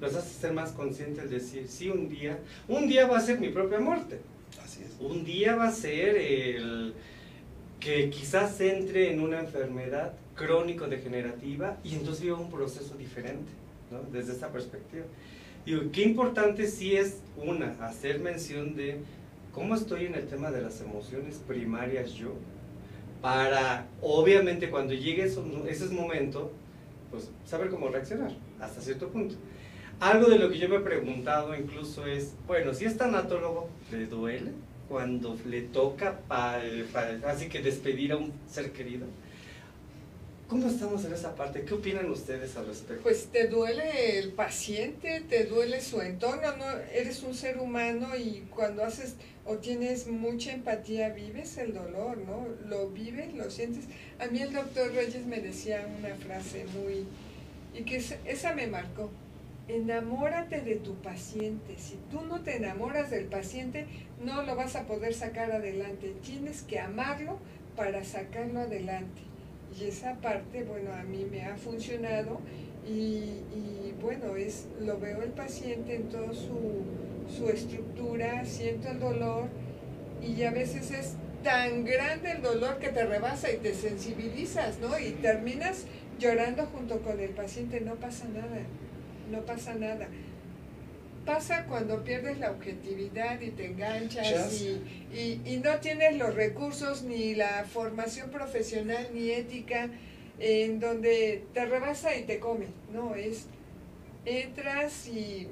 nos 0.00 0.14
hace 0.14 0.40
ser 0.40 0.52
más 0.52 0.72
conscientes, 0.72 1.24
el 1.24 1.30
decir, 1.30 1.66
sí, 1.68 1.88
un 1.88 2.08
día, 2.08 2.38
un 2.68 2.86
día 2.86 3.06
va 3.06 3.18
a 3.18 3.20
ser 3.20 3.40
mi 3.40 3.48
propia 3.48 3.80
muerte, 3.80 4.20
Así 4.62 4.82
es. 4.82 4.96
un 5.00 5.24
día 5.24 5.56
va 5.56 5.68
a 5.68 5.72
ser 5.72 6.16
el 6.16 6.94
que 7.80 8.10
quizás 8.10 8.60
entre 8.60 9.12
en 9.12 9.20
una 9.20 9.40
enfermedad 9.40 10.12
crónico-degenerativa 10.34 11.76
y 11.84 11.94
entonces 11.94 12.22
viva 12.22 12.38
un 12.38 12.50
proceso 12.50 12.94
diferente, 12.96 13.50
¿no? 13.90 14.00
Desde 14.12 14.32
esta 14.32 14.48
perspectiva. 14.48 15.04
Digo, 15.64 15.82
qué 15.92 16.02
importante 16.02 16.66
sí 16.66 16.96
es, 16.96 17.18
una, 17.36 17.76
hacer 17.80 18.20
mención 18.20 18.74
de 18.74 18.98
cómo 19.52 19.74
estoy 19.74 20.06
en 20.06 20.14
el 20.14 20.26
tema 20.26 20.50
de 20.50 20.62
las 20.62 20.80
emociones 20.80 21.36
primarias 21.46 22.12
yo, 22.12 22.32
para, 23.20 23.86
obviamente, 24.00 24.70
cuando 24.70 24.94
llegue 24.94 25.24
ese 25.24 25.88
momento, 25.90 26.52
pues 27.10 27.30
saber 27.44 27.68
cómo 27.68 27.88
reaccionar, 27.88 28.32
hasta 28.60 28.80
cierto 28.80 29.08
punto. 29.08 29.34
Algo 30.00 30.26
de 30.30 30.38
lo 30.38 30.48
que 30.50 30.58
yo 30.58 30.68
me 30.68 30.76
he 30.76 30.80
preguntado 30.80 31.54
incluso 31.56 32.06
es, 32.06 32.32
bueno, 32.46 32.72
si 32.72 32.84
es 32.84 32.96
tanatólogo, 32.96 33.68
¿le 33.90 34.06
duele 34.06 34.52
cuando 34.88 35.36
le 35.44 35.62
toca, 35.62 36.20
pa- 36.28 36.60
pa- 36.92 37.18
así 37.28 37.48
que 37.48 37.60
despedir 37.60 38.12
a 38.12 38.16
un 38.16 38.32
ser 38.48 38.70
querido? 38.72 39.06
¿Cómo 40.46 40.66
estamos 40.68 41.04
en 41.04 41.12
esa 41.12 41.34
parte? 41.34 41.62
¿Qué 41.64 41.74
opinan 41.74 42.08
ustedes 42.10 42.56
al 42.56 42.66
respecto? 42.66 43.02
pues 43.02 43.26
te 43.30 43.48
duele 43.48 44.18
el 44.18 44.30
paciente, 44.32 45.20
te 45.28 45.44
duele 45.44 45.80
su 45.82 46.00
entorno, 46.00 46.56
no 46.56 46.64
eres 46.94 47.22
un 47.22 47.34
ser 47.34 47.58
humano 47.58 48.16
y 48.16 48.46
cuando 48.54 48.82
haces 48.84 49.16
o 49.44 49.56
tienes 49.56 50.06
mucha 50.06 50.52
empatía 50.52 51.10
vives 51.10 51.58
el 51.58 51.74
dolor, 51.74 52.16
¿no? 52.18 52.46
Lo 52.66 52.88
vives, 52.88 53.34
lo 53.34 53.50
sientes. 53.50 53.84
A 54.20 54.26
mí 54.28 54.40
el 54.40 54.52
doctor 54.54 54.90
Reyes 54.92 55.26
me 55.26 55.40
decía 55.40 55.86
una 55.98 56.14
frase 56.14 56.64
muy 56.72 57.04
y 57.78 57.82
que 57.84 57.96
es- 57.96 58.14
esa 58.24 58.54
me 58.54 58.68
marcó. 58.68 59.10
Enamórate 59.68 60.62
de 60.62 60.76
tu 60.76 60.94
paciente. 60.96 61.76
Si 61.76 61.96
tú 62.10 62.22
no 62.22 62.40
te 62.40 62.56
enamoras 62.56 63.10
del 63.10 63.26
paciente, 63.26 63.86
no 64.24 64.42
lo 64.42 64.56
vas 64.56 64.76
a 64.76 64.86
poder 64.86 65.12
sacar 65.14 65.52
adelante. 65.52 66.14
Tienes 66.22 66.62
que 66.62 66.80
amarlo 66.80 67.38
para 67.76 68.02
sacarlo 68.02 68.60
adelante. 68.60 69.20
Y 69.78 69.84
esa 69.84 70.14
parte, 70.16 70.64
bueno, 70.64 70.92
a 70.94 71.02
mí 71.02 71.26
me 71.30 71.44
ha 71.44 71.56
funcionado 71.56 72.40
y, 72.86 73.42
y, 73.54 73.94
bueno, 74.00 74.36
es 74.36 74.66
lo 74.80 74.98
veo 74.98 75.22
el 75.22 75.30
paciente 75.30 75.96
en 75.96 76.08
toda 76.08 76.32
su, 76.32 76.82
su 77.36 77.48
estructura, 77.50 78.44
siento 78.46 78.88
el 78.88 78.98
dolor 78.98 79.48
y 80.22 80.42
a 80.42 80.50
veces 80.50 80.90
es 80.90 81.16
tan 81.42 81.84
grande 81.84 82.32
el 82.32 82.42
dolor 82.42 82.78
que 82.78 82.88
te 82.88 83.04
rebasa 83.04 83.52
y 83.52 83.58
te 83.58 83.74
sensibilizas, 83.74 84.78
¿no? 84.78 84.98
Y 84.98 85.10
terminas 85.12 85.84
llorando 86.18 86.66
junto 86.66 87.00
con 87.00 87.20
el 87.20 87.30
paciente, 87.30 87.80
no 87.80 87.94
pasa 87.96 88.26
nada, 88.28 88.62
no 89.30 89.42
pasa 89.42 89.74
nada. 89.74 90.08
Pasa 91.24 91.66
cuando 91.66 92.04
pierdes 92.04 92.38
la 92.38 92.50
objetividad 92.50 93.40
y 93.40 93.50
te 93.50 93.66
enganchas 93.66 94.30
Chas. 94.30 94.62
y, 94.62 94.80
y, 95.12 95.42
y 95.44 95.56
no 95.58 95.78
tienes 95.80 96.16
los 96.16 96.34
recursos 96.34 97.02
ni 97.02 97.34
la 97.34 97.64
formación 97.70 98.30
profesional 98.30 99.08
ni 99.12 99.30
ética 99.30 99.90
en 100.38 100.80
donde 100.80 101.44
te 101.52 101.66
rebasa 101.66 102.16
y 102.16 102.22
te 102.22 102.38
come, 102.38 102.66
no, 102.92 103.14
es 103.14 103.46
entras 104.24 105.08
y 105.08 105.48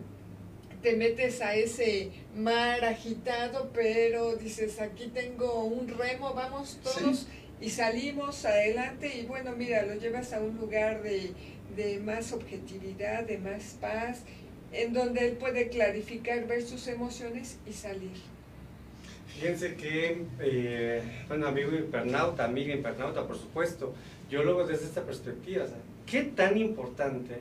te 0.82 0.94
metes 0.96 1.40
a 1.40 1.54
ese 1.56 2.10
mar 2.36 2.84
agitado, 2.84 3.70
pero 3.72 4.36
dices, 4.36 4.80
aquí 4.80 5.08
tengo 5.08 5.64
un 5.64 5.88
remo, 5.88 6.34
vamos 6.34 6.78
todos 6.82 7.26
y 7.60 7.70
salimos 7.70 8.44
adelante 8.44 9.16
y 9.18 9.24
bueno, 9.24 9.52
mira, 9.56 9.82
lo 9.82 9.94
llevas 9.94 10.32
a 10.32 10.40
un 10.40 10.56
lugar 10.56 11.02
de, 11.02 11.32
de 11.76 11.98
más 12.00 12.32
objetividad, 12.32 13.24
de 13.24 13.38
más 13.38 13.76
paz, 13.80 14.20
en 14.72 14.92
donde 14.92 15.28
él 15.28 15.36
puede 15.36 15.68
clarificar, 15.68 16.46
ver 16.46 16.62
sus 16.62 16.86
emociones 16.88 17.58
y 17.68 17.72
salir. 17.72 18.10
Fíjense 19.34 19.74
que, 19.76 20.24
eh, 20.40 21.02
bueno, 21.28 21.46
amigo 21.46 21.70
internauta, 21.76 22.44
amiga 22.44 22.74
internauta, 22.74 23.26
por 23.26 23.36
supuesto, 23.38 23.94
yo 24.30 24.42
lo 24.42 24.56
veo 24.56 24.66
desde 24.66 24.86
esta 24.86 25.02
perspectiva. 25.02 25.64
o 25.64 25.66
sea, 25.68 25.76
¿Qué 26.06 26.22
tan 26.22 26.56
importante 26.56 27.38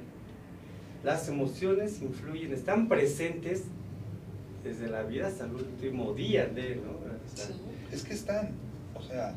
las 1.04 1.28
emociones 1.30 2.02
influyen, 2.02 2.52
están 2.52 2.88
presentes 2.90 3.64
desde 4.64 4.88
la 4.88 5.04
vida 5.04 5.28
hasta 5.28 5.46
el 5.46 5.54
último 5.54 6.14
día 6.14 6.48
de, 6.48 6.78
¿no? 6.78 6.92
O 6.92 7.38
sea, 7.38 7.48
Es 7.92 8.04
que 8.04 8.14
están, 8.16 8.50
o 8.96 9.02
sea, 9.04 9.36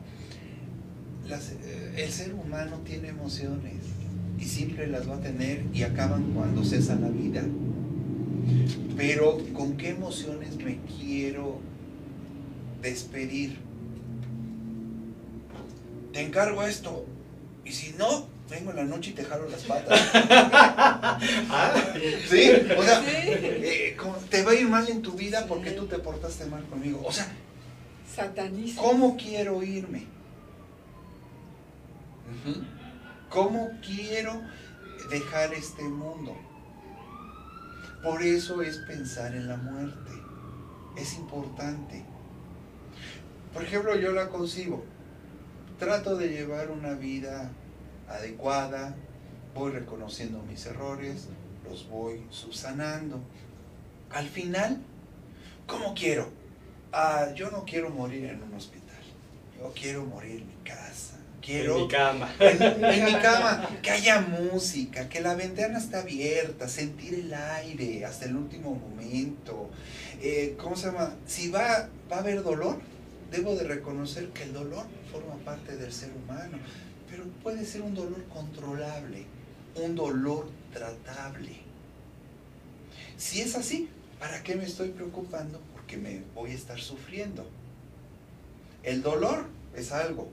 las- 1.29 1.53
eh, 1.53 1.93
el 1.99 2.11
ser 2.11 2.33
humano 2.33 2.81
tiene 2.85 3.09
emociones 3.09 3.85
y 4.39 4.45
siempre 4.45 4.87
las 4.87 5.09
va 5.09 5.17
a 5.17 5.21
tener 5.21 5.65
y 5.73 5.83
acaban 5.83 6.33
cuando 6.35 6.65
cesa 6.65 6.95
la 6.97 7.09
vida. 7.09 7.43
Pero 8.97 9.39
¿con 9.53 9.77
qué 9.77 9.91
emociones 9.91 10.57
me 10.57 10.79
quiero 10.99 11.59
despedir? 12.83 13.57
Te 16.13 16.23
encargo 16.23 16.63
esto 16.63 17.05
y 17.65 17.73
si 17.73 17.93
no, 17.99 18.27
vengo 18.51 18.71
en 18.71 18.77
la 18.77 18.85
noche 18.85 19.11
y 19.11 19.15
te 19.15 19.25
jalo 19.25 19.49
las 19.49 19.63
patas. 19.63 20.01
Ah, 21.51 21.75
¿Sí? 22.29 22.51
O 22.77 22.83
sea, 22.83 23.01
Sí. 23.01 23.07
eh, 23.11 23.97
como 24.01 24.15
te 24.15 24.43
va 24.43 24.53
a 24.53 24.55
ir 24.55 24.69
mal 24.69 24.89
en 24.89 25.03
tu 25.03 25.13
vida 25.13 25.47
porque 25.47 25.73
tú 25.73 25.87
te 25.87 25.99
portaste 25.99 26.47
mal 26.47 26.65
conmigo. 26.65 27.03
O 27.05 27.13
sea, 27.13 27.27
Sataniza. 28.15 28.81
¿Cómo 28.81 29.17
quiero 29.17 29.63
irme? 29.63 30.07
Ujú. 32.47 32.63
¿Cómo 33.31 33.69
quiero 33.85 34.41
dejar 35.11 35.53
este 35.53 35.83
mundo? 35.83 36.35
Por 38.03 38.23
eso 38.23 38.63
es 38.63 38.79
pensar 38.79 39.35
en 39.35 39.49
la 39.49 39.57
muerte. 39.57 40.13
Es 40.97 41.15
importante. 41.15 42.05
Por 43.53 43.65
ejemplo, 43.65 43.97
yo 43.97 44.13
la 44.13 44.29
concibo. 44.29 44.83
Trato 45.79 46.17
de 46.17 46.29
llevar 46.29 46.71
una 46.71 46.95
vida 46.95 47.51
adecuada, 48.09 48.97
voy 49.55 49.73
reconociendo 49.73 50.43
mis 50.43 50.65
errores, 50.65 51.29
los 51.69 51.89
voy 51.89 52.25
subsanando. 52.31 53.21
Al 54.11 54.27
final, 54.27 54.81
¿cómo 55.67 55.95
quiero? 55.95 56.31
Ah, 56.93 57.29
yo 57.35 57.51
no 57.51 57.65
quiero 57.65 57.91
morir 57.91 58.25
en 58.25 58.43
un 58.43 58.55
hospital. 58.55 59.03
Yo 59.59 59.73
quiero 59.75 60.05
morir 60.05 60.41
en 60.41 60.49
mi 60.49 60.65
casa. 60.65 61.08
Quiero 61.49 61.77
en 61.77 61.83
mi 61.83 61.89
cama. 61.89 62.35
en, 62.41 62.63
en 62.85 63.05
mi 63.07 63.13
cama, 63.23 63.67
que 63.81 63.91
haya 63.91 64.21
música, 64.21 65.09
que 65.09 65.23
la 65.23 65.35
ventana 65.35 65.79
está 65.79 66.01
abierta, 66.01 66.69
sentir 66.69 67.15
el 67.15 67.33
aire 67.33 68.05
hasta 68.05 68.27
el 68.27 68.37
último 68.37 68.75
momento. 68.75 69.71
Eh, 70.21 70.57
¿Cómo 70.61 70.77
se 70.77 70.89
llama? 70.89 71.15
Si 71.27 71.49
va, 71.49 71.89
va 72.13 72.17
a 72.17 72.21
haber 72.21 72.43
dolor, 72.43 72.79
debo 73.31 73.57
de 73.57 73.65
reconocer 73.65 74.29
que 74.29 74.43
el 74.43 74.53
dolor 74.53 74.85
forma 75.11 75.37
parte 75.43 75.79
del 75.79 75.91
ser 75.91 76.11
humano, 76.23 76.59
pero 77.09 77.25
puede 77.43 77.65
ser 77.65 77.81
un 77.81 77.95
dolor 77.95 78.23
controlable, 78.25 79.25
un 79.77 79.95
dolor 79.95 80.51
tratable. 80.75 81.63
Si 83.17 83.41
es 83.41 83.57
así, 83.57 83.89
¿para 84.21 84.43
qué 84.43 84.55
me 84.55 84.65
estoy 84.65 84.91
preocupando? 84.91 85.63
Porque 85.73 85.97
me 85.97 86.21
voy 86.35 86.51
a 86.51 86.55
estar 86.55 86.79
sufriendo. 86.79 87.49
El 88.83 89.01
dolor 89.01 89.47
es 89.75 89.93
algo, 89.93 90.29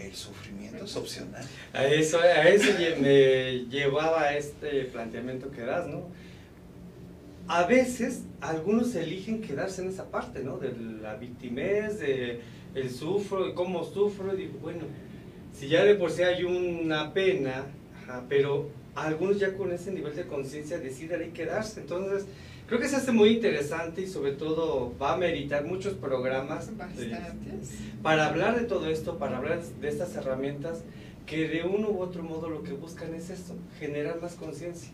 el 0.00 0.14
sufrimiento 0.14 0.84
es 0.84 0.96
opcional. 0.96 1.44
A 1.72 1.84
eso, 1.86 2.20
a 2.20 2.48
eso 2.48 2.72
me 3.00 3.66
llevaba 3.70 4.34
este 4.34 4.84
planteamiento 4.84 5.50
que 5.50 5.62
das, 5.62 5.86
¿no? 5.86 6.08
A 7.48 7.64
veces 7.64 8.22
algunos 8.40 8.94
eligen 8.94 9.40
quedarse 9.40 9.82
en 9.82 9.88
esa 9.88 10.10
parte, 10.10 10.42
¿no? 10.42 10.58
De 10.58 10.72
la 11.00 11.14
victimez, 11.14 12.00
de 12.00 12.40
el 12.74 12.90
sufro, 12.90 13.48
y 13.48 13.54
cómo 13.54 13.84
sufro, 13.84 14.34
y 14.34 14.42
digo, 14.42 14.58
bueno, 14.60 14.82
si 15.52 15.68
ya 15.68 15.84
de 15.84 15.94
por 15.94 16.10
sí 16.10 16.22
hay 16.22 16.44
una 16.44 17.14
pena, 17.14 17.66
pero 18.28 18.68
algunos 18.94 19.38
ya 19.38 19.54
con 19.54 19.72
ese 19.72 19.92
nivel 19.92 20.14
de 20.14 20.26
conciencia 20.26 20.78
deciden 20.78 21.22
ahí 21.22 21.30
quedarse, 21.30 21.80
entonces 21.80 22.26
creo 22.66 22.80
que 22.80 22.88
se 22.88 22.96
hace 22.96 23.12
muy 23.12 23.30
interesante 23.30 24.02
y 24.02 24.06
sobre 24.06 24.32
todo 24.32 24.92
va 25.00 25.14
a 25.14 25.16
meritar 25.16 25.64
muchos 25.64 25.94
programas 25.94 26.70
para 28.02 28.26
hablar 28.26 28.58
de 28.58 28.66
todo 28.66 28.88
esto, 28.88 29.18
para 29.18 29.38
hablar 29.38 29.62
de 29.62 29.88
estas 29.88 30.14
herramientas 30.16 30.82
que 31.26 31.48
de 31.48 31.64
uno 31.64 31.90
u 31.90 32.00
otro 32.00 32.22
modo 32.22 32.48
lo 32.48 32.62
que 32.62 32.72
buscan 32.72 33.14
es 33.14 33.30
esto, 33.30 33.54
generar 33.78 34.20
más 34.20 34.34
conciencia. 34.34 34.92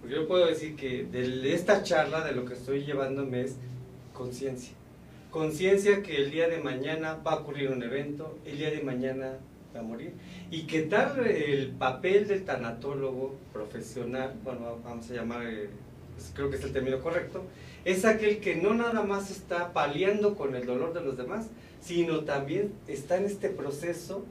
Porque 0.00 0.16
yo 0.16 0.28
puedo 0.28 0.46
decir 0.46 0.76
que 0.76 1.04
de 1.04 1.54
esta 1.54 1.82
charla 1.82 2.24
de 2.24 2.32
lo 2.32 2.44
que 2.44 2.54
estoy 2.54 2.84
llevándome 2.84 3.42
es 3.42 3.56
conciencia. 4.12 4.74
Conciencia 5.30 6.02
que 6.02 6.16
el 6.16 6.30
día 6.30 6.48
de 6.48 6.58
mañana 6.58 7.18
va 7.24 7.32
a 7.32 7.36
ocurrir 7.36 7.70
un 7.70 7.82
evento, 7.82 8.38
el 8.44 8.58
día 8.58 8.70
de 8.70 8.80
mañana 8.80 9.38
va 9.74 9.80
a 9.80 9.82
morir. 9.82 10.14
Y 10.50 10.62
que 10.62 10.86
dar 10.86 11.18
el 11.20 11.70
papel 11.72 12.26
del 12.26 12.44
tanatólogo 12.44 13.36
profesional, 13.52 14.34
bueno, 14.42 14.78
vamos 14.84 15.10
a 15.10 15.14
llamar 15.14 15.46
eh, 15.46 15.68
creo 16.34 16.50
que 16.50 16.56
es 16.56 16.64
el 16.64 16.72
término 16.72 17.00
correcto, 17.00 17.44
es 17.84 18.04
aquel 18.04 18.38
que 18.38 18.56
no 18.56 18.74
nada 18.74 19.02
más 19.02 19.30
está 19.30 19.72
paliando 19.72 20.36
con 20.36 20.54
el 20.54 20.66
dolor 20.66 20.92
de 20.92 21.00
los 21.00 21.16
demás, 21.16 21.46
sino 21.80 22.24
también 22.24 22.72
está 22.86 23.16
en 23.16 23.24
este 23.24 23.48
proceso 23.48 24.24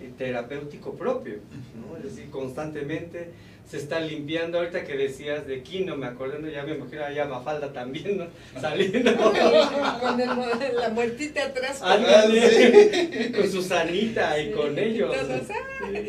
eh, 0.00 0.12
terapéutico 0.16 0.94
propio, 0.94 1.38
¿no? 1.74 1.96
es 1.96 2.04
decir, 2.04 2.30
constantemente 2.30 3.30
se 3.68 3.76
está 3.76 4.00
limpiando, 4.00 4.58
ahorita 4.58 4.84
que 4.84 4.96
decías 4.96 5.46
de 5.46 5.62
Kino, 5.62 5.94
me 5.96 6.06
acordé, 6.06 6.50
ya 6.50 6.62
me 6.62 6.74
imagino 6.74 7.02
a 7.04 7.24
Mafalda 7.26 7.70
también, 7.70 8.16
¿no? 8.16 8.26
Saliendo. 8.60 9.14
con 9.14 9.36
la 10.18 10.88
muertita 10.90 11.44
atrás. 11.44 11.82
con 13.36 13.50
Susanita 13.50 14.40
y 14.40 14.52
con 14.52 14.78
ellos. 14.78 15.14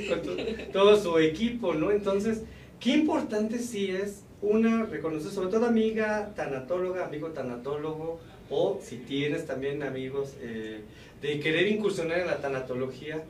con 0.09 0.71
todo 0.71 1.01
su 1.01 1.19
equipo, 1.19 1.73
¿no? 1.73 1.91
Entonces, 1.91 2.43
qué 2.79 2.91
importante 2.91 3.59
sí 3.59 3.91
es 3.91 4.23
una, 4.41 4.85
reconocer, 4.85 5.31
sobre 5.31 5.49
todo 5.49 5.65
amiga 5.65 6.33
tanatóloga, 6.35 7.05
amigo 7.05 7.29
tanatólogo, 7.29 8.19
o 8.49 8.79
si 8.83 8.97
tienes 8.97 9.45
también 9.45 9.83
amigos 9.83 10.35
eh, 10.41 10.81
de 11.21 11.39
querer 11.39 11.67
incursionar 11.67 12.19
en 12.19 12.27
la 12.27 12.41
tanatología, 12.41 13.23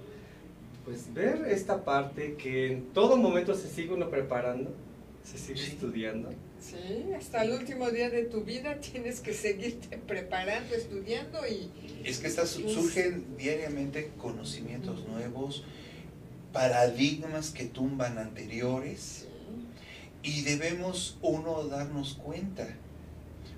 pues 0.86 1.14
ver 1.14 1.46
esta 1.50 1.84
parte 1.84 2.36
que 2.36 2.72
en 2.72 2.86
todo 2.94 3.18
momento 3.18 3.56
se 3.56 3.68
sigue 3.68 3.94
uno 3.94 4.10
preparando, 4.10 4.72
se 5.24 5.38
sigue 5.38 5.64
estudiando. 5.64 6.30
Sí, 6.62 7.12
hasta 7.18 7.44
el 7.44 7.52
último 7.52 7.90
día 7.90 8.10
de 8.10 8.24
tu 8.24 8.44
vida 8.44 8.80
tienes 8.80 9.22
que 9.22 9.34
seguirte 9.34 9.98
preparando, 10.08 10.76
estudiando 10.76 11.40
y... 11.48 11.70
Es 12.04 12.20
que 12.20 12.28
estas, 12.28 12.50
surgen 12.50 13.26
diariamente 13.38 14.12
conocimientos 14.18 15.06
nuevos, 15.08 15.64
paradigmas 16.54 17.52
que 17.52 17.66
tumban 17.66 18.18
anteriores 18.18 19.29
y 20.24 20.42
debemos 20.42 21.18
uno 21.22 21.64
darnos 21.68 22.16
cuenta. 22.16 22.68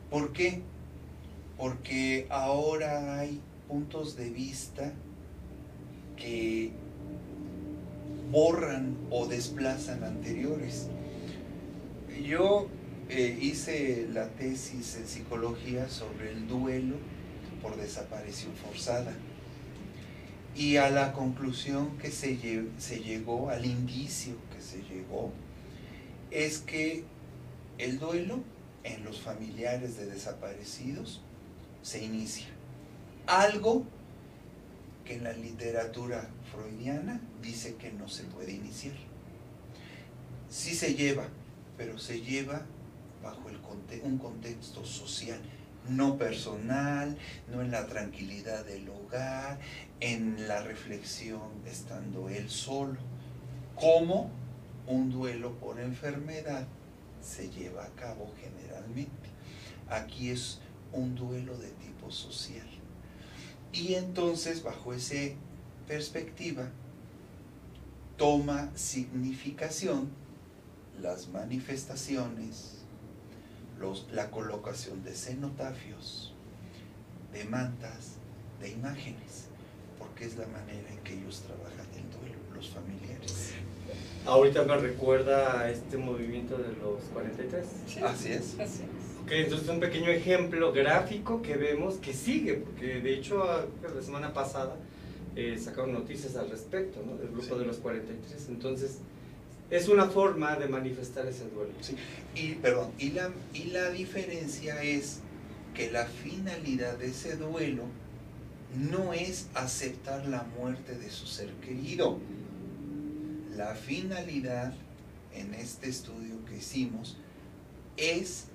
¿Por 0.10 0.34
qué? 0.34 0.62
Porque 1.58 2.28
ahora 2.30 3.20
hay 3.20 3.40
puntos 3.68 4.16
de 4.16 4.30
vista 4.30 4.94
que 6.18 6.72
borran 8.32 8.98
o 9.10 9.28
desplazan 9.28 10.04
anteriores. 10.04 10.88
Yo 12.26 12.68
eh, 13.10 13.38
hice 13.42 14.08
la 14.14 14.28
tesis 14.30 14.96
en 14.96 15.08
psicología 15.08 15.90
sobre 15.90 16.32
el 16.32 16.48
duelo 16.48 16.96
por 17.62 17.76
desaparición 17.76 18.54
forzada 18.54 19.14
y 20.56 20.78
a 20.78 20.90
la 20.90 21.14
conclusión 21.14 21.98
que 21.98 22.12
se, 22.12 22.38
se 22.78 23.00
llegó, 23.00 23.50
al 23.50 23.66
indicio 23.66 24.34
que 24.54 24.62
se 24.62 24.78
llegó, 24.84 25.32
es 26.32 26.60
que 26.60 27.04
el 27.78 28.00
duelo 28.00 28.40
en 28.84 29.04
los 29.04 29.20
familiares 29.20 29.98
de 29.98 30.06
desaparecidos 30.06 31.22
se 31.84 32.04
inicia. 32.04 32.48
Algo 33.28 33.84
que 35.06 35.16
en 35.16 35.24
la 35.24 35.34
literatura 35.34 36.30
freudiana 36.52 37.22
dice 37.42 37.76
que 37.76 37.92
no 37.92 38.08
se 38.08 38.24
puede 38.24 38.54
iniciar. 38.54 38.96
Sí 40.50 40.76
se 40.76 40.96
lleva, 40.96 41.28
pero 41.78 41.98
se 42.00 42.22
lleva 42.22 42.66
bajo 43.22 43.50
el 43.50 43.62
un 44.04 44.18
contexto 44.18 44.86
social, 44.86 45.40
no 45.90 46.18
personal, 46.18 47.18
no 47.52 47.62
en 47.62 47.72
la 47.72 47.88
tranquilidad 47.88 48.66
del 48.66 48.88
hogar, 48.90 49.60
en 50.00 50.48
la 50.48 50.62
reflexión 50.62 51.50
estando 51.66 52.30
él 52.30 52.50
solo. 52.50 53.00
¿Cómo? 53.76 54.30
Un 54.88 55.12
duelo 55.12 55.54
por 55.60 55.80
enfermedad 55.80 56.68
se 57.22 57.50
lleva 57.50 57.86
a 57.86 57.90
cabo 57.90 58.32
generalmente. 58.40 59.30
Aquí 59.90 60.30
es 60.30 60.60
un 60.92 61.16
duelo 61.16 61.58
de 61.58 61.70
tipo 61.70 62.12
social. 62.12 62.68
Y 63.74 63.94
entonces, 63.94 64.64
bajo 64.64 64.94
esa 64.94 65.36
perspectiva, 65.88 66.70
toma 68.18 68.70
significación 68.76 70.10
las 71.02 71.30
manifestaciones, 71.30 72.78
la 74.12 74.30
colocación 74.30 75.04
de 75.04 75.14
cenotafios, 75.14 76.34
de 77.34 77.46
mantas, 77.46 78.18
de 78.60 78.70
imágenes, 78.70 79.48
porque 79.98 80.26
es 80.26 80.38
la 80.38 80.48
manera 80.48 80.90
en 80.92 81.00
que 81.00 81.16
ellos 81.16 81.42
trabajan 81.42 81.88
el 81.96 82.10
duelo, 82.12 82.38
los 82.54 82.70
familiares. 82.70 83.41
Ahorita 84.26 84.64
me 84.64 84.78
recuerda 84.78 85.60
a 85.60 85.72
este 85.72 85.98
movimiento 85.98 86.58
de 86.58 86.70
los 86.82 87.02
43. 87.14 87.66
Así 88.04 88.32
es. 88.32 88.60
Así 88.60 88.84
Ok, 89.24 89.32
entonces 89.32 89.70
un 89.70 89.80
pequeño 89.80 90.10
ejemplo 90.10 90.72
gráfico 90.74 91.42
que 91.42 91.56
vemos 91.56 91.96
que 91.96 92.14
sigue, 92.14 92.56
porque 92.56 93.02
de 93.02 93.14
hecho 93.14 93.44
la 93.84 94.02
semana 94.02 94.34
pasada 94.34 94.76
eh, 95.36 95.58
sacaron 95.58 95.94
noticias 95.94 96.36
al 96.36 96.50
respecto, 96.50 97.02
¿no? 97.06 97.18
Del 97.18 97.30
grupo 97.30 97.58
de 97.58 97.66
los 97.66 97.78
43. 97.78 98.50
Entonces, 98.50 98.98
es 99.70 99.88
una 99.88 100.08
forma 100.08 100.56
de 100.58 100.68
manifestar 100.68 101.26
ese 101.28 101.48
duelo. 101.50 101.72
Sí. 101.80 101.96
Y, 102.36 102.56
perdón, 102.56 102.92
y 103.00 103.12
la, 103.12 103.32
y 103.54 103.66
la 103.66 103.90
diferencia 103.90 104.84
es 104.84 105.20
que 105.74 105.90
la 105.92 106.06
finalidad 106.06 106.98
de 106.98 107.08
ese 107.08 107.38
duelo 107.38 107.84
no 108.76 109.14
es 109.14 109.48
aceptar 109.54 110.28
la 110.28 110.44
muerte 110.58 110.98
de 110.98 111.10
su 111.10 111.28
ser 111.28 111.50
querido 111.66 112.18
la 113.62 113.76
finalidad 113.76 114.74
en 115.36 115.54
este 115.54 115.88
estudio 115.88 116.44
que 116.46 116.58
hicimos 116.58 117.16
es 117.96 118.46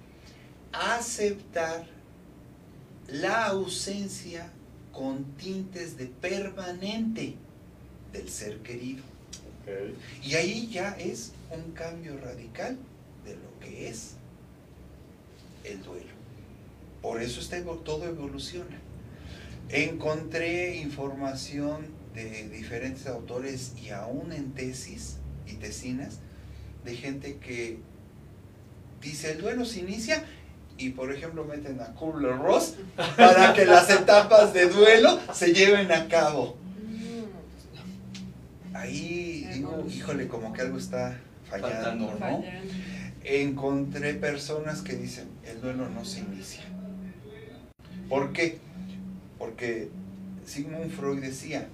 aceptar 0.73 1.87
la 3.07 3.47
ausencia 3.47 4.51
con 4.93 5.25
tintes 5.37 5.97
de 5.97 6.07
permanente 6.07 7.37
del 8.13 8.29
ser 8.29 8.59
querido. 8.63 9.05
Y 10.25 10.35
ahí 10.35 10.67
ya 10.67 10.91
es 10.99 11.33
un 11.53 11.71
cambio 11.71 12.19
radical 12.19 12.77
de 13.25 13.37
lo 13.37 13.61
que 13.61 13.89
es 13.89 14.15
el 15.63 15.85
duelo. 15.85 16.17
Por 17.01 17.23
eso 17.23 17.41
este, 17.41 17.63
todo 17.63 18.07
evoluciona. 18.07 18.79
Encontré 19.69 20.77
información 20.77 21.87
de 22.17 22.49
diferentes 22.49 23.07
autores 23.07 23.73
y 23.81 23.91
aún 23.91 24.33
en 24.33 24.53
tesis 24.53 25.19
y 25.47 25.55
tesinas 25.55 26.19
de 26.83 26.97
gente 26.97 27.37
que 27.37 27.79
dice 29.03 29.33
el 29.33 29.43
duelo 29.43 29.67
se 29.67 29.81
inicia 29.81 30.25
y 30.79 30.91
por 30.91 31.13
ejemplo 31.13 31.45
meten 31.45 31.79
a 31.81 31.93
Kubler 31.93 32.39
Ross 32.39 32.75
para 33.17 33.53
que 33.53 33.67
las 33.67 33.91
etapas 33.91 34.55
de 34.55 34.69
duelo 34.69 35.21
se 35.33 35.53
lleven 35.53 35.93
a 35.93 36.09
cabo. 36.09 36.57
Ahí 38.73 39.49
digo, 39.53 39.87
híjole, 39.89 40.27
como 40.29 40.53
que 40.53 40.63
algo 40.63 40.79
está 40.79 41.19
fallando, 41.49 42.15
¿no? 42.19 42.45
Encontré 43.25 44.15
personas 44.15 44.83
que 44.83 44.95
dicen, 44.95 45.29
el 45.45 45.61
duelo 45.61 45.89
no 45.89 46.05
se 46.05 46.21
inicia. 46.21 46.63
¿Por 48.09 48.33
qué? 48.33 48.59
Porque 49.39 49.89
Sigmund 50.45 50.93
Freud 50.93 51.21
decía, 51.21 51.69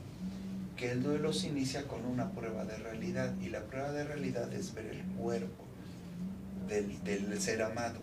que 0.82 0.90
el 0.90 1.00
duelo 1.00 1.32
se 1.32 1.46
inicia 1.46 1.86
con 1.86 2.04
una 2.04 2.32
prueba 2.32 2.64
de 2.64 2.76
realidad 2.76 3.32
y 3.40 3.50
la 3.50 3.60
prueba 3.60 3.92
de 3.92 4.02
realidad 4.02 4.52
es 4.52 4.74
ver 4.74 4.86
el 4.86 5.00
cuerpo 5.16 5.64
del, 6.66 7.40
ser 7.40 7.62
amado. 7.62 8.00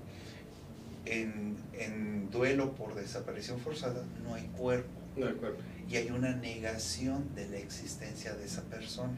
En, 1.03 1.57
duelo 2.32 2.75
por 2.75 2.95
desaparición 2.95 3.59
forzada 3.59 4.05
no 4.23 4.34
hay 4.36 4.43
cuerpo. 4.57 4.88
No 5.17 5.27
hay 5.27 5.34
cuerpo. 5.34 5.61
y 5.89 5.97
hay 5.97 6.09
una 6.09 6.34
negación 6.34 7.36
de 7.36 7.49
la 7.49 7.57
existencia 7.57 8.34
de 8.34 8.45
esa 8.45 8.61
persona. 8.61 9.17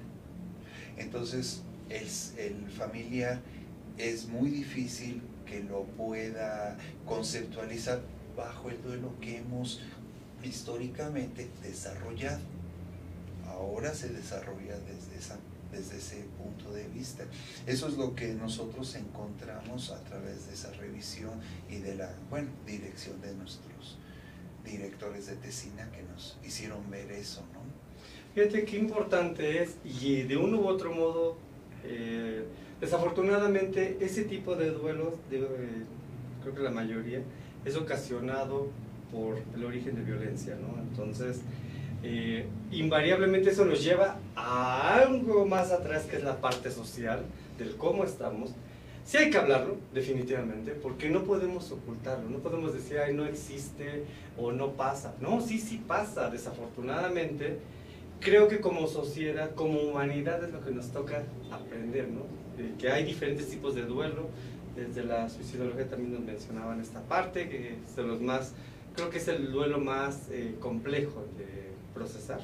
Entonces, 0.97 1.61
el, 1.89 2.07
el 2.39 2.67
familiar 2.71 3.41
es 3.99 4.27
muy 4.27 4.49
difícil 4.49 5.21
que 5.45 5.61
lo 5.61 5.83
pueda 5.83 6.79
conceptualizar 7.05 8.01
bajo 8.35 8.71
el 8.71 8.81
duelo 8.81 9.13
que 9.21 9.37
hemos 9.37 9.81
históricamente 10.41 11.47
desarrollado. 11.61 12.60
Ahora 13.61 13.93
se 13.93 14.09
desarrolla 14.09 14.75
desde, 14.79 15.19
esa, 15.19 15.37
desde 15.71 15.97
ese 15.97 16.25
punto 16.35 16.73
de 16.73 16.87
vista. 16.87 17.25
Eso 17.67 17.87
es 17.87 17.95
lo 17.95 18.15
que 18.15 18.33
nosotros 18.33 18.95
encontramos 18.95 19.91
a 19.91 20.03
través 20.03 20.47
de 20.47 20.55
esa 20.55 20.71
revisión 20.73 21.39
y 21.69 21.75
de 21.75 21.95
la 21.95 22.11
bueno, 22.31 22.49
dirección 22.65 23.21
de 23.21 23.35
nuestros 23.35 23.99
directores 24.65 25.27
de 25.27 25.35
Tesina 25.35 25.91
que 25.91 26.01
nos 26.01 26.39
hicieron 26.43 26.89
ver 26.89 27.11
eso. 27.11 27.41
¿no? 27.53 27.59
Fíjate 28.33 28.65
qué 28.65 28.77
importante 28.77 29.61
es 29.61 29.75
y 29.85 30.23
de 30.23 30.37
uno 30.37 30.61
u 30.61 30.67
otro 30.67 30.95
modo, 30.95 31.37
eh, 31.83 32.43
desafortunadamente 32.79 33.97
ese 34.01 34.23
tipo 34.23 34.55
de 34.55 34.71
duelos, 34.71 35.13
de, 35.29 35.47
creo 36.41 36.55
que 36.55 36.63
la 36.63 36.71
mayoría, 36.71 37.21
es 37.63 37.75
ocasionado 37.75 38.69
por 39.11 39.37
el 39.53 39.63
origen 39.63 39.95
de 39.95 40.01
violencia, 40.01 40.55
¿no? 40.55 40.81
Entonces, 40.81 41.41
eh, 42.03 42.45
invariablemente 42.71 43.51
eso 43.51 43.65
nos 43.65 43.83
lleva 43.83 44.17
a 44.35 44.95
algo 44.95 45.45
más 45.45 45.71
atrás 45.71 46.05
que 46.05 46.17
es 46.17 46.23
la 46.23 46.37
parte 46.41 46.71
social, 46.71 47.23
del 47.57 47.75
cómo 47.75 48.03
estamos. 48.03 48.51
Sí 49.03 49.17
hay 49.17 49.29
que 49.29 49.37
hablarlo, 49.37 49.77
definitivamente, 49.93 50.71
porque 50.71 51.09
no 51.09 51.23
podemos 51.23 51.71
ocultarlo, 51.71 52.29
no 52.29 52.39
podemos 52.39 52.73
decir, 52.73 52.99
ay, 52.99 53.13
no 53.13 53.25
existe 53.25 54.05
o 54.37 54.51
no 54.51 54.71
pasa. 54.73 55.15
No, 55.19 55.41
sí, 55.41 55.59
sí 55.59 55.81
pasa, 55.85 56.29
desafortunadamente. 56.29 57.57
Creo 58.19 58.47
que 58.47 58.61
como 58.61 58.87
sociedad, 58.87 59.55
como 59.55 59.81
humanidad 59.81 60.43
es 60.43 60.51
lo 60.51 60.63
que 60.63 60.71
nos 60.71 60.91
toca 60.91 61.23
aprender, 61.51 62.07
¿no? 62.07 62.41
que 62.77 62.91
hay 62.91 63.03
diferentes 63.03 63.49
tipos 63.49 63.73
de 63.73 63.83
duelo, 63.83 64.29
desde 64.75 65.03
la 65.03 65.29
suicidología 65.29 65.87
también 65.87 66.13
nos 66.13 66.21
mencionaban 66.21 66.79
esta 66.79 67.01
parte, 67.01 67.49
que 67.49 67.75
es 67.83 67.95
de 67.95 68.03
los 68.03 68.21
más, 68.21 68.53
creo 68.95 69.09
que 69.09 69.17
es 69.17 69.27
el 69.27 69.51
duelo 69.51 69.79
más 69.79 70.29
eh, 70.31 70.55
complejo 70.59 71.25
de 71.37 71.70
procesar. 71.93 72.41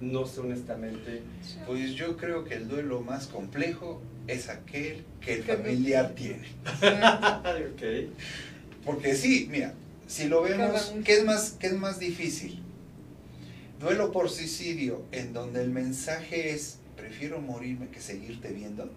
No 0.00 0.26
sé 0.26 0.40
honestamente. 0.40 1.22
Pues 1.66 1.92
yo 1.92 2.16
creo 2.16 2.44
que 2.44 2.54
el 2.54 2.68
duelo 2.68 3.00
más 3.00 3.26
complejo 3.26 4.00
es 4.26 4.48
aquel 4.48 5.04
que 5.20 5.34
el 5.34 5.44
familiar 5.44 6.14
tiene. 6.14 6.48
okay. 7.74 8.10
Porque 8.84 9.14
sí, 9.14 9.48
mira, 9.50 9.74
si 10.06 10.28
lo 10.28 10.42
vemos, 10.42 10.94
¿qué 11.04 11.18
es, 11.18 11.24
más, 11.24 11.56
¿qué 11.58 11.68
es 11.68 11.74
más 11.74 11.98
difícil? 11.98 12.60
Duelo 13.78 14.10
por 14.10 14.30
suicidio, 14.30 15.02
en 15.12 15.32
donde 15.32 15.62
el 15.62 15.70
mensaje 15.70 16.50
es, 16.50 16.78
prefiero 16.96 17.40
morirme 17.40 17.88
que 17.88 18.00
seguirte 18.00 18.48
viendo. 18.52 18.90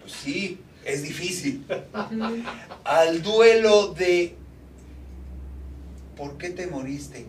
Pues 0.00 0.12
sí, 0.12 0.58
es 0.84 1.02
difícil. 1.02 1.64
Al 2.84 3.22
duelo 3.22 3.94
de, 3.94 4.34
¿por 6.16 6.38
qué 6.38 6.50
te 6.50 6.66
moriste? 6.66 7.26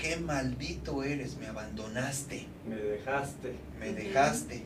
Qué 0.00 0.16
maldito 0.16 1.04
eres, 1.04 1.36
me 1.36 1.46
abandonaste. 1.46 2.46
Me 2.68 2.76
dejaste. 2.76 3.52
Me 3.78 3.92
dejaste. 3.92 4.62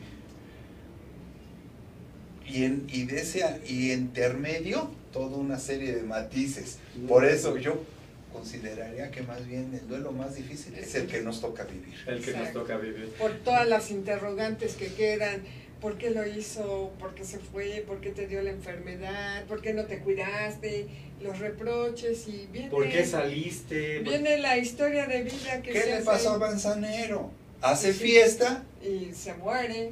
Y, 2.47 2.63
en, 2.63 2.87
y, 2.89 3.05
de 3.05 3.21
ese, 3.21 3.43
y 3.67 3.91
intermedio, 3.91 4.91
toda 5.11 5.37
una 5.37 5.59
serie 5.59 5.95
de 5.95 6.03
matices. 6.03 6.77
Por 7.07 7.25
eso 7.25 7.57
yo 7.57 7.83
consideraría 8.31 9.11
que 9.11 9.23
más 9.23 9.45
bien 9.47 9.73
el 9.73 9.87
duelo 9.87 10.11
más 10.11 10.35
difícil 10.35 10.75
es 10.75 10.93
el 10.95 11.07
que 11.07 11.21
nos 11.21 11.41
toca 11.41 11.63
vivir. 11.63 11.95
El 12.05 12.23
que 12.23 12.33
nos 12.33 12.53
toca 12.53 12.77
vivir. 12.77 13.09
Por 13.17 13.31
todas 13.39 13.67
las 13.67 13.91
interrogantes 13.91 14.75
que 14.75 14.87
quedan 14.93 15.41
¿Por 15.81 15.97
qué 15.97 16.09
lo 16.09 16.25
hizo? 16.25 16.91
¿Por 16.99 17.13
qué 17.13 17.23
se 17.23 17.39
fue? 17.39 17.83
¿Por 17.87 17.99
qué 17.99 18.11
te 18.11 18.27
dio 18.27 18.41
la 18.41 18.51
enfermedad? 18.51 19.45
¿Por 19.45 19.61
qué 19.61 19.73
no 19.73 19.85
te 19.85 19.99
cuidaste? 19.99 20.87
Los 21.21 21.39
reproches 21.39 22.27
y 22.27 22.47
viene... 22.51 22.69
¿Por 22.69 22.89
qué 22.89 23.05
saliste? 23.05 23.99
Viene 23.99 24.39
la 24.39 24.57
historia 24.57 25.05
de 25.05 25.23
vida 25.23 25.61
que 25.61 25.71
¿Qué 25.71 25.85
le 25.85 26.01
pasó 26.01 26.31
a 26.31 26.37
Manzanero? 26.37 27.31
Hace 27.61 27.93
fiesta 27.93 28.63
y 28.83 29.11
se 29.13 29.33
muere. 29.35 29.91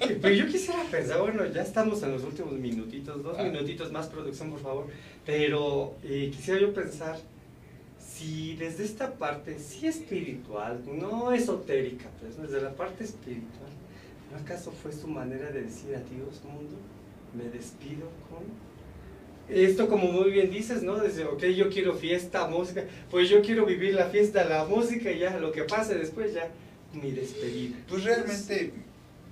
Pero 0.00 0.34
yo 0.34 0.46
quisiera 0.46 0.82
pensar, 0.90 1.20
bueno, 1.20 1.46
ya 1.46 1.62
estamos 1.62 2.02
en 2.02 2.12
los 2.12 2.24
últimos 2.24 2.54
minutitos, 2.54 3.22
dos 3.22 3.36
ah. 3.38 3.42
minutitos 3.42 3.92
más 3.92 4.06
producción, 4.06 4.50
por 4.50 4.60
favor. 4.60 4.86
Pero 5.24 5.94
eh, 6.02 6.30
quisiera 6.34 6.60
yo 6.60 6.72
pensar 6.74 7.18
si 8.18 8.56
desde 8.56 8.84
esta 8.84 9.14
parte, 9.14 9.58
sí 9.58 9.86
espiritual, 9.86 10.82
no 10.86 11.32
esotérica, 11.32 12.08
pues 12.20 12.36
desde 12.36 12.60
la 12.60 12.74
parte 12.74 13.04
espiritual, 13.04 13.70
¿Acaso 14.36 14.72
fue 14.72 14.92
su 14.92 15.06
manera 15.06 15.50
de 15.50 15.62
decir 15.62 15.94
adiós 15.94 16.42
mundo? 16.44 16.76
Me 17.34 17.44
despido 17.44 18.08
con... 18.28 18.44
Esto 19.48 19.88
como 19.88 20.12
muy 20.12 20.30
bien 20.30 20.50
dices, 20.50 20.82
¿no? 20.82 20.96
Desde, 20.98 21.24
ok, 21.24 21.42
yo 21.46 21.70
quiero 21.70 21.94
fiesta, 21.94 22.46
música, 22.48 22.84
pues 23.10 23.30
yo 23.30 23.40
quiero 23.40 23.64
vivir 23.64 23.94
la 23.94 24.10
fiesta, 24.10 24.44
la 24.44 24.66
música 24.66 25.10
y 25.10 25.20
ya, 25.20 25.38
lo 25.38 25.52
que 25.52 25.64
pase 25.64 25.94
después 25.94 26.34
ya, 26.34 26.50
mi 26.92 27.12
despedida. 27.12 27.76
Pues 27.88 28.04
realmente 28.04 28.72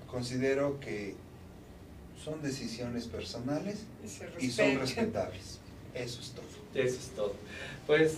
considero 0.07 0.81
que 0.81 1.15
son 2.23 2.41
decisiones 2.43 3.07
personales 3.07 3.85
y 4.41 4.51
son 4.51 4.79
respetables. 4.79 5.61
Eso 5.95 6.21
es 6.21 6.31
todo. 6.31 6.47
Eso 6.75 6.97
es 6.97 7.09
todo. 7.15 7.35
Pues 7.87 8.17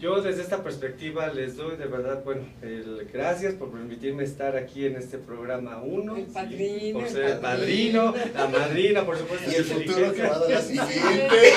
yo 0.00 0.20
desde 0.20 0.42
esta 0.42 0.62
perspectiva 0.62 1.28
les 1.28 1.56
doy 1.56 1.76
de 1.76 1.86
verdad, 1.86 2.22
bueno, 2.24 2.42
el, 2.62 3.08
gracias 3.12 3.54
por 3.54 3.70
permitirme 3.70 4.24
estar 4.24 4.56
aquí 4.56 4.86
en 4.86 4.96
este 4.96 5.18
programa 5.18 5.78
1. 5.82 6.16
El 6.16 6.24
padrino. 6.24 6.98
por 6.98 7.08
ser 7.08 7.24
el 7.24 7.38
padrino, 7.38 8.14
la 8.34 8.48
madrina, 8.48 9.04
por 9.04 9.16
supuesto. 9.16 9.50
Y 9.50 9.54
el 9.54 9.64
futuro 9.64 10.12
que 10.12 10.22
va 10.22 10.36
a 10.36 10.38
dar 10.40 10.50
la 10.50 10.60
siguiente. 10.62 11.52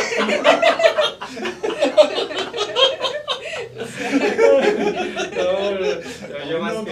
no, 5.36 6.50
yo 6.50 6.60
más 6.60 6.74
no 6.74 6.86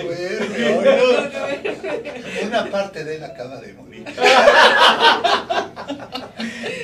Una 2.47 2.65
parte 2.71 3.03
de 3.03 3.15
él 3.15 3.23
acaba 3.23 3.61
de 3.61 3.73
morir. 3.73 4.05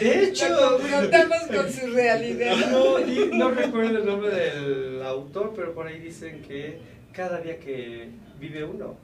De 0.01 0.23
hecho, 0.23 0.49
lo 0.49 0.77
confrontamos 0.77 1.41
con 1.47 1.71
su 1.71 1.87
realidad. 1.87 2.55
No, 2.71 2.99
no 2.99 3.51
recuerdo 3.51 3.97
el 3.99 4.05
nombre 4.05 4.31
del 4.31 5.01
autor, 5.03 5.53
pero 5.55 5.73
por 5.73 5.87
ahí 5.87 5.99
dicen 5.99 6.41
que 6.41 6.79
cada 7.13 7.41
día 7.41 7.59
que 7.59 8.09
vive 8.39 8.63
uno 8.63 8.95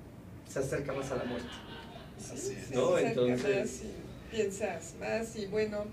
se 0.47 0.59
acerca 0.59 0.93
más 0.93 1.11
a 1.11 1.17
la 1.17 1.23
muerte. 1.25 1.49
Así 2.19 2.57
es. 2.59 2.71
¿No? 2.71 2.97
Entonces. 2.97 3.83
piensas 4.31 4.95
más 4.99 5.35
y 5.35 5.45
bueno, 5.45 5.85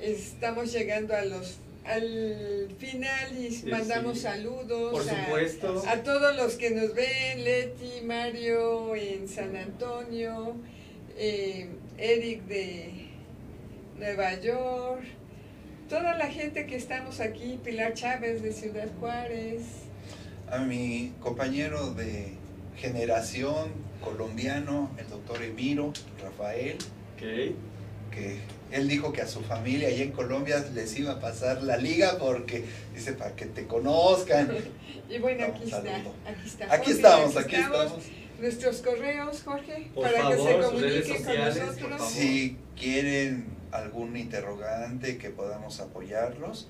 estamos 0.00 0.72
llegando 0.72 1.14
a 1.14 1.24
los 1.24 1.58
al 1.84 2.68
final 2.78 3.38
y 3.38 3.70
mandamos 3.70 4.18
saludos 4.18 5.08
a, 5.08 5.92
a, 5.92 6.02
todos 6.02 6.36
los 6.36 6.54
que 6.56 6.70
nos 6.70 6.92
ven, 6.94 7.44
Leti, 7.44 8.04
Mario 8.04 8.96
en 8.96 9.28
San 9.28 9.54
Antonio, 9.54 10.56
eh, 11.16 11.68
Eric 11.96 12.42
de 12.46 13.05
Nueva 13.98 14.38
York, 14.40 15.04
toda 15.88 16.16
la 16.16 16.26
gente 16.26 16.66
que 16.66 16.76
estamos 16.76 17.20
aquí, 17.20 17.58
Pilar 17.64 17.94
Chávez 17.94 18.42
de 18.42 18.52
Ciudad 18.52 18.88
Juárez. 19.00 19.62
A 20.50 20.58
mi 20.58 21.14
compañero 21.20 21.94
de 21.94 22.34
generación 22.76 23.70
colombiano, 24.02 24.90
el 24.98 25.08
doctor 25.08 25.42
Emiro 25.42 25.94
Rafael, 26.22 26.76
que 27.16 27.54
él 28.70 28.88
dijo 28.88 29.12
que 29.12 29.22
a 29.22 29.26
su 29.26 29.40
familia 29.40 29.88
allá 29.88 30.02
en 30.02 30.12
Colombia 30.12 30.64
les 30.74 30.98
iba 30.98 31.12
a 31.12 31.20
pasar 31.20 31.62
la 31.62 31.76
liga 31.76 32.18
porque 32.18 32.64
dice 32.94 33.14
para 33.14 33.34
que 33.34 33.46
te 33.46 33.66
conozcan. 33.66 34.50
y 35.08 35.18
bueno, 35.18 35.46
aquí, 35.46 35.64
está, 35.64 35.78
aquí 35.78 36.46
está. 36.46 36.74
Aquí 36.74 36.90
estamos, 36.90 37.36
aquí 37.36 37.56
estamos. 37.56 38.02
Nuestros 38.40 38.82
correos, 38.82 39.42
Jorge, 39.42 39.90
para 39.94 40.28
que 40.28 40.36
se 40.36 40.58
comuniquen 40.58 41.24
con 41.24 41.36
nosotros. 41.38 42.10
Si 42.10 42.58
quieren 42.78 43.55
algún 43.72 44.16
interrogante 44.16 45.18
que 45.18 45.30
podamos 45.30 45.80
apoyarlos, 45.80 46.68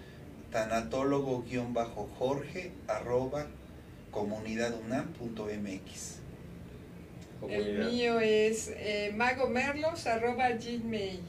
tanatólogo-jorge 0.52 2.72
arroba 2.88 3.46
comunidadunam.mx. 4.10 6.16
El 7.48 7.90
mío 7.90 8.18
es 8.20 8.72
eh, 8.76 9.12
magomerlos 9.14 10.06
arroba 10.06 10.48
gmail. 10.50 11.20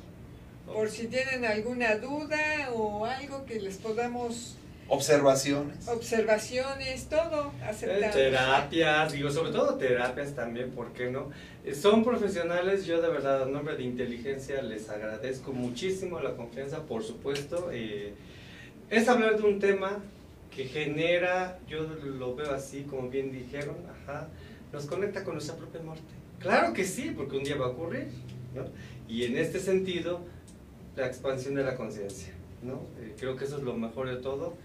Por 0.66 0.90
si 0.90 1.08
tienen 1.08 1.46
alguna 1.46 1.96
duda 1.98 2.72
o 2.74 3.06
algo 3.06 3.46
que 3.46 3.60
les 3.60 3.78
podamos 3.78 4.56
Observaciones. 4.90 5.88
Observaciones, 5.88 7.10
todo 7.10 7.52
aceptamos. 7.62 8.16
Terapias, 8.16 9.12
digo, 9.12 9.30
sobre 9.30 9.52
todo 9.52 9.76
terapias 9.76 10.34
también, 10.34 10.72
¿por 10.72 10.94
qué 10.94 11.12
no? 11.12 11.30
Eh, 11.66 11.76
son 11.76 12.04
profesionales, 12.06 12.86
yo 12.86 13.02
de 13.02 13.10
verdad, 13.10 13.44
en 13.44 13.54
nombre 13.54 13.76
de 13.76 13.84
inteligencia, 13.84 14.62
les 14.62 14.90
agradezco 14.90 15.52
muchísimo 15.52 16.20
la 16.22 16.36
confianza, 16.36 16.84
por 16.84 17.04
supuesto. 17.04 17.70
Eh, 17.72 18.14
es 18.90 19.10
hablar 19.10 19.38
de 19.38 19.44
un 19.44 19.60
tema 19.60 20.00
que 20.56 20.66
genera, 20.66 21.60
yo 21.68 21.82
lo 21.82 22.36
veo 22.36 22.54
así, 22.54 22.84
como 22.84 23.10
bien 23.10 23.32
dijeron, 23.32 23.76
ajá, 24.04 24.30
nos 24.72 24.86
conecta 24.86 25.24
con 25.24 25.34
nuestra 25.34 25.56
propia 25.56 25.82
muerte. 25.82 26.04
Claro 26.40 26.74
que 26.74 26.86
sí, 26.86 27.14
porque 27.16 27.36
un 27.36 27.44
día 27.44 27.58
va 27.58 27.66
a 27.66 27.70
ocurrir, 27.70 28.08
¿no? 28.56 28.64
Y 29.08 29.26
en 29.26 29.38
este 29.38 29.60
sentido, 29.60 30.22
la 30.96 31.08
expansión 31.08 31.56
de 31.56 31.64
la 31.64 31.76
conciencia, 31.76 32.34
¿no? 32.64 32.82
Eh, 33.02 33.16
creo 33.20 33.36
que 33.36 33.46
eso 33.46 33.58
es 33.58 33.64
lo 33.64 33.74
mejor 33.74 34.10
de 34.10 34.18
todo. 34.18 34.56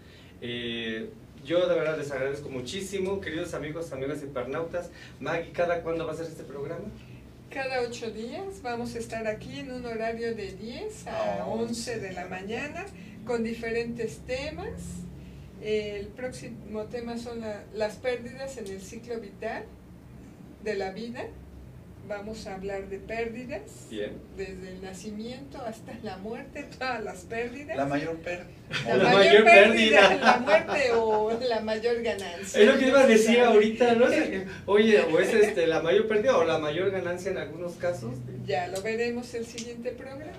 Eh, 0.44 1.08
yo 1.44 1.68
de 1.68 1.74
verdad 1.76 1.96
les 1.96 2.10
agradezco 2.10 2.48
muchísimo, 2.48 3.20
queridos 3.20 3.54
amigos, 3.54 3.92
amigas 3.92 4.22
hipernautas. 4.22 4.90
Maggie, 5.20 5.52
¿cada 5.52 5.82
cuándo 5.82 6.04
va 6.04 6.12
a 6.12 6.16
ser 6.16 6.26
este 6.26 6.42
programa? 6.42 6.84
Cada 7.48 7.82
ocho 7.82 8.10
días 8.10 8.60
vamos 8.60 8.96
a 8.96 8.98
estar 8.98 9.26
aquí 9.28 9.60
en 9.60 9.70
un 9.70 9.86
horario 9.86 10.34
de 10.34 10.52
10 10.52 11.06
a 11.06 11.46
11 11.46 12.00
de 12.00 12.12
la 12.12 12.26
mañana 12.26 12.86
con 13.24 13.44
diferentes 13.44 14.18
temas. 14.26 14.80
El 15.62 16.08
próximo 16.08 16.84
tema 16.84 17.18
son 17.18 17.40
las 17.74 17.96
pérdidas 17.96 18.56
en 18.58 18.66
el 18.66 18.80
ciclo 18.80 19.20
vital 19.20 19.64
de 20.64 20.74
la 20.74 20.90
vida 20.90 21.28
vamos 22.12 22.46
a 22.46 22.54
hablar 22.54 22.88
de 22.88 22.98
pérdidas. 22.98 23.62
Desde 24.36 24.68
el 24.68 24.82
nacimiento 24.82 25.58
hasta 25.58 25.92
la 26.02 26.18
muerte, 26.18 26.68
todas 26.78 27.02
las 27.02 27.20
pérdidas. 27.22 27.76
La 27.76 27.86
mayor 27.86 28.16
pérdida. 28.16 28.48
La, 28.86 29.12
mayor, 29.12 29.44
pérdida, 29.44 30.14
La 30.16 30.36
muerte 30.38 30.92
o 30.92 31.38
la 31.48 31.60
mayor 31.60 32.02
ganancia. 32.02 32.60
Es 32.60 32.66
lo 32.66 32.78
que 32.78 32.88
iba 32.88 33.00
a 33.00 33.06
decir 33.06 33.40
ahorita, 33.40 33.94
¿no? 33.94 34.06
Oye, 34.66 35.00
o 35.00 35.18
es 35.18 35.32
este, 35.32 35.66
la 35.66 35.80
mayor 35.80 36.06
pérdida 36.06 36.36
o 36.36 36.44
la 36.44 36.58
mayor 36.58 36.90
ganancia 36.90 37.30
en 37.30 37.38
algunos 37.38 37.74
casos. 37.74 38.14
Ya 38.46 38.68
lo 38.68 38.82
veremos 38.82 39.32
el 39.34 39.46
siguiente 39.46 39.90
programa. 39.92 40.32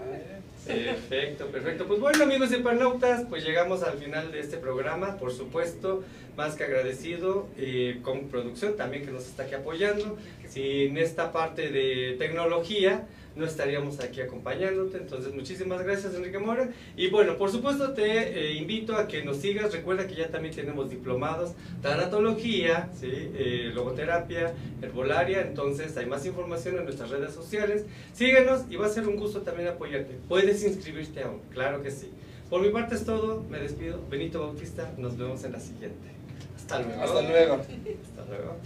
Perfecto, 0.65 1.47
perfecto. 1.47 1.85
Pues 1.85 1.99
bueno, 1.99 2.23
amigos 2.23 2.49
de 2.49 2.59
Panautas, 2.59 3.25
pues 3.27 3.43
llegamos 3.43 3.83
al 3.83 3.97
final 3.97 4.31
de 4.31 4.39
este 4.39 4.57
programa, 4.57 5.17
por 5.17 5.33
supuesto, 5.33 6.03
más 6.37 6.55
que 6.55 6.63
agradecido 6.63 7.47
eh, 7.57 7.99
con 8.01 8.29
producción 8.29 8.77
también 8.77 9.05
que 9.05 9.11
nos 9.11 9.25
está 9.25 9.43
aquí 9.43 9.55
apoyando. 9.55 10.17
Sin 10.47 10.97
esta 10.97 11.31
parte 11.31 11.69
de 11.69 12.15
tecnología, 12.17 13.07
no 13.35 13.45
estaríamos 13.45 13.99
aquí 13.99 14.21
acompañándote. 14.21 14.97
Entonces, 14.97 15.33
muchísimas 15.33 15.83
gracias, 15.83 16.13
Enrique 16.15 16.39
Mora. 16.39 16.69
Y 16.95 17.09
bueno, 17.09 17.37
por 17.37 17.51
supuesto, 17.51 17.93
te 17.93 18.49
eh, 18.49 18.53
invito 18.53 18.95
a 18.95 19.07
que 19.07 19.23
nos 19.23 19.37
sigas. 19.37 19.71
Recuerda 19.71 20.07
que 20.07 20.15
ya 20.15 20.29
también 20.29 20.55
tenemos 20.55 20.89
diplomados, 20.89 21.53
tanatología, 21.81 22.89
¿sí? 22.99 23.09
Eh, 23.11 23.71
logoterapia, 23.73 24.53
herbolaria. 24.81 25.41
Entonces, 25.41 25.95
hay 25.97 26.05
más 26.05 26.25
información 26.25 26.77
en 26.77 26.85
nuestras 26.85 27.09
redes 27.09 27.33
sociales. 27.33 27.85
Síguenos 28.13 28.63
y 28.69 28.75
va 28.75 28.87
a 28.87 28.89
ser 28.89 29.07
un 29.07 29.15
gusto 29.15 29.41
también 29.41 29.67
apoyarte. 29.69 30.15
Puedes 30.27 30.63
inscribirte 30.63 31.23
aún, 31.23 31.41
claro 31.51 31.81
que 31.81 31.91
sí. 31.91 32.09
Por 32.49 32.61
mi 32.61 32.69
parte 32.69 32.93
es 32.93 33.03
todo. 33.03 33.43
Me 33.49 33.59
despido. 33.59 33.99
Benito 34.11 34.39
Bautista. 34.39 34.91
Nos 34.97 35.17
vemos 35.17 35.43
en 35.43 35.53
la 35.53 35.59
siguiente. 35.59 36.09
Hasta 36.55 36.79
luego. 36.81 37.01
Hasta 37.01 37.21
luego. 37.23 37.53
Hasta 37.55 38.25
luego. 38.29 38.57